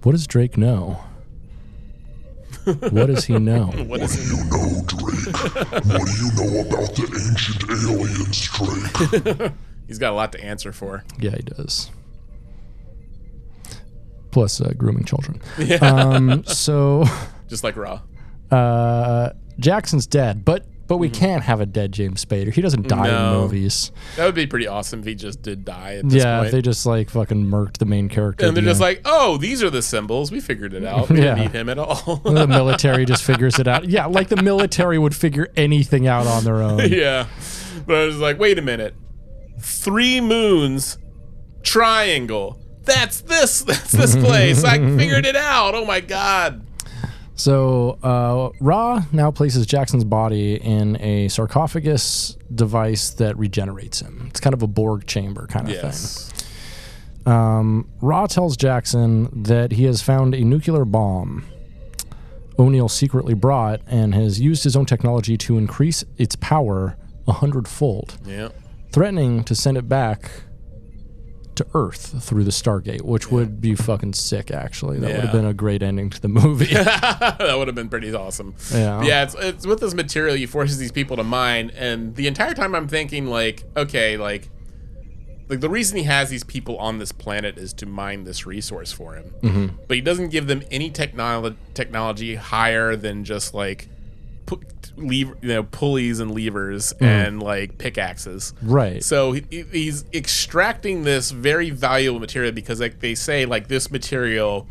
[0.03, 1.01] What does Drake know?
[2.65, 3.67] what does he know?
[3.67, 4.37] What is it?
[4.37, 5.35] You know, Drake.
[5.87, 9.53] what do you know about the ancient aliens, Drake?
[9.89, 11.03] He's got a lot to answer for.
[11.19, 11.91] Yeah, he does.
[14.31, 15.41] Plus, uh, grooming children.
[15.83, 17.05] Um, so,
[17.49, 18.01] Just like Ra.
[18.51, 22.51] uh, Jackson's dead, but but we can't have a dead James Spader.
[22.51, 23.93] He doesn't die in movies.
[24.17, 26.47] That would be pretty awesome if he just did die at this Yeah, point.
[26.47, 28.47] if they just like fucking murked the main character.
[28.47, 30.33] and they're just the like, oh, these are the symbols.
[30.33, 31.11] We figured it out.
[31.11, 31.35] We Yeah.
[31.35, 32.17] didn't need him at all.
[32.25, 33.87] the military just figures it out.
[33.87, 36.79] Yeah, like the military would figure anything out on their own.
[36.91, 37.27] yeah.
[37.87, 38.95] But I was like, wait a minute.
[39.61, 40.97] Three moons,
[41.63, 42.59] triangle.
[42.89, 43.61] That's this.
[43.69, 44.65] That's this place.
[44.65, 45.75] I figured it out.
[45.75, 46.65] Oh my god.
[47.37, 54.27] So, uh, Ra now places Jackson's body in a sarcophagus device that regenerates him.
[54.31, 56.33] It's kind of a Borg chamber kind of Yes.
[57.25, 57.33] thing.
[57.33, 61.45] Um, Ra tells Jackson that he has found a nuclear bomb
[62.59, 66.97] O'Neill secretly brought and has used his own technology to increase its power
[67.29, 68.49] a hundredfold, Yeah.
[68.91, 70.29] threatening to send it back
[71.59, 74.99] to Earth through the Stargate, which would be fucking sick, actually.
[74.99, 76.65] That would have been a great ending to the movie.
[76.75, 78.55] that would have been pretty awesome.
[78.73, 79.03] Yeah.
[79.03, 82.55] Yeah, it's, it's with this material he forces these people to mine, and the entire
[82.55, 84.49] time I'm thinking like, okay, like,
[85.49, 88.93] like the reason he has these people on this planet is to mine this resource
[88.93, 89.77] for him, mm-hmm.
[89.87, 93.89] but he doesn't give them any technolo- technology higher than just like,
[94.49, 94.61] pu-
[94.97, 98.55] lever, you know, pulleys and levers and like pickaxes.
[98.63, 99.03] Right.
[99.05, 103.91] So he, he- he's extracting this very valuable material because, like they say, like this
[103.91, 104.67] material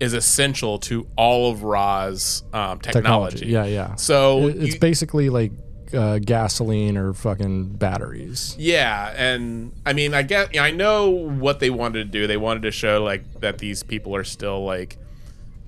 [0.00, 3.38] is essential to all of Ra's um, technology.
[3.40, 3.46] technology.
[3.46, 3.94] Yeah, yeah.
[3.96, 5.52] So it's you- basically like
[5.92, 8.54] uh, gasoline or fucking batteries.
[8.58, 12.26] yeah, and I mean, I get, I know what they wanted to do.
[12.26, 14.98] They wanted to show like that these people are still like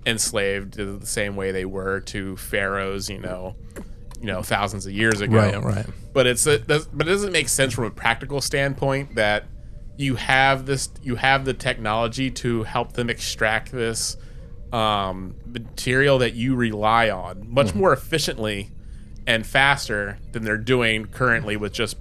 [0.07, 3.09] enslaved the same way they were to pharaohs.
[3.09, 3.57] You know,
[4.20, 5.36] you know, thousands of years ago.
[5.36, 5.62] right.
[5.62, 5.86] right.
[6.12, 9.44] but it's a, but it doesn't make sense from a practical standpoint that
[9.96, 14.16] you have this you have the technology to help them extract this
[14.72, 18.70] um, material that you rely on much more efficiently
[19.26, 21.96] and faster than they're doing currently with just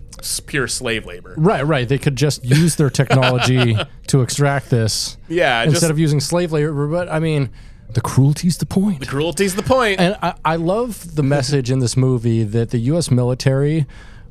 [0.45, 1.33] pure slave labor.
[1.37, 1.87] Right, right.
[1.87, 3.77] They could just use their technology
[4.07, 6.87] to extract this Yeah, instead just of using slave labor.
[6.87, 7.49] But I mean,
[7.93, 8.99] the cruelty's the point.
[8.99, 9.99] The cruelty's the point.
[9.99, 13.09] And I, I love the message in this movie that the U.S.
[13.11, 13.85] military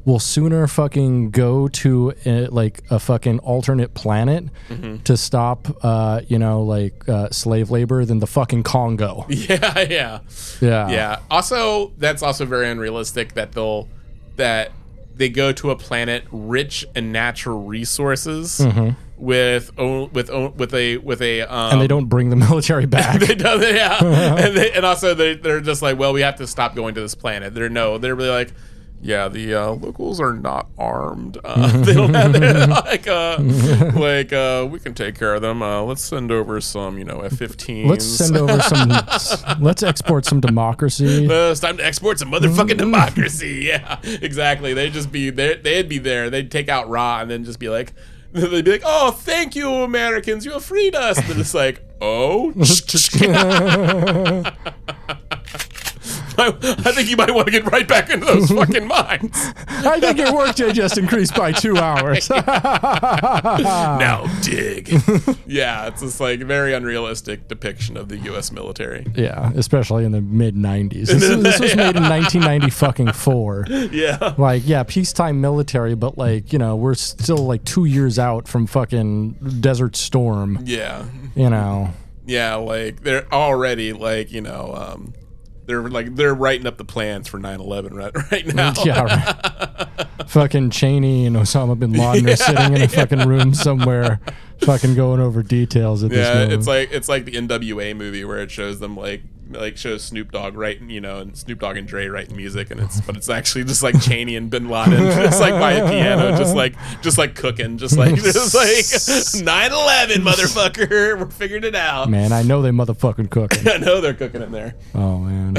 [0.04, 4.98] will sooner fucking go to a, like a fucking alternate planet Mm-hmm.
[5.02, 9.26] to stop, uh, you know, like uh, slave labor than the fucking Congo.
[9.28, 10.20] yeah, yeah.
[10.60, 11.18] Yeah, Yeah.
[11.30, 13.88] Also, that's also very unrealistic that they'll
[14.36, 14.70] that
[15.16, 18.60] they go to a planet rich in natural resources
[19.18, 23.20] with with with a with a um, and they don't bring the military back.
[23.20, 26.46] they don't yeah and they, and also they they're just like well we have to
[26.46, 28.52] stop going to this planet they're no they're really like
[29.00, 33.36] yeah the uh, locals are not armed uh, they don't have they're like uh
[33.94, 37.20] like uh we can take care of them uh let's send over some you know
[37.20, 38.88] F-15s let's send over some.
[39.60, 41.28] let's export some democracy.
[41.28, 43.66] Uh, it's time to export some motherfucking democracy.
[43.66, 44.74] Yeah, exactly.
[44.74, 45.54] They'd just be there.
[45.56, 46.28] They'd be there.
[46.28, 47.92] They'd take out Ra and then just be like,
[48.32, 50.44] they'd be like, "Oh, thank you, Americans.
[50.44, 52.52] You have freed us." And it's like, "Oh,
[56.38, 59.30] might, I think you might want to get right back into those fucking mines.
[59.68, 62.30] I think your workday just increased by two hours.
[62.30, 64.88] now dig.
[65.46, 68.52] yeah, it's just like very unrealistic depiction of the U.S.
[68.52, 69.06] military.
[69.14, 71.06] yeah, especially in the mid '90s.
[71.06, 73.66] This, this was made in 1990 fucking four.
[73.68, 74.34] Yeah.
[74.38, 78.66] Like, yeah, peacetime military, but like, you know, we're still like two years out from
[78.66, 80.60] fucking Desert Storm.
[80.64, 81.04] Yeah.
[81.34, 81.90] You know,
[82.26, 85.14] Yeah, like they're already like, you know, um
[85.68, 88.72] they're like they're writing up the plans for 9/11 right right now.
[88.84, 90.28] yeah, right.
[90.28, 94.18] fucking Cheney and Osama bin Laden are sitting in a fucking room somewhere,
[94.62, 98.38] fucking going over details at this Yeah, it's like it's like the NWA movie where
[98.38, 101.86] it shows them like like shows Snoop Dogg writing, you know, and Snoop Dogg and
[101.86, 105.40] Dre writing music, and it's but it's actually just like Cheney and Bin Laden, just
[105.40, 108.68] like by a piano, just like just like cooking, just like just like
[109.68, 110.88] 9/11, motherfucker,
[111.18, 112.10] we're figuring it out.
[112.10, 113.68] Man, I know they motherfucking cooking.
[113.68, 114.74] I know they're cooking in there.
[114.94, 115.56] Oh man.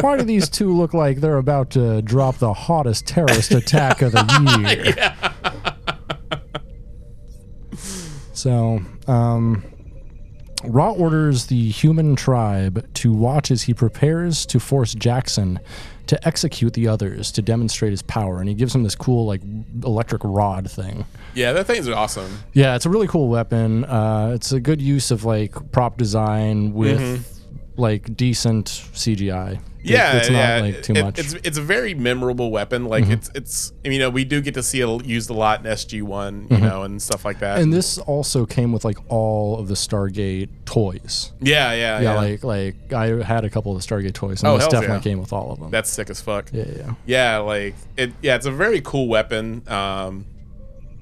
[0.00, 4.12] Why do these two look like they're about to drop the hottest terrorist attack of
[4.12, 5.14] the year?
[8.38, 9.64] So, um,
[10.64, 15.60] Ra orders the human tribe to watch as he prepares to force Jackson
[16.08, 19.42] to execute the others to demonstrate his power, and he gives him this cool like
[19.84, 21.04] electric rod thing.
[21.34, 22.40] Yeah, that thing's awesome.
[22.54, 23.84] Yeah, it's a really cool weapon.
[23.84, 27.40] Uh, it's a good use of like prop design with
[27.76, 29.60] like decent CGI.
[29.78, 29.88] Mm-hmm.
[29.90, 31.18] Yeah, it's not like too It- much.
[31.20, 32.84] It's it's a very memorable weapon.
[32.86, 33.12] Like Mm-hmm.
[33.12, 36.02] it's it's you know we do get to see it used a lot in SG
[36.02, 37.54] One, you know, and stuff like that.
[37.54, 37.62] Mm-hmm.
[37.62, 41.32] and this also came with like all of the Stargate toys.
[41.40, 42.14] yeah, yeah, Yeah, yeah.
[42.16, 45.00] like like I had a couple of the Stargate toys, and Oh, this definitely yeah.
[45.02, 45.70] came with all of them.
[45.70, 46.50] That's sick as fuck.
[46.52, 46.94] yeah, yeah.
[47.06, 48.12] Yeah, like it.
[48.20, 49.62] Yeah, it's a very cool weapon.
[49.68, 50.26] Um,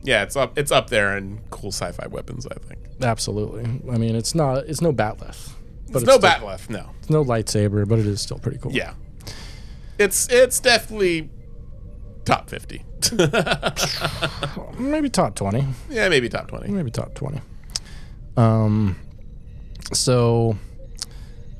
[0.03, 0.57] yeah, it's up.
[0.59, 2.47] It's up there in cool sci-fi weapons.
[2.47, 2.81] I think.
[3.03, 3.64] absolutely.
[3.91, 5.55] I mean, it's not it's no bat'leth,
[5.93, 6.70] but It's no still- bat left.
[6.70, 6.91] No.
[7.01, 8.72] It's no lightsaber, but it is still pretty cool.
[8.72, 8.95] Yeah.
[9.99, 11.30] It's it's definitely
[12.24, 12.84] top fifty.
[14.78, 15.64] maybe top twenty.
[15.89, 16.68] yeah, maybe top twenty.
[16.70, 17.41] maybe top 20
[18.37, 18.97] um
[19.93, 20.57] so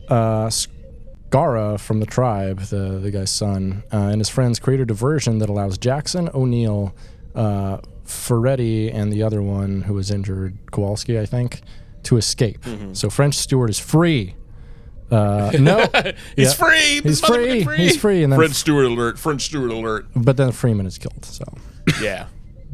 [0.08, 4.84] uh Skaara from the tribe the the guy's son uh, and his friends create a
[4.86, 6.94] diversion that allows Jackson O'Neill
[7.34, 11.60] uh Ferretti and the other one who was injured Kawalsky I think
[12.07, 12.94] to escape Mm-hmm.
[12.94, 14.34] so French Stewart is free
[15.11, 15.78] uh no
[16.36, 16.52] He's Yeah.
[16.54, 17.00] free.
[17.02, 17.62] He's free.
[17.64, 17.76] free.
[17.78, 19.18] He's free, and then- French Stewart alert.
[19.18, 20.07] French Stewart alert.
[20.16, 21.44] but then Freeman is killed so
[22.02, 22.26] Yeah.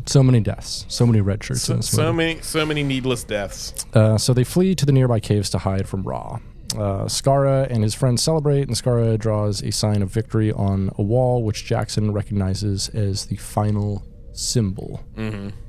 [0.06, 2.16] so many deaths so many red shirts in So, this so movie.
[2.16, 3.74] many so many needless deaths.
[3.92, 6.38] Uh, so they flee to the nearby caves to hide from Ra.
[6.74, 11.02] Uh, Skaara and his friends celebrate, and Skaara draws a sign of victory on a
[11.02, 14.02] wall, which Jackson recognizes as the final
[14.32, 15.04] symbol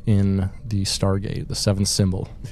[0.06, 2.30] in the Stargate, the seventh symbol.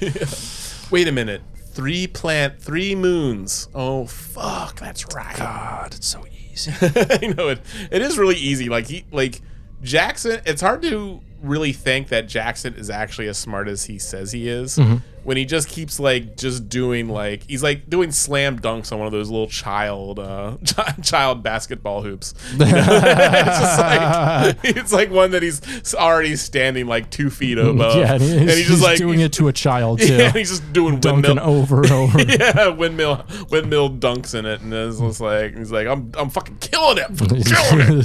[0.92, 1.40] Wait a minute.
[1.56, 3.66] Three plant, three moons.
[3.74, 5.34] Oh fuck, that's right.
[5.38, 6.22] God, it's so
[6.52, 6.70] easy.
[6.82, 7.60] I know it.
[7.90, 8.68] It is really easy.
[8.68, 9.40] Like he, like
[9.82, 10.42] Jackson.
[10.44, 14.48] It's hard to really think that Jackson is actually as smart as he says he
[14.48, 14.98] is mm-hmm.
[15.24, 19.06] When he just keeps like just doing like he's like doing slam dunks on one
[19.06, 22.34] of those little child uh chi- child basketball hoops.
[22.52, 22.72] You know?
[22.86, 27.96] it's like it's like one that he's already standing like two feet above.
[27.96, 30.72] yeah, and he's, he's just like doing it to a child too, Yeah, he's just
[30.72, 31.48] doing dunking windmill.
[31.60, 32.20] over and over.
[32.22, 36.58] Yeah, windmill windmill dunks in it, and it's just like he's like, I'm I'm fucking
[36.58, 38.02] killing it, fucking killing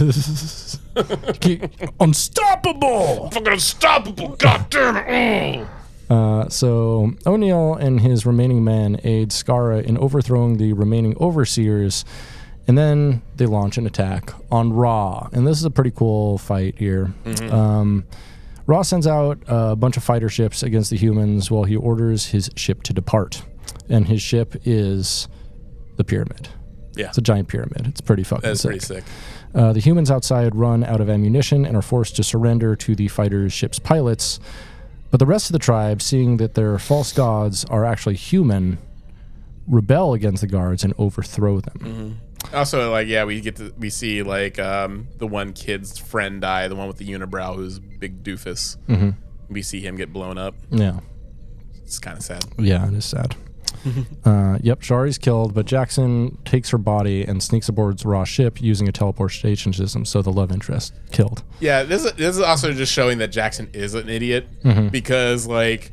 [0.96, 3.30] it, Unstoppable.
[3.32, 5.68] fucking unstoppable, god damn it.
[5.68, 5.77] oh.
[6.10, 12.06] Uh, so O'Neill and his remaining men aid Skaara in overthrowing the remaining overseers,
[12.68, 15.28] and then they launch an attack on Ra.
[15.34, 17.14] And this is a pretty cool fight here.
[17.52, 18.06] Um,
[18.66, 22.50] Ra sends out a bunch of fighter ships against the humans while he orders his
[22.56, 23.42] ship to depart.
[23.90, 25.28] And his ship is
[25.96, 26.50] the pyramid.
[26.96, 27.86] Yeah, It's a giant pyramid.
[27.88, 28.70] It's pretty fucking that's sick.
[28.72, 29.04] pretty sick.
[29.56, 33.08] Uh, the humans outside run out of ammunition and are forced to surrender to the
[33.08, 34.40] fighter ship's pilots.
[35.10, 38.78] But the rest of the tribe, seeing that their false gods are actually human,
[39.68, 42.20] rebel against the guards and overthrow them.
[42.54, 46.68] Also, like, yeah, we get to we see like um the one kid's friend die,
[46.68, 48.78] the one with the unibrow, who's big doofus.
[48.88, 49.10] Mm-hmm.
[49.50, 50.56] We see him get blown up.
[50.70, 51.00] Yeah.
[51.84, 52.46] It's kind of sad.
[52.58, 53.36] Yeah, it is sad.
[54.26, 58.88] Uh, yep, Shari's killed, but Jackson takes her body and sneaks aboard Ra's ship using
[58.88, 61.44] a teleportation system, so the love interest killed.
[61.60, 64.90] Yeah, this is, this is also just showing that Jackson is an idiot Mm-hmm.
[64.90, 65.92] because like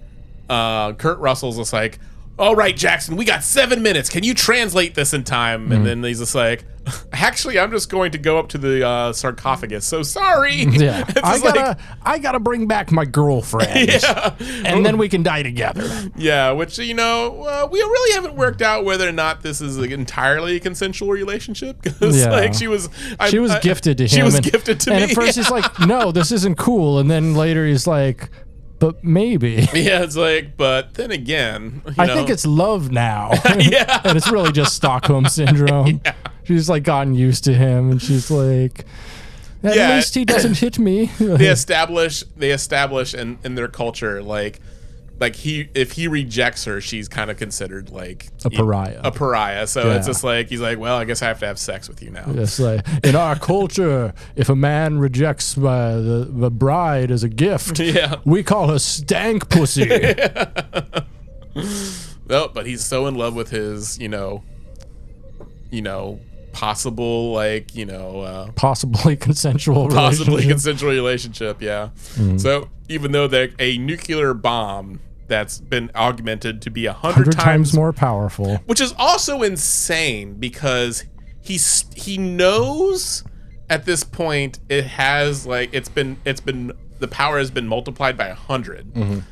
[0.48, 1.98] uh, Kurt Russell's just like,
[2.38, 4.08] "All right, Jackson, we got seven minutes.
[4.08, 5.72] Can you translate this in time?" Mm-hmm.
[5.72, 6.64] And then he's just like,
[7.12, 9.84] actually, I'm just going to go up to the uh, sarcophagus.
[9.86, 10.66] So sorry.
[10.74, 14.34] Yeah, It's I just gotta, I gotta bring back my girlfriend, yeah.
[14.40, 15.88] and then we can die together.
[16.16, 19.78] Yeah, which you know, uh, we really haven't worked out whether or not this is
[19.78, 22.30] like, entirely a consensual relationship because Yeah.
[22.30, 22.88] like she was,
[23.20, 24.08] I, She was I- gifted to him.
[24.08, 25.10] She was and, gifted to and me.
[25.10, 28.30] at first he's like, "No, this isn't cool," and then later he's like,
[28.84, 33.30] "But maybe." yeah, it's like, but then again, you I know, think it's love now.
[33.58, 34.00] Yeah.
[34.04, 36.00] and it's really just Stockholm syndrome.
[36.44, 38.84] She's like gotten used to him, and she's like,
[39.62, 39.94] "At Yeah.
[39.96, 44.60] least he doesn't hit me." they establish they establish in, in their culture like
[45.20, 49.00] like he if he rejects her she's kind of considered like A pariah.
[49.04, 51.58] a pariah so it's just like he's like well i guess i have to have
[51.58, 56.28] sex with you now It's like in our culture, if a man rejects uh, the,
[56.30, 58.16] the bride as a gift, Yeah.
[58.24, 59.86] we call her stank pussy.
[62.28, 64.42] no but he's so in love with his you know
[65.70, 66.18] you know
[66.54, 69.88] possible like you know uh Possibly consensual.
[69.88, 70.50] possibly relationship.
[70.54, 72.38] consensual relationship yeah Mm-hmm.
[72.38, 77.36] so even though they're a nuclear bomb that's been augmented to be a hundred times
[77.36, 78.56] times more powerful.
[78.66, 81.04] which is also insane because
[81.42, 83.24] he's he knows
[83.70, 88.16] at this point it has like it's been it's been the power has been multiplied
[88.16, 89.24] by a 100 and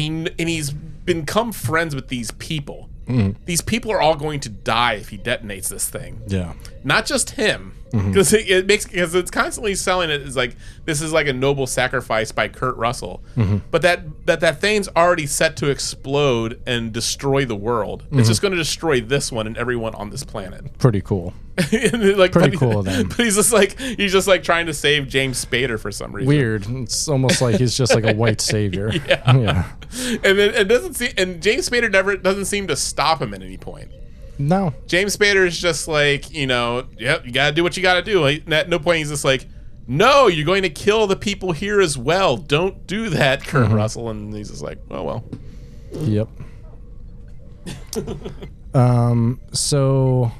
[0.00, 3.36] he and he's become friends with these people Mm.
[3.44, 6.22] these people are all going to die if he detonates this thing.
[6.26, 6.54] Yeah.
[6.82, 8.08] not just him Mm-hmm.
[8.10, 11.32] because it, it makes because it's constantly selling it as like this is like a
[11.32, 13.58] noble sacrifice by Kurt Russell, mm-hmm.
[13.70, 18.02] but that that that thing's already set to explode and destroy the world.
[18.02, 18.22] It's mm-hmm.
[18.24, 20.76] just going to destroy this one and everyone on this planet.
[20.78, 21.34] Pretty cool.
[21.56, 23.08] Like, Pretty but- cool of them.
[23.16, 26.26] But he's just like he's just like trying to save James Spader for some reason.
[26.26, 26.66] Weird.
[26.68, 28.90] It's almost like he's just like a white savior.
[29.06, 29.36] yeah.
[29.36, 29.70] Yeah.
[30.24, 33.42] and then it doesn't see and James Spader never doesn't seem to stop him at
[33.42, 33.92] any point.
[34.38, 34.74] No.
[34.86, 38.20] James Spader is just like, you know, yep, you gotta do what you gotta do.
[38.20, 39.46] Like, at no point he's just like,
[39.86, 42.36] no, you're going to kill the people here as well.
[42.38, 43.74] Don't do that, Kurt Mm-hmm.
[43.74, 44.08] Russell.
[44.08, 45.24] And he's just like, oh well.
[45.92, 46.28] Yep.
[48.74, 49.40] um.
[49.52, 50.32] So.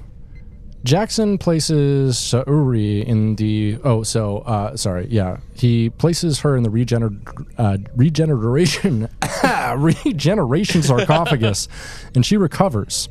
[0.82, 6.68] Jackson places Sauri in the oh so uh sorry yeah he places her in the
[6.68, 7.08] regener
[7.56, 9.08] uh, regeneration
[9.78, 11.68] regeneration sarcophagus
[12.14, 13.08] and she recovers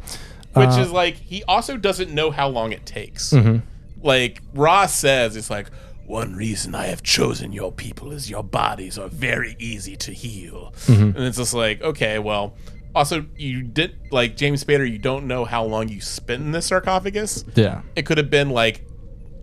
[0.53, 3.31] Which Uh, is like, he also doesn't know how long it takes.
[3.31, 3.57] Mm-hmm.
[4.05, 5.69] Like, Ross says, it's like,
[6.05, 10.73] one reason I have chosen your people is your bodies are very easy to heal.
[10.85, 11.17] Mm-hmm.
[11.17, 12.55] And it's just like, okay, well,
[12.93, 16.67] also, you did, like, James Spader, you don't know how long you spent in this
[16.67, 17.43] sarcophagus.
[17.55, 18.85] yeah it could have been like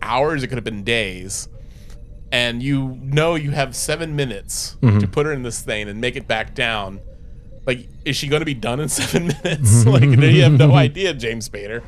[0.03, 1.47] hours it could have been days
[2.31, 6.15] and you know you have seven minutes to put her in this thing and make
[6.15, 6.99] it back down
[7.65, 11.13] like is she going to be done in seven minutes like you have no idea
[11.13, 11.83] james spader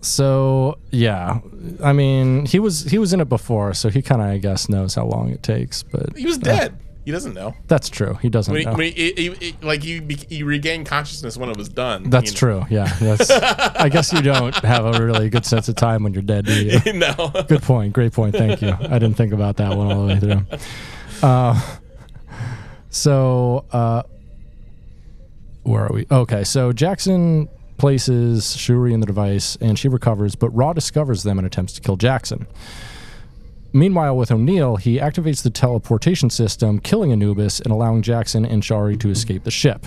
[0.00, 1.38] So yeah,
[1.82, 4.68] I mean, he was he was in it before, so he kind of I guess
[4.68, 5.84] knows how long it takes.
[5.84, 8.14] But he was dead he doesn't know that's true.
[8.22, 8.72] He doesn't when he, know.
[8.74, 12.30] when he, he- he- like you be- you regained consciousness when it was done that's
[12.32, 12.64] you true.
[12.70, 13.30] Yeah, that's.
[13.30, 16.52] I guess you don't have a really good sense of time when you're dead, do
[16.64, 16.92] you?
[16.92, 17.14] know?
[17.34, 17.92] no Good point.
[17.92, 18.36] Great point.
[18.36, 18.70] Thank you.
[18.70, 20.46] I didn't think about that one all the way through.
[21.22, 21.60] Uh,
[22.90, 24.02] so uh,
[25.62, 26.06] where are we?
[26.10, 27.48] Okay, so Jackson
[27.78, 31.80] places Shuri in the device, and she recovers, but Ra discovers them and attempts to
[31.80, 32.46] kill Jackson.
[33.72, 38.96] Meanwhile, with O'Neill, he activates the teleportation system, killing Anubis and allowing Jackson and Shari
[38.98, 39.86] to escape the ship.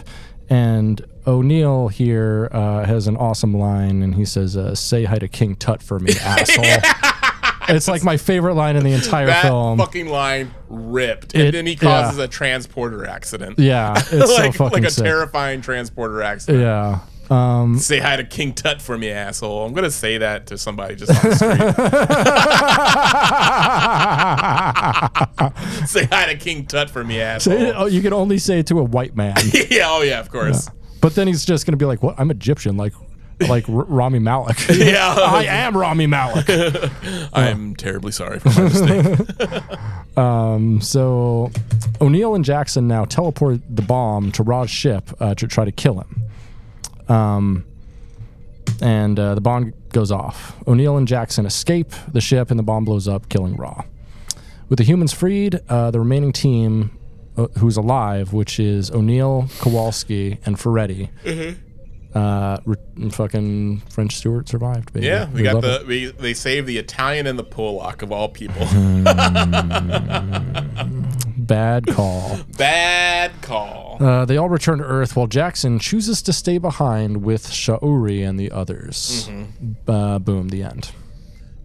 [0.50, 5.28] And O'Neill here uh, has an awesome line, and he says, uh, "Say hi to
[5.28, 6.66] King Tut for me, asshole."
[7.70, 9.78] It's like my favorite line in the entire that film.
[9.78, 12.26] fucking line ripped and It- then he causes yeah.
[12.26, 15.04] a transporter accident yeah, it's like, so fucking like a sick.
[15.06, 17.00] terrifying transporter accident yeah.
[17.28, 19.66] Um, Say hi to King Tut for me, asshole.
[19.66, 21.58] I'm gonna say that to somebody just on the street.
[25.88, 27.74] say hi to King Tut for me, asshole.
[27.76, 29.36] oh, you can only say it to a white man.
[29.72, 30.70] yeah, oh yeah, of course.
[31.02, 32.14] But then he's just gonna be like, "What?
[32.20, 32.94] I'm Egyptian, like,
[33.42, 35.16] like R- Rami Malek." Yeah.
[35.18, 36.46] I am Rami Malek.
[37.34, 40.18] I'm terribly sorry for my mistake.
[40.18, 41.52] Um, so
[42.00, 46.00] O'Neill and Jackson now teleport the bomb to Ra's ship uh, to try to kill
[46.00, 47.14] him.
[47.14, 47.66] Um,
[48.82, 50.56] and uh, the bomb goes off.
[50.68, 53.84] O'Neill and Jackson escape the ship, and the bomb blows up, killing Ra.
[54.70, 56.98] With the humans freed, uh, the remaining team,
[57.38, 61.10] uh, who's alive, which is O'Neill, Kawalsky, and Ferretti.
[62.16, 65.06] Uh, re- fucking French Stewart survived, baby.
[65.06, 65.88] yeah, we got love the it.
[65.88, 68.66] we they saved the Italian and the Polak of all people.
[71.38, 72.40] bad call.
[72.58, 73.98] Bad call.
[74.00, 78.40] Uh, they all return to Earth while Jackson chooses to stay behind with Sha'uri and
[78.40, 79.30] the others.
[79.88, 80.92] Uh, boom, the end.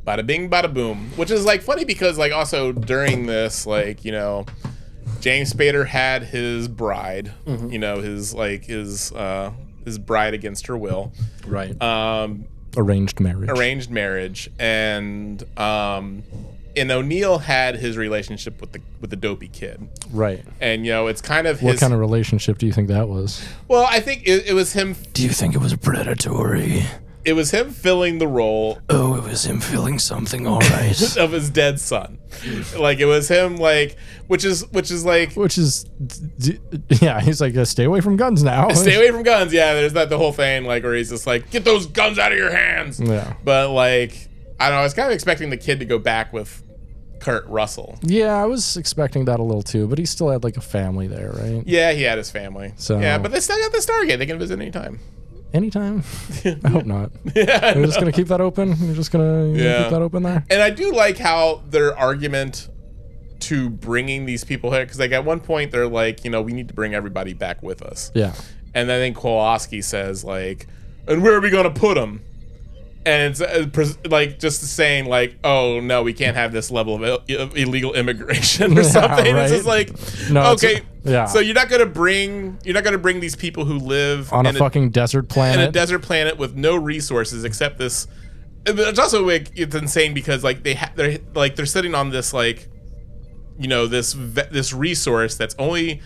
[0.06, 1.10] bada bing, bada boom.
[1.16, 4.46] Which is like funny because like also during this, like you know,
[5.20, 7.72] James Spader had his bride, Mm-hmm.
[7.72, 9.52] you know, his like his uh
[9.84, 11.12] his bride against her will,
[11.46, 11.80] Right.
[11.82, 12.44] um,
[12.76, 13.50] Arranged marriage.
[13.50, 16.22] arranged marriage, and um,
[16.76, 20.44] and O'Neill had his relationship with the with the dopey kid, Right.
[20.60, 21.80] and you know, it's kind of What his.
[21.80, 23.44] kind of relationship do you think that was?
[23.66, 24.94] well, I think it, it was him.
[25.14, 26.84] Do you think it was predatory?
[27.24, 31.16] It was him filling the role Oh, it was him filling something, all right.
[31.18, 32.18] of his dead son.
[32.78, 33.96] Like it was him, like
[34.26, 38.00] which is which is like Which is, d- d- yeah, he's like, uh, stay away
[38.00, 38.68] from guns now.
[38.72, 39.52] stay away from guns.
[39.52, 42.32] Yeah, there's that the whole thing like where he's just like get those guns out
[42.32, 42.98] of your hands.
[43.00, 43.34] Yeah.
[43.44, 46.32] But like I don't know, I was kind of expecting the kid to go back
[46.32, 46.62] with
[47.20, 47.98] Kurt Russell.
[48.02, 51.06] Yeah, I was expecting that a little too, but he still had like a family
[51.06, 51.62] there, right?
[51.66, 52.72] Yeah, he had his family.
[52.76, 54.16] So- yeah, but they still got the Stargate.
[54.18, 55.00] They can visit anytime.
[55.52, 56.02] Anytime.
[56.64, 57.10] I hope not.
[57.34, 58.74] Yeah, You're just gonna keep that open.
[58.80, 59.82] You're just gonna, you're gonna Yeah.
[59.82, 60.44] keep that open there.
[60.50, 62.68] And I do like how their argument
[63.40, 66.52] to bringing these people here, because like at one point they're like, you know, we
[66.52, 68.12] need to bring everybody back with us.
[68.14, 68.34] Yeah.
[68.74, 70.66] And then I think Kawalsky says like,
[71.08, 72.22] and where are we gonna put them?
[73.06, 76.96] And it's uh, pres- like just saying like, oh no, we can't have this level
[77.02, 79.36] of, Ill- of illegal immigration or Yeah, something.
[79.36, 79.90] It's just like,
[80.30, 81.24] No, okay, yeah.
[81.24, 84.50] So you're not gonna bring you're not gonna bring these people who live On a
[84.50, 88.06] in fucking desert planet in a desert planet with no resources except this.
[88.66, 92.34] It's also like it's insane because like they ha- they're like they're sitting on this
[92.34, 92.68] like,
[93.58, 96.02] you know this ve- this resource that's only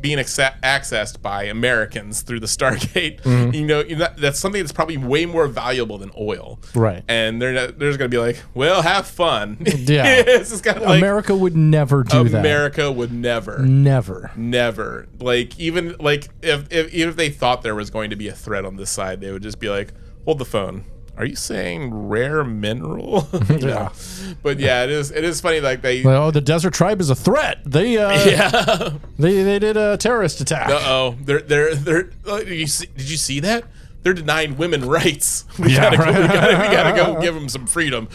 [0.00, 3.20] being acce- accessed by Americans through the Stargate.
[3.28, 3.54] Mm-hmm.
[3.54, 3.82] You know
[4.16, 6.58] that's something that's probably way more valuable than oil.
[6.74, 7.02] Right.
[7.08, 9.58] And they're not, they're just gonna be like, well, have fun.
[9.60, 10.04] Yeah.
[10.26, 12.38] it's kind of like America would never do that.
[12.38, 13.58] America would never.
[13.58, 14.30] Never.
[14.36, 15.08] Never.
[15.20, 18.34] Like even like if, if even if they thought there was going to be a
[18.34, 19.92] threat on this side, they would just be like,
[20.24, 20.84] "Hold the phone.
[21.18, 23.90] Are you saying rare mineral?" Yeah.
[24.42, 27.10] But yeah, it is it is funny like they Well, oh, the desert tribe is
[27.10, 27.58] a threat.
[27.66, 28.90] They uh, Yeah.
[29.18, 30.68] they they did a terrorist attack.
[30.70, 31.16] Uh-oh.
[31.20, 33.64] They're they're they're uh, you see, did you see that?
[34.02, 35.44] They're denying women rights.
[35.58, 38.08] We Yeah, gotta go, we gotta we gotta go give them some freedom.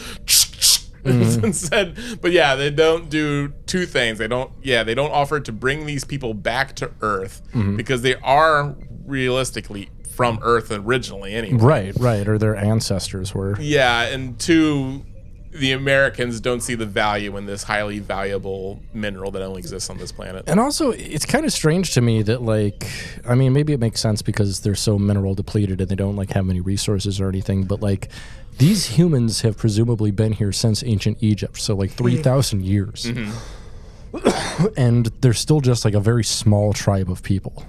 [1.06, 4.18] Instead, but yeah, they don't do two things.
[4.20, 7.76] They don't yeah, they don't offer to bring these people back to Earth Mm-hmm.
[7.76, 8.76] because they are
[9.06, 11.58] realistically from Earth originally anyway.
[11.58, 12.28] Right, right.
[12.28, 13.60] Or their ancestors were.
[13.60, 15.06] Yeah, and two,
[15.52, 19.98] the Americans don't see the value in this highly valuable mineral that only exists on
[19.98, 20.44] this planet.
[20.48, 22.88] And also, it's kind of strange to me that, like,
[23.28, 26.32] I mean, maybe it makes sense because they're so mineral depleted and they don't like
[26.32, 27.64] have many resources or anything.
[27.64, 28.10] But like,
[28.58, 34.68] these humans have presumably been here since ancient Egypt, so like three thousand years, mm-hmm.
[34.78, 37.66] and they're still just like a very small tribe of people.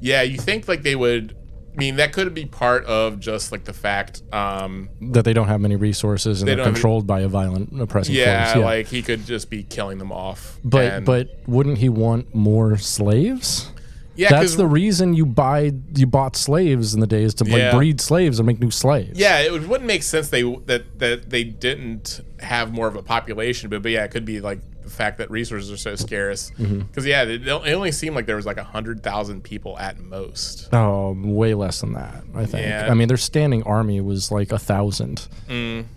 [0.00, 1.36] Yeah, you think like they would.
[1.74, 4.22] I mean, that could be part of just like the fact.
[4.32, 7.20] Um, That they don't have many resources and They they are don't have- controlled by
[7.20, 8.64] a violent, oppressive yeah, force.
[8.64, 10.58] like he could just be killing them off.
[10.64, 13.70] but and- but wouldn't he want more slaves?
[14.14, 17.74] yeah, that's the reason you buy you bought slaves in the days to like Yeah.
[17.74, 19.18] breed slaves and make new slaves.
[19.18, 23.02] Yeah, it would- wouldn't make sense they that that they didn't have more of a
[23.02, 26.50] population, but but yeah, it could be like the fact that resources are so scarce.
[26.58, 26.80] Mm-hmm.
[26.80, 29.98] Because yeah, it, it only seemed like there was like a hundred thousand people at
[29.98, 30.68] most.
[30.72, 32.22] Oh, way less than that.
[32.34, 32.66] I think.
[32.66, 32.88] Yeah.
[32.90, 35.26] I mean, their standing army was like a thousand,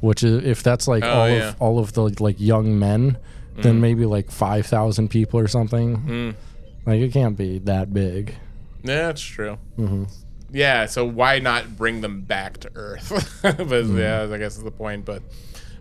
[0.02, 1.16] which is if that's like all Mm.
[1.16, 1.42] Oh, yeah.
[1.42, 1.50] Mm.
[1.50, 3.18] of all of the like young men,
[3.58, 6.36] then maybe like five thousand people or something.
[6.86, 8.36] Like it can't be that big.
[8.84, 9.58] Yeah, that's true.
[9.80, 10.04] Mm-hmm.
[10.52, 13.10] Yeah, so why not bring them back to Earth?
[13.42, 13.98] but Mm-hmm.
[13.98, 15.04] yeah, I guess is the point.
[15.04, 15.24] But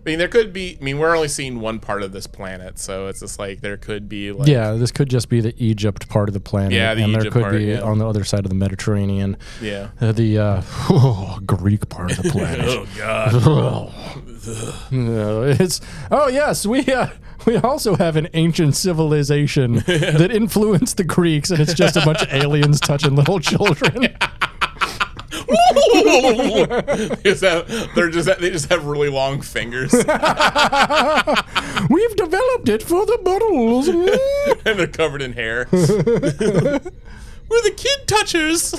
[0.05, 0.77] I mean, there could be.
[0.79, 3.75] I mean, we're only seeing one part of this planet, so it's just like there
[3.75, 6.93] could be like Yeah, this could just be the Egypt part of the planet, Yeah,
[6.93, 7.81] the and there could part, be yeah.
[7.81, 9.89] on the other side of the Mediterranean, yeah.
[9.99, 12.65] uh, the uh, Greek part of the planet.
[12.75, 13.93] Oh God.
[14.91, 15.81] No, it's
[16.11, 17.07] oh yes, we uh,
[17.47, 22.21] we also have an ancient civilization that influenced the Greeks, and it's just a bunch
[22.21, 24.15] of aliens touching little children.
[27.23, 27.65] Is that-
[27.95, 29.91] they're just they just have really long fingers
[31.89, 33.87] We've developed it for the bottles.
[34.65, 35.67] and they're covered in hair.
[35.71, 35.79] We're
[37.61, 38.71] the kid touchers.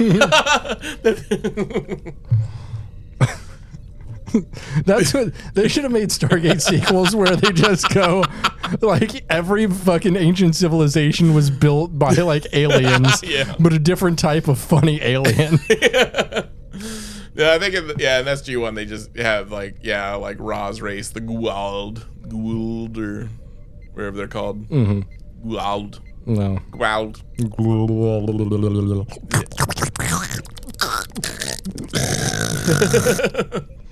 [4.84, 8.24] That's what they should have made Stargate sequels where they just go
[8.82, 13.54] like every fucking ancient civilization was built by like aliens, Yeah.
[13.60, 15.58] but a different type of funny alien.
[15.70, 16.45] Yeah,
[17.38, 18.74] I think in the, yeah, and that's G one.
[18.74, 23.28] They just have like yeah, like Ra's race, the Guald, Gould or
[23.92, 24.68] wherever they're called.
[24.68, 25.50] Mm-hmm.
[25.50, 26.60] Guald, no.
[26.70, 27.22] Guald.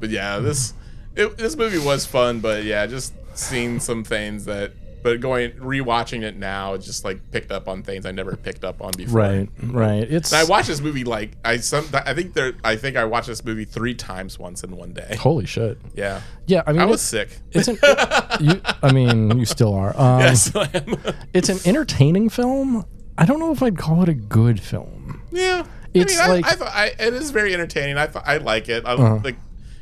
[0.00, 0.72] But yeah, this
[1.14, 4.72] it, this movie was fun, but yeah, just seeing some things that.
[5.02, 8.64] But going rewatching it now, it just like picked up on things I never picked
[8.64, 9.20] up on before.
[9.20, 10.02] Right, right.
[10.02, 13.04] It's And I watched this movie like I some I think there I think I
[13.04, 15.16] watched this movie three times once in one day.
[15.18, 15.78] holy shit.
[15.94, 17.30] Yeah, Yeah, I mean, I was sick.
[17.52, 17.78] it's an.
[18.40, 19.94] you, I mean, you still are.
[20.00, 20.96] Um, yes, I am.
[21.34, 22.84] It's an entertaining film.
[23.18, 25.22] I don't know if I'd call it a good film.
[25.30, 25.66] yeah.
[25.92, 26.62] It's I mean, like-.
[26.62, 27.98] I, I, I, it is very entertaining.
[27.98, 28.84] I I like it.
[28.86, 29.36] I like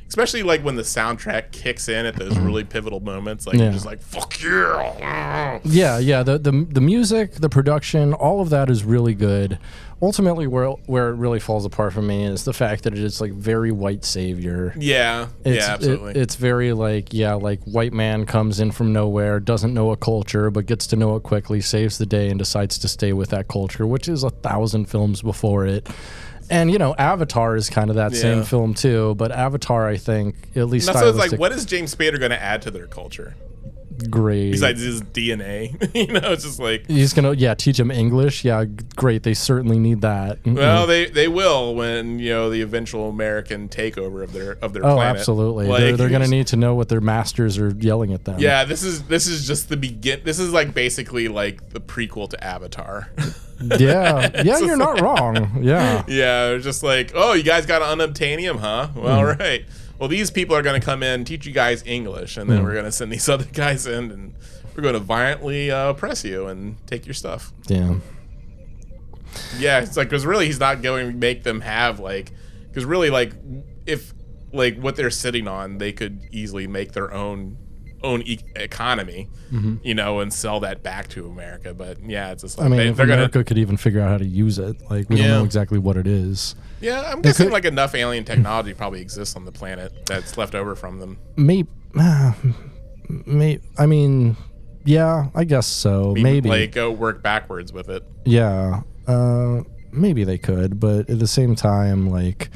[0.08, 3.46] especially like when the soundtrack kicks in at those really pivotal moments.
[3.46, 3.60] Like Mm-hmm.
[3.60, 3.64] Yeah.
[3.66, 5.58] you're just like fuck yeah.
[5.64, 6.22] Yeah, yeah.
[6.22, 9.58] The, the the music, the production, all of that is really good.
[10.00, 13.20] Ultimately, where where it really falls apart for me is the fact that it is
[13.20, 14.72] like very white savior.
[14.78, 16.10] Yeah, It's, yeah, absolutely.
[16.12, 19.96] It, it's very like yeah, like white man comes in from nowhere, doesn't know a
[19.96, 23.30] culture, but gets to know it quickly, saves the day, and decides to stay with
[23.30, 25.88] that culture, which is a thousand films before it.
[26.50, 29.14] And you know, Avatar is kind of that same film too.
[29.16, 32.30] But Avatar, I think, at least Now, so it's like, what is James Spader going
[32.30, 33.34] to add to their culture
[34.10, 34.50] great.
[34.52, 35.72] besides his DNA?
[35.94, 38.44] you know, it's just like, He's gonna yeah teach him English.
[38.44, 38.64] Yeah,
[38.96, 39.22] great.
[39.22, 40.42] They certainly need that.
[40.42, 40.56] Mm-mm.
[40.56, 44.84] well, they they will when you know the eventual American takeover of their of their
[44.84, 45.18] Oh, planet.
[45.18, 45.66] absolutely.
[45.66, 48.24] Like, they're they're going to it's- need to know what their masters are yelling at
[48.24, 48.38] them.
[48.38, 50.20] Yeah, this is this is just the begin.
[50.24, 53.10] This is like basically like the prequel to Avatar.
[53.78, 54.58] yeah, yeah.
[54.60, 55.62] You're not wrong.
[55.62, 58.88] Yeah, yeah, just like, oh, you guys got unobtainium, huh?
[58.94, 59.38] Well, Mm.
[59.38, 59.64] right.
[59.98, 62.54] Well, these people are going to come in, teach you guys English, and Mm.
[62.54, 64.34] then we're going to send these other guys in, and
[64.76, 67.52] we're going to violently uh, oppress you and take your stuff.
[67.66, 68.02] damn.
[69.58, 72.32] Yeah, it's like because really he's not going to make them have like
[72.68, 73.32] because really like
[73.86, 74.14] if
[74.52, 77.58] like what they're sitting on, they could easily make their own
[78.02, 79.28] own e- economy,
[79.82, 81.74] you know, and sell that back to America.
[81.74, 82.72] But yeah, it's just like Mm-hmm.
[82.72, 83.44] I mean, they, if they're America gonna.
[83.44, 85.28] could even figure out how to use it, like we Yeah.
[85.28, 86.54] don't know exactly what it is.
[86.80, 90.54] Yeah, I'm guessing could- like enough alien technology probably exists on the planet that's left
[90.54, 91.18] over from them.
[91.36, 91.68] Maybe,
[93.26, 94.36] may I mean,
[94.84, 96.14] yeah, I guess so.
[96.16, 98.04] Maybe, like go work backwards with it.
[98.24, 102.50] yeah, uh, maybe they could, but at the same time, like.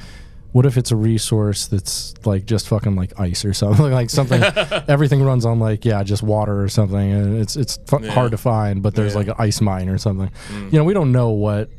[0.53, 4.43] What if it's a resource that's like just fucking like ice or something like something?
[4.89, 8.11] everything runs on like yeah, just water or something, and it's it's fu- Yeah.
[8.13, 8.83] hard to find.
[8.83, 9.19] But there's Yeah.
[9.19, 10.31] like an ice mine or something.
[10.53, 10.73] Mm.
[10.73, 11.71] You know, we don't know what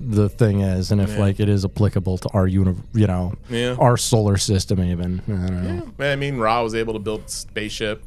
[0.00, 1.20] the thing is, and if Yeah.
[1.20, 3.76] like it is applicable to our uni- you know, Yeah.
[3.78, 5.20] our solar system even.
[5.28, 5.62] I don't
[5.98, 6.04] know.
[6.12, 8.02] I mean, Ra was able to build a spaceship.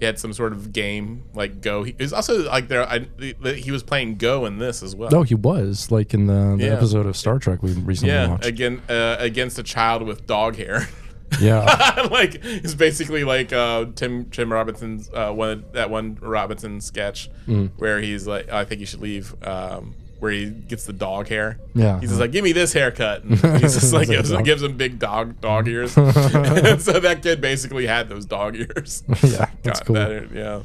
[0.00, 1.82] He had some sort of game like Go.
[1.84, 2.82] He was also like there.
[2.88, 3.06] I,
[3.54, 5.10] he was playing Go in this as well.
[5.10, 6.72] No, he was like in the, the Yeah.
[6.72, 8.46] episode of Star Trek we recently Yeah, watched.
[8.46, 10.88] again uh, against a child with dog hair.
[11.40, 17.28] yeah, like it's basically like uh, Tim Tim Robinson's uh, one that one Robinson sketch
[17.46, 17.70] Mm.
[17.76, 19.34] where he's like, I think you should leave.
[19.46, 21.58] Um, where he gets the dog hair.
[21.74, 21.98] Yeah.
[22.00, 23.24] He's just like, give me this haircut.
[23.24, 25.96] And he's just like, gives, dog- gives him big dog dog ears.
[25.96, 26.12] and
[26.82, 29.02] so that kid basically had those dog ears.
[29.22, 29.94] yeah, that's cool.
[29.94, 30.62] that, yeah.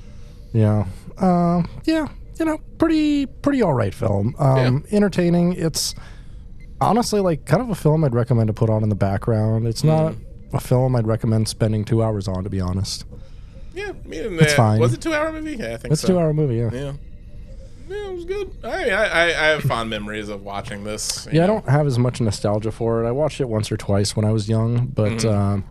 [0.54, 0.86] Yeah,
[1.18, 2.08] uh, yeah,
[2.40, 4.36] you know, pretty pretty all right film.
[4.40, 5.54] Um, Entertaining.
[5.54, 5.94] It's
[6.80, 9.68] honestly like kind of a film I'd recommend to put on in the background.
[9.68, 10.18] It's not Mm.
[10.54, 13.04] a film I'd recommend spending two hours on, to be honest.
[13.74, 14.80] Yeah, I mean, It's fine.
[14.80, 15.58] Was it two hour movie?
[15.58, 16.14] Yeah, I think It's a so.
[16.14, 16.56] two hour movie.
[16.56, 16.70] Yeah.
[16.72, 16.94] Yeah.
[17.88, 18.52] Yeah, it was good.
[18.64, 21.28] I, I, I have fond memories of watching this.
[21.32, 23.08] Yeah, I don't have as much nostalgia for it.
[23.08, 25.30] I watched it once or twice when I was young, but Mm-hmm.
[25.30, 25.64] um,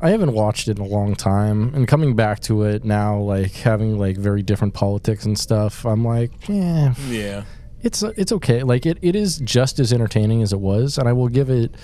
[0.00, 1.72] I haven't watched it in a long time.
[1.74, 6.04] And coming back to it now, like having like very different politics and stuff, I'm
[6.04, 7.44] like, yeah, Yeah.
[7.82, 8.62] it's it's okay.
[8.62, 11.74] Like it, it is just as entertaining as it was, and I will give it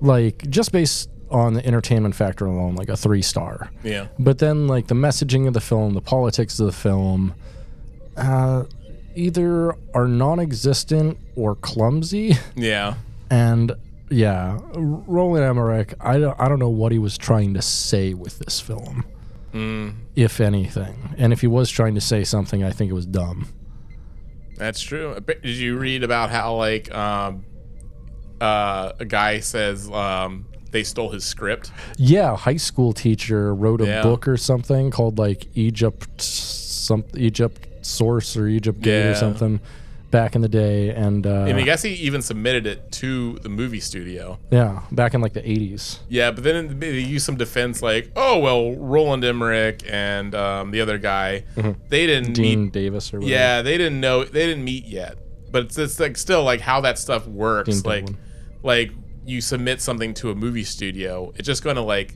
[0.00, 3.70] like just based on the entertainment factor alone, like a three star.
[3.82, 4.08] Yeah.
[4.18, 7.34] But then like the messaging of the film, the politics of the film,
[8.20, 8.64] uh,
[9.14, 12.34] either are non-existent or clumsy.
[12.56, 12.94] Yeah.
[13.30, 13.72] And
[14.10, 18.38] yeah, Roland Emmerich, I don't, I don't know what he was trying to say with
[18.40, 19.04] this film,
[19.54, 21.14] Mm, if anything.
[21.18, 23.48] And if he was trying to say something, I think it was dumb.
[24.56, 25.16] that's true.
[25.26, 27.44] Did you read about how like um,
[28.40, 31.70] uh, a guy says um, they stole his script?
[31.96, 34.02] Yeah, a high school teacher wrote a Yeah.
[34.02, 39.10] book or something called like Egypt some Egypt Source or Egypt Gate Yeah.
[39.10, 39.60] or something
[40.10, 43.48] back in the day, and, uh, And I guess he even submitted it to the
[43.48, 44.40] movie studio.
[44.50, 46.00] yeah, back in like the eighties.
[46.08, 50.80] Yeah, but then they used some defense like, oh well, Roland Emmerich and um, the
[50.80, 51.44] other guy,
[51.88, 52.72] they didn't Dean meet.
[52.72, 53.30] Davis or whatever.
[53.32, 54.24] Yeah, they didn't know.
[54.24, 55.16] They didn't meet yet.
[55.52, 57.68] But it's, it's like still like how that stuff works.
[57.82, 58.20] Dean like, Devlin.
[58.64, 58.90] like
[59.26, 62.14] you submit something to a movie studio, it's just going to like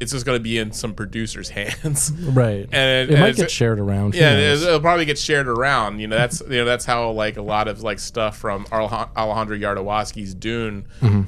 [0.00, 2.12] it's just going to be in some producer's hands.
[2.12, 2.68] Right.
[2.72, 4.14] And it and might get shared around.
[4.14, 6.00] Yeah, it- it'll probably get shared around.
[6.00, 9.56] You know, that's you know that's how like a lot of like stuff from Alejandro
[9.58, 10.86] Jodorowsky's Dune,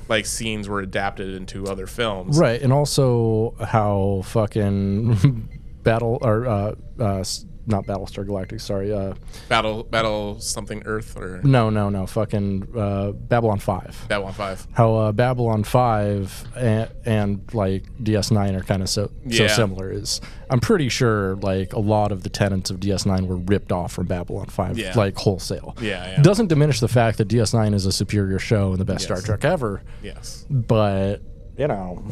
[0.08, 2.34] like scenes were adapted into other films.
[2.36, 2.42] Mm-hmm.
[2.42, 5.48] Right, and also how fucking
[5.82, 7.24] battle or uh, uh,
[7.68, 8.60] not Battlestar Galactic.
[8.60, 9.14] Sorry, uh,
[9.48, 14.06] Battle Battle something Earth or no, no, no, fucking uh, Babylon Five.
[14.08, 14.66] Babylon Five.
[14.72, 19.90] How uh, Babylon Five and, and like DS Nine are kind of so so similar.
[19.92, 20.20] Is
[20.50, 23.92] I'm pretty sure like a lot of the tenants of DS Nine were ripped off
[23.92, 24.94] from Babylon Five, Yeah.
[24.96, 25.76] like wholesale.
[25.80, 26.22] Yeah, yeah.
[26.22, 29.20] Doesn't diminish the fact that DS Nine is a superior show and the best Star
[29.20, 30.46] Trek ever, Yes.
[30.48, 31.20] but
[31.56, 32.02] you know,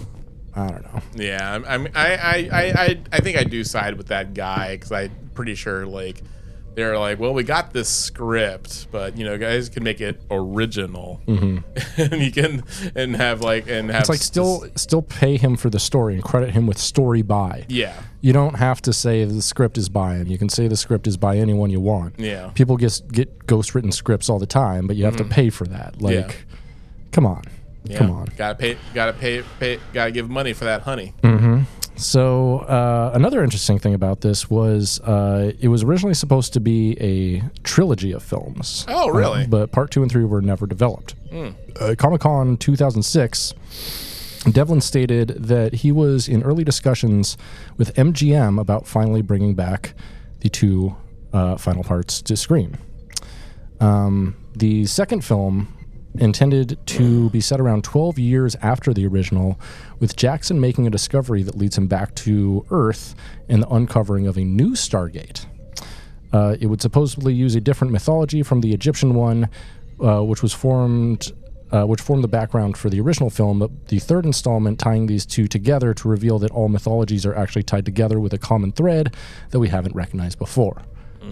[0.54, 1.00] I don't know.
[1.14, 4.74] Yeah, I'm, I'm, I, I, I, I, I think I do side with that guy
[4.76, 6.22] because I'm pretty sure like
[6.74, 11.22] they're like, well, we got this script, but you know, guys can make it original,
[11.26, 11.62] and
[11.96, 12.64] you can
[12.94, 14.00] and have like and have Mm-hmm.
[14.00, 17.64] It's like still still pay him for the story and credit him with story by.
[17.68, 20.26] yeah, You don't have to say the script is by him.
[20.26, 22.18] You can say the script is by anyone you want.
[22.18, 22.50] Yeah.
[22.54, 25.66] People get get ghost written scripts all the time, but you have to pay for
[25.68, 26.02] that.
[26.02, 26.28] Like, Mm-hmm.
[26.30, 27.10] Yeah.
[27.12, 27.42] come on,
[27.84, 27.96] yeah.
[27.98, 28.26] come on.
[28.36, 31.14] gotta pay, gotta pay, pay, gotta give money for that honey.
[31.96, 36.96] So uh, another interesting thing about this was uh, it was originally supposed to be
[37.00, 38.84] a trilogy of films.
[38.88, 39.44] Oh, really?
[39.44, 41.14] Uh, but part two and three were never developed.
[41.80, 43.54] Uh, Comic Con 2006.
[44.52, 47.36] Devlin stated that he was in early discussions
[47.78, 49.94] with MGM about finally bringing back
[50.40, 50.94] the two
[51.32, 52.78] uh, final parts to screen.
[53.80, 55.74] Um, the second film,
[56.20, 59.58] intended to be set around 12 years after the original,
[60.00, 63.14] with Jackson making a discovery that leads him back to Earth
[63.48, 65.46] and the uncovering of a new Stargate.
[66.32, 69.48] Uh, it would supposedly use a different mythology from the Egyptian one,
[70.04, 71.32] uh, which was formed,
[71.72, 73.58] uh, which formed the background for the original film.
[73.58, 77.62] But the third installment tying these two together to reveal that all mythologies are actually
[77.62, 79.14] tied together with a common thread
[79.50, 80.82] that we haven't recognized before,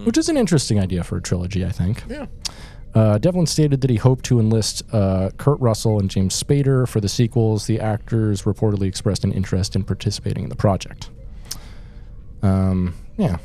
[0.05, 2.05] which is an interesting idea for a trilogy, I think.
[2.09, 2.27] Yeah.
[2.95, 7.01] Uh, Devlin stated that he hoped to enlist uh, Kurt Russell and James Spader for
[7.01, 7.67] the sequels.
[7.67, 11.11] The actors reportedly expressed an interest in participating in the project.
[12.43, 13.39] Um, yeah.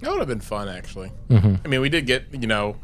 [0.00, 1.10] That would have been fun, actually.
[1.28, 1.54] Mm-hmm.
[1.64, 2.76] I mean, we did get you know,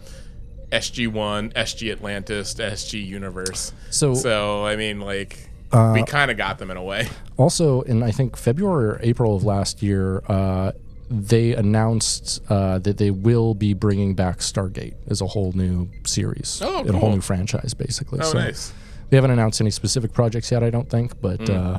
[0.72, 3.72] SG One, SG Atlantis, SG Universe.
[3.90, 7.08] So, So I mean, like Uh, we kind of got them in a way.
[7.36, 10.72] also in I think February or April of last year, uh,
[11.10, 16.60] they announced uh, that they will be bringing back Stargate as a whole new series
[16.62, 18.20] Oh, and a whole new franchise, basically.
[18.20, 18.72] Oh, so nice.
[19.10, 21.40] they haven't announced any specific projects yet, I don't think, but.
[21.40, 21.76] Mm.
[21.76, 21.78] Uh,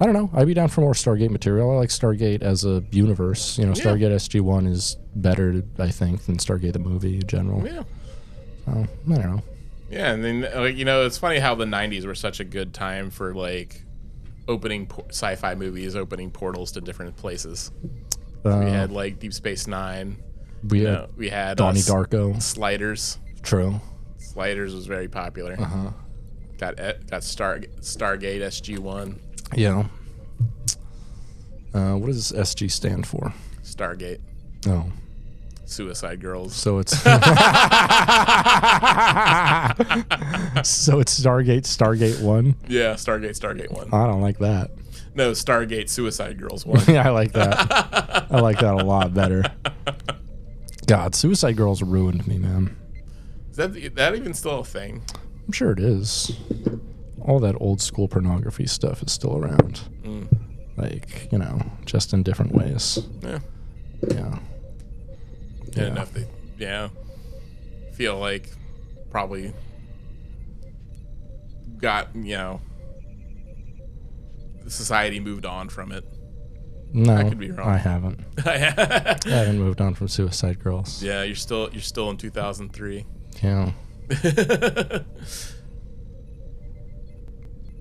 [0.00, 0.30] I don't know.
[0.34, 1.70] I'd be down for more Stargate material.
[1.70, 3.56] I like Stargate as a universe.
[3.56, 3.84] You know, Yeah.
[3.84, 7.64] Stargate SG One is better, I think, than Stargate the movie in general.
[7.64, 7.84] Yeah.
[8.64, 9.42] So, I don't know.
[9.90, 12.74] Yeah, and then like you know, it's funny how the '90s were such a good
[12.74, 13.84] time for like
[14.48, 17.70] opening po- sci-fi movies, opening portals to different places.
[18.44, 20.16] Uh, We had like Deep Space Nine.
[20.68, 22.40] we You had know, we had Donnie uh, Darko.
[22.42, 23.18] Sliders.
[23.42, 23.80] True.
[24.18, 25.56] Sliders was very popular.
[25.60, 25.90] Uh-huh.
[26.58, 29.18] Got e- got Star Stargate SG One.
[29.54, 29.84] Yeah.
[31.74, 33.32] Uh, what does SG stand for?
[33.64, 34.20] Stargate.
[34.66, 34.86] Oh,
[35.64, 36.54] Suicide Girls.
[36.54, 36.92] so it's
[40.62, 42.54] so it's Stargate Stargate One.
[42.68, 43.88] Yeah, Stargate, Stargate One.
[43.92, 44.70] I don't like that.
[45.14, 46.82] No, Stargate Suicide Girls One.
[46.88, 48.26] yeah, I like that.
[48.30, 49.44] I like that a lot better.
[50.86, 52.76] God, Suicide Girls ruined me, man.
[53.50, 55.02] Is that that even still a thing?
[55.46, 56.36] I'm sure it is.
[57.20, 59.80] All that old school pornography stuff is still around.
[60.02, 60.28] Mm.
[60.76, 62.98] Like, you know, just in different ways.
[63.22, 63.38] Yeah.
[64.08, 64.38] Yeah.
[65.76, 65.86] Yeah.
[65.86, 66.26] Enough they
[66.58, 66.88] yeah.
[67.92, 68.48] Feel like
[69.10, 69.52] probably
[71.78, 72.60] got, you know,
[74.68, 76.04] society moved on from it.
[76.94, 77.68] No, I could be wrong.
[77.70, 78.20] I haven't.
[78.46, 81.02] I haven't moved on from Suicide Girls.
[81.02, 83.06] Yeah, you're still you're still in 2003.
[83.42, 83.72] Yeah.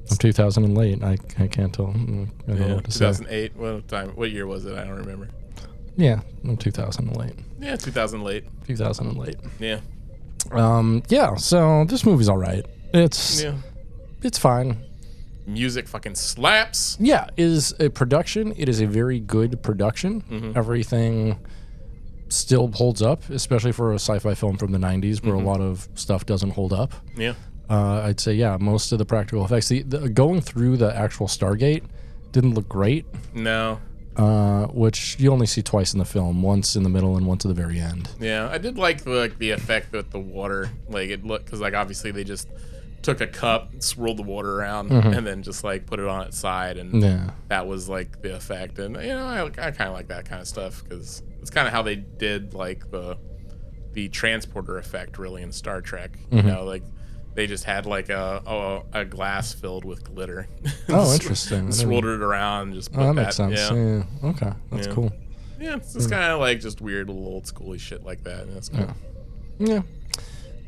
[0.09, 1.03] I'm 2000 and late.
[1.03, 1.87] I, I can't tell.
[1.87, 2.99] mm, I don't know Yeah, what to say.
[2.99, 3.55] 2008.
[3.55, 4.09] What time?
[4.09, 4.73] What year was it?
[4.77, 5.29] I don't remember.
[5.97, 7.33] Yeah, I'm 2000 and late.
[7.59, 8.45] Yeah, 2000 late.
[8.65, 9.35] 2000 and late.
[9.59, 9.79] Yeah.
[10.51, 11.35] Um, yeah.
[11.35, 12.65] So this movie's all right.
[12.93, 13.55] It's Yeah.
[14.21, 14.77] it's fine.
[15.53, 16.97] Music fucking slaps.
[16.99, 18.53] Yeah, is a production.
[18.57, 20.21] It is a very good production.
[20.21, 20.57] Mm-hmm.
[20.57, 21.39] Everything
[22.29, 25.45] still holds up, especially for a sci-fi film from the 90s where Mm-hmm.
[25.45, 26.93] a lot of stuff doesn't hold up.
[27.17, 27.33] Yeah.
[27.69, 29.69] Uh, I'd say yeah, most of the practical effects.
[29.69, 31.83] The, the going through the actual Stargate
[32.31, 33.79] didn't look great, No.
[34.17, 37.45] uh, which you only see twice in the film, once in the middle and once
[37.45, 38.09] at the very end.
[38.19, 40.69] Yeah, I did like the, like the effect with the water.
[40.89, 42.47] Like it looked because like obviously they just
[43.01, 46.37] took a cup, swirled the water around, and then just like put it on its
[46.37, 47.31] side, and Yeah.
[47.47, 48.79] that was like the effect.
[48.79, 51.67] And you know, I, I kind of like that kind of stuff because it's kind
[51.67, 53.17] of how they did like the
[53.93, 56.11] the transporter effect really in Star Trek.
[56.13, 56.37] Mm-hmm.
[56.37, 56.83] You know, like
[57.33, 60.47] they just had like a a, a glass filled with glitter.
[60.89, 61.71] Oh, interesting.
[61.71, 63.49] Swirled it around, and just put Oh, that that.
[63.49, 63.71] makes sense.
[63.71, 64.03] Yeah.
[64.23, 64.29] Yeah.
[64.29, 64.51] Okay.
[64.71, 64.93] That's Yeah.
[64.93, 65.11] cool.
[65.59, 68.43] Yeah, it's just kind of like just weird little old schooly shit like that.
[68.43, 68.89] And that's cool.
[69.59, 69.81] Yeah.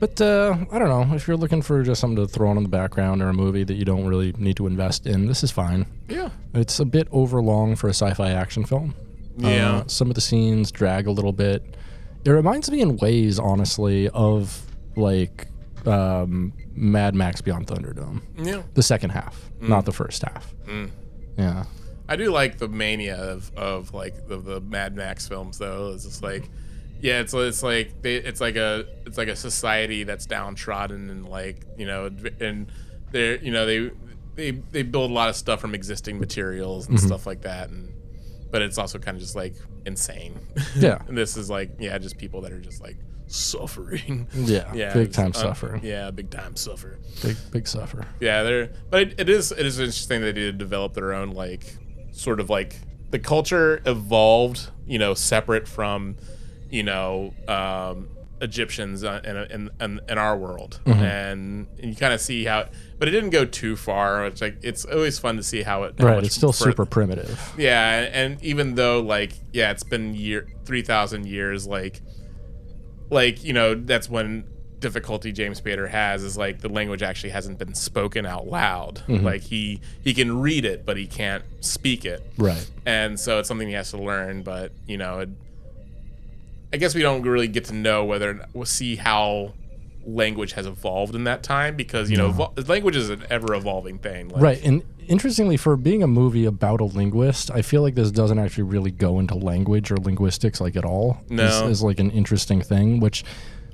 [0.04, 1.16] But uh, I don't know.
[1.16, 3.64] If you're looking for just something to throw on in the background or a movie
[3.64, 5.86] that you don't really need to invest in, this is fine.
[6.10, 6.30] Yeah.
[6.54, 8.96] It's a bit overlong for a sci-fi action film.
[9.38, 9.78] Yeah.
[9.78, 11.78] Uh, some of the scenes drag a little bit.
[12.26, 14.62] It reminds me in ways, honestly, of
[14.98, 15.48] like
[15.86, 18.24] um, Mad Max Beyond Thunderdome.
[18.38, 18.64] Yeah.
[18.74, 19.70] The second half, Mm.
[19.70, 20.54] not the first half.
[21.38, 21.64] Yeah.
[22.10, 25.94] I do like the mania of, of like the, the Mad Max films though.
[25.94, 26.50] It's just like
[27.04, 31.28] yeah, it's it's like they, it's like a it's like a society that's downtrodden and
[31.28, 32.10] like you know
[32.40, 32.72] and
[33.12, 33.92] they're you know they
[34.36, 37.94] they they build a lot of stuff from existing materials and stuff like that and
[38.52, 39.54] but it's also kind of just like
[39.86, 40.40] insane.
[40.78, 41.00] Yeah.
[41.10, 42.96] and this is like yeah, just people that are just like
[43.28, 44.30] suffering.
[44.34, 44.72] Yeah.
[44.74, 45.82] Yeah, Big time uh, suffering.
[45.84, 47.00] Yeah, big time suffer.
[47.22, 48.08] Big big suffer.
[48.22, 51.32] Yeah, they're but it, it is it is interesting that they did develop their own
[51.32, 51.76] like
[52.14, 56.16] sort of like the culture evolved, you know, separate from
[56.74, 58.10] you know um,
[58.41, 62.68] Egyptians uh, in, in in in our world, and, and you kind of see how,
[63.00, 64.26] but it didn't go too far.
[64.26, 66.24] It's like it's always fun to see how it how Right.
[66.26, 67.40] It's still fur- super primitive.
[67.58, 72.02] yeah, and even though like yeah, it's been year three thousand years, like
[73.10, 74.45] like you know that's when
[74.80, 79.02] difficulty James Spader has is like the language actually hasn't been spoken out loud.
[79.08, 82.70] Like he he can read it, but he can't speak it, Right.
[82.86, 84.44] and so it's something he has to learn.
[84.44, 85.30] But you know, it,
[86.74, 89.54] I guess we don't really get to know whether we'll see how
[90.06, 94.00] language has evolved in that time because you know evol- language is an ever evolving
[94.00, 94.28] thing.
[94.30, 94.64] Like, Right.
[94.66, 98.64] And interestingly, for being a movie about a linguist, I feel like this doesn't actually
[98.64, 101.20] really go into language or linguistics like at all.
[101.30, 101.45] No.
[101.45, 103.24] Is, is like an interesting thing, which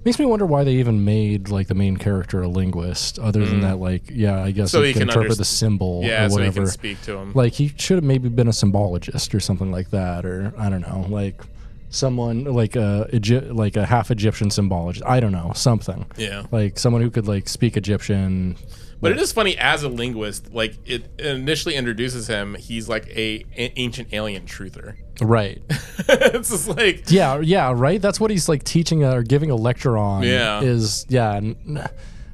[0.05, 3.61] makes me wonder why they even made like the main character a linguist, other than
[3.61, 4.71] that, like, yeah, I guess Mm.
[4.71, 6.55] So he can can interpret underst- the symbol Yeah, or so he whatever.
[6.61, 7.31] can speak to him.
[7.33, 10.81] like he should have maybe been a symbologist or something like that, or I don't
[10.81, 11.41] know, like
[11.89, 15.03] someone like a Egy- like a half Egyptian symbologist.
[15.05, 16.05] I don't know, something.
[16.17, 16.43] yeah.
[16.51, 18.55] Like someone who could like speak Egyptian.
[19.01, 23.45] But it is funny as a linguist, like it initially introduces him, he's like a,
[23.55, 24.95] a- ancient alien truther.
[25.21, 25.61] Right.
[25.99, 28.01] it's just like Yeah, yeah, right.
[28.01, 30.23] That's what he's like teaching uh, or giving a lecture on.
[30.23, 30.61] Yeah.
[30.61, 31.87] is yeah, n-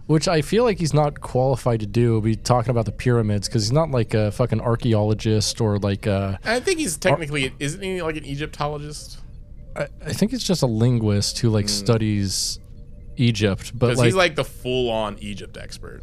[0.07, 2.19] which I feel like he's not qualified to do.
[2.21, 6.39] Be talking about the pyramids because he's not like a fucking archaeologist or like a.
[6.43, 9.19] I think he's technically isn't he like an Egyptologist?
[9.75, 12.59] I, I think he's just a linguist who like studies
[13.17, 16.01] Egypt, but like, he's like the full on Egypt expert.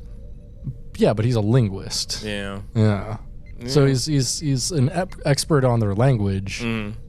[0.97, 2.23] yeah, but he's a linguist.
[2.23, 2.63] Yeah.
[2.75, 3.19] Yeah.
[3.67, 6.65] So he's he's he's an ep- expert on their language.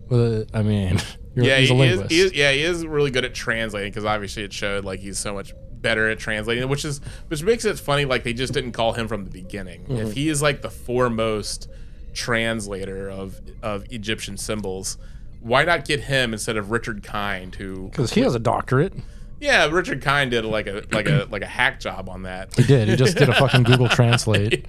[0.09, 0.99] But I mean,
[1.35, 1.47] you're, Mm.
[1.47, 2.11] Yeah, he's he a is, linguist.
[2.11, 2.33] he is.
[2.33, 5.51] Yeah, he is really good at translating because obviously it showed like he's so much
[5.71, 8.05] better at translating, which is which makes it funny.
[8.05, 9.81] Like they just didn't call him from the beginning.
[9.85, 9.95] Mm-hmm.
[9.97, 11.69] If he is like the foremost
[12.13, 14.97] translator of of Egyptian symbols,
[15.43, 18.93] why not get him instead of Richard Kind, who because he has a doctorate.
[19.39, 22.55] yeah, Richard Kind did like a like a like a hack job on that.
[22.55, 22.87] He did.
[22.87, 24.65] He just did a fucking Google Translate.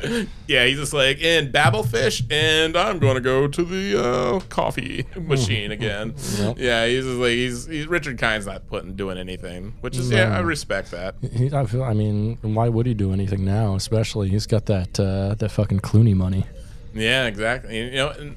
[0.48, 5.06] Yeah, he's just like in Babelfish, and I'm going to go to the uh, coffee
[5.16, 6.14] machine again.
[6.38, 6.56] Yep.
[6.58, 10.36] Yeah, he's just like he's, he's Richard Kind's not putting doing anything, which is yeah,
[10.36, 11.14] I respect that.
[11.32, 13.76] He, I, feel, I mean, why would he do anything now?
[13.76, 16.46] Especially he's got that uh, that fucking Clooney money.
[16.94, 17.78] Yeah, exactly.
[17.78, 18.36] You know, and,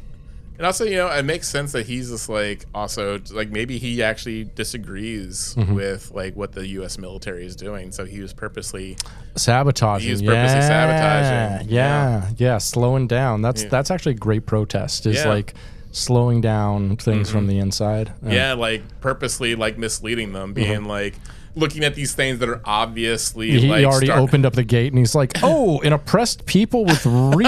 [0.57, 4.01] and also you know it makes sense that he's just like also like maybe he
[4.03, 5.73] actually disagrees Mm-hmm.
[5.75, 6.97] with like what the U.S.
[6.97, 8.97] military is doing, so he was purposely
[9.35, 10.05] Sabotaging.
[10.05, 11.69] He was purposely yeah, sabotaging.
[11.69, 13.41] Yeah, yeah, slowing down.
[13.41, 13.69] That's Yeah.
[13.69, 15.05] that's actually great protest.
[15.05, 15.29] Is Yeah.
[15.29, 15.53] like
[15.91, 18.11] slowing down things from the inside.
[18.25, 21.15] yeah, like purposely like misleading them, being like
[21.55, 23.59] looking at these things that are obviously Mm-hmm.
[23.59, 26.85] He like already start- opened up the gate and he's like, "Oh, an oppressed people
[26.85, 27.03] with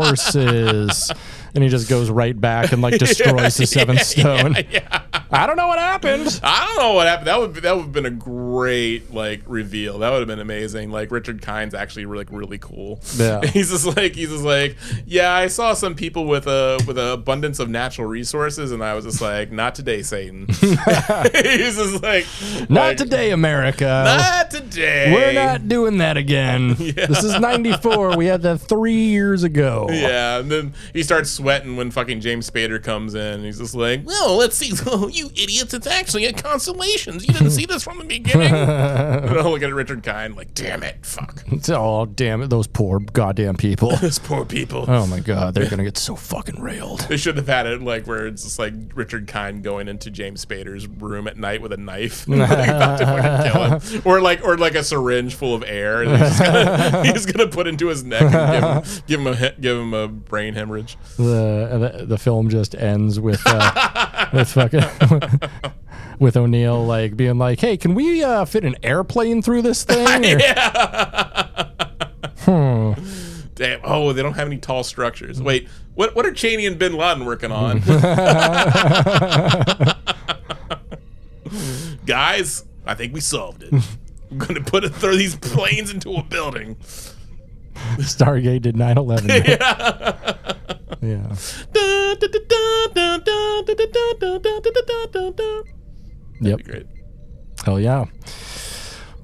[0.00, 1.12] resources,"
[1.54, 4.56] and he just goes right back and like destroys the seventh stone.
[4.70, 5.01] yeah.
[5.32, 6.40] I don't know what happened.
[6.42, 7.28] I don't know what happened.
[7.28, 9.98] That would be, that would have been a great like reveal.
[10.00, 10.90] That would have been amazing.
[10.90, 13.00] Like Richard Kind's actually like really cool.
[13.16, 13.40] Yeah.
[13.52, 14.76] He's just like he's just like
[15.06, 15.32] yeah.
[15.32, 19.04] I saw some people with a with an abundance of natural resources, and I was
[19.04, 20.46] just like, not today, Satan.
[20.48, 22.26] he's just like
[22.68, 23.84] Not like, today, America.
[23.84, 25.12] Not today.
[25.12, 26.74] We're not doing that again.
[26.74, 28.16] This is 94.
[28.16, 29.86] We had that three years ago.
[29.90, 33.44] Yeah, and then he starts sweating when fucking James Spader comes in.
[33.44, 34.72] He's just like, "Well, let's see.
[35.22, 35.74] Oh, you idiots!
[35.74, 37.26] It's actually a constellations.
[37.26, 40.82] You didn't see this from the beginning." and I'll look at Richard Kind like, damn
[40.82, 41.44] it, fuck.
[41.70, 43.96] oh damn it, those poor goddamn people.
[44.02, 44.84] Those poor people.
[44.88, 47.00] Oh my god, they're gonna get so fucking railed.
[47.02, 50.44] They should have had it like where it's just like Richard Kind going into James
[50.44, 54.44] Spader's room at night with a knife, like, about to fucking kill him, or like
[54.44, 58.02] or like a syringe full of air, and he's, gonna, he's gonna put into his
[58.02, 60.96] neck and give him, give him a give him a brain hemorrhage.
[61.16, 64.82] The the, the film just ends with uh, with fucking
[66.18, 70.40] with O'Neill like being like, "Hey, can we uh, fit an airplane through this thing?"
[72.46, 72.96] Or-
[73.54, 73.80] Damn!
[73.84, 75.40] Oh, they don't have any tall structures.
[75.42, 77.80] Wait, what what are Cheney and Bin Laden working on?
[82.06, 83.72] Guys, I think we solved it.
[84.30, 86.76] I'm gonna put it, throw these planes into a building.
[87.98, 90.78] Stargate did 9/11.
[91.00, 91.34] Yeah.
[96.40, 96.62] Yep.
[96.64, 96.86] Great.
[97.64, 98.04] Hell yeah.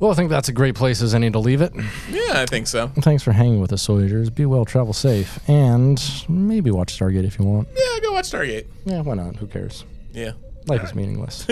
[0.00, 1.72] Well, I think that's a great place as any to leave it.
[2.08, 2.88] Yeah, I think so.
[3.00, 4.32] Thanks for hanging with us, Soyagers.
[4.32, 7.66] Be well, travel safe, and maybe watch Stargate if you want.
[7.74, 8.66] Yeah, go watch Stargate.
[8.84, 9.34] Yeah, why not?
[9.36, 9.84] Who cares?
[10.12, 10.32] Yeah.
[10.66, 11.44] Life is meaningless.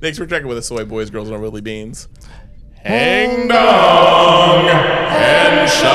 [0.00, 2.08] Thanks for checking with us, soy boys, girls, and our Willy Beans.
[2.76, 5.90] Hang dong and Step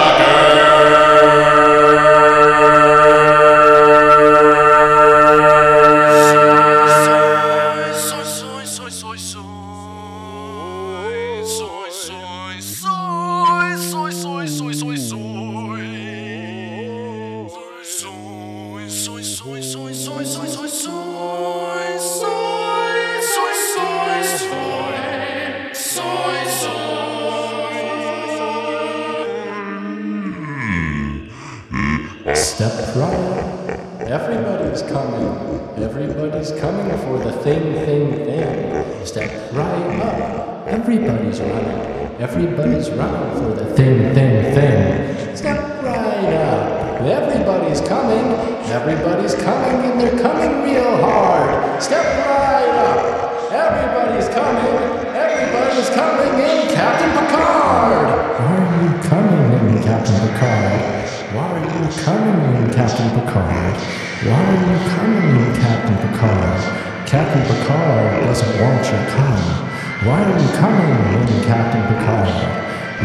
[42.66, 45.36] Everybody's running for the thing, thing, thing.
[45.38, 47.00] Step right up.
[47.02, 48.26] Everybody's coming.
[48.66, 51.84] Everybody's coming and they're coming real hard.
[51.84, 53.54] Step right up.
[53.54, 54.66] Everybody's coming.
[55.14, 58.08] Everybody's coming in Captain Picard.
[58.42, 61.06] Why are you coming in Captain Picard?
[61.36, 63.76] Why are you coming in, Captain Picard?
[64.26, 67.06] Why are you coming in, Captain Picard?
[67.06, 69.75] Captain Picard doesn't want you to come.
[70.04, 72.28] Why are you coming in, Captain Picard?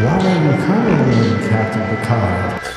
[0.03, 2.70] Why are you coming in, Captain Picard?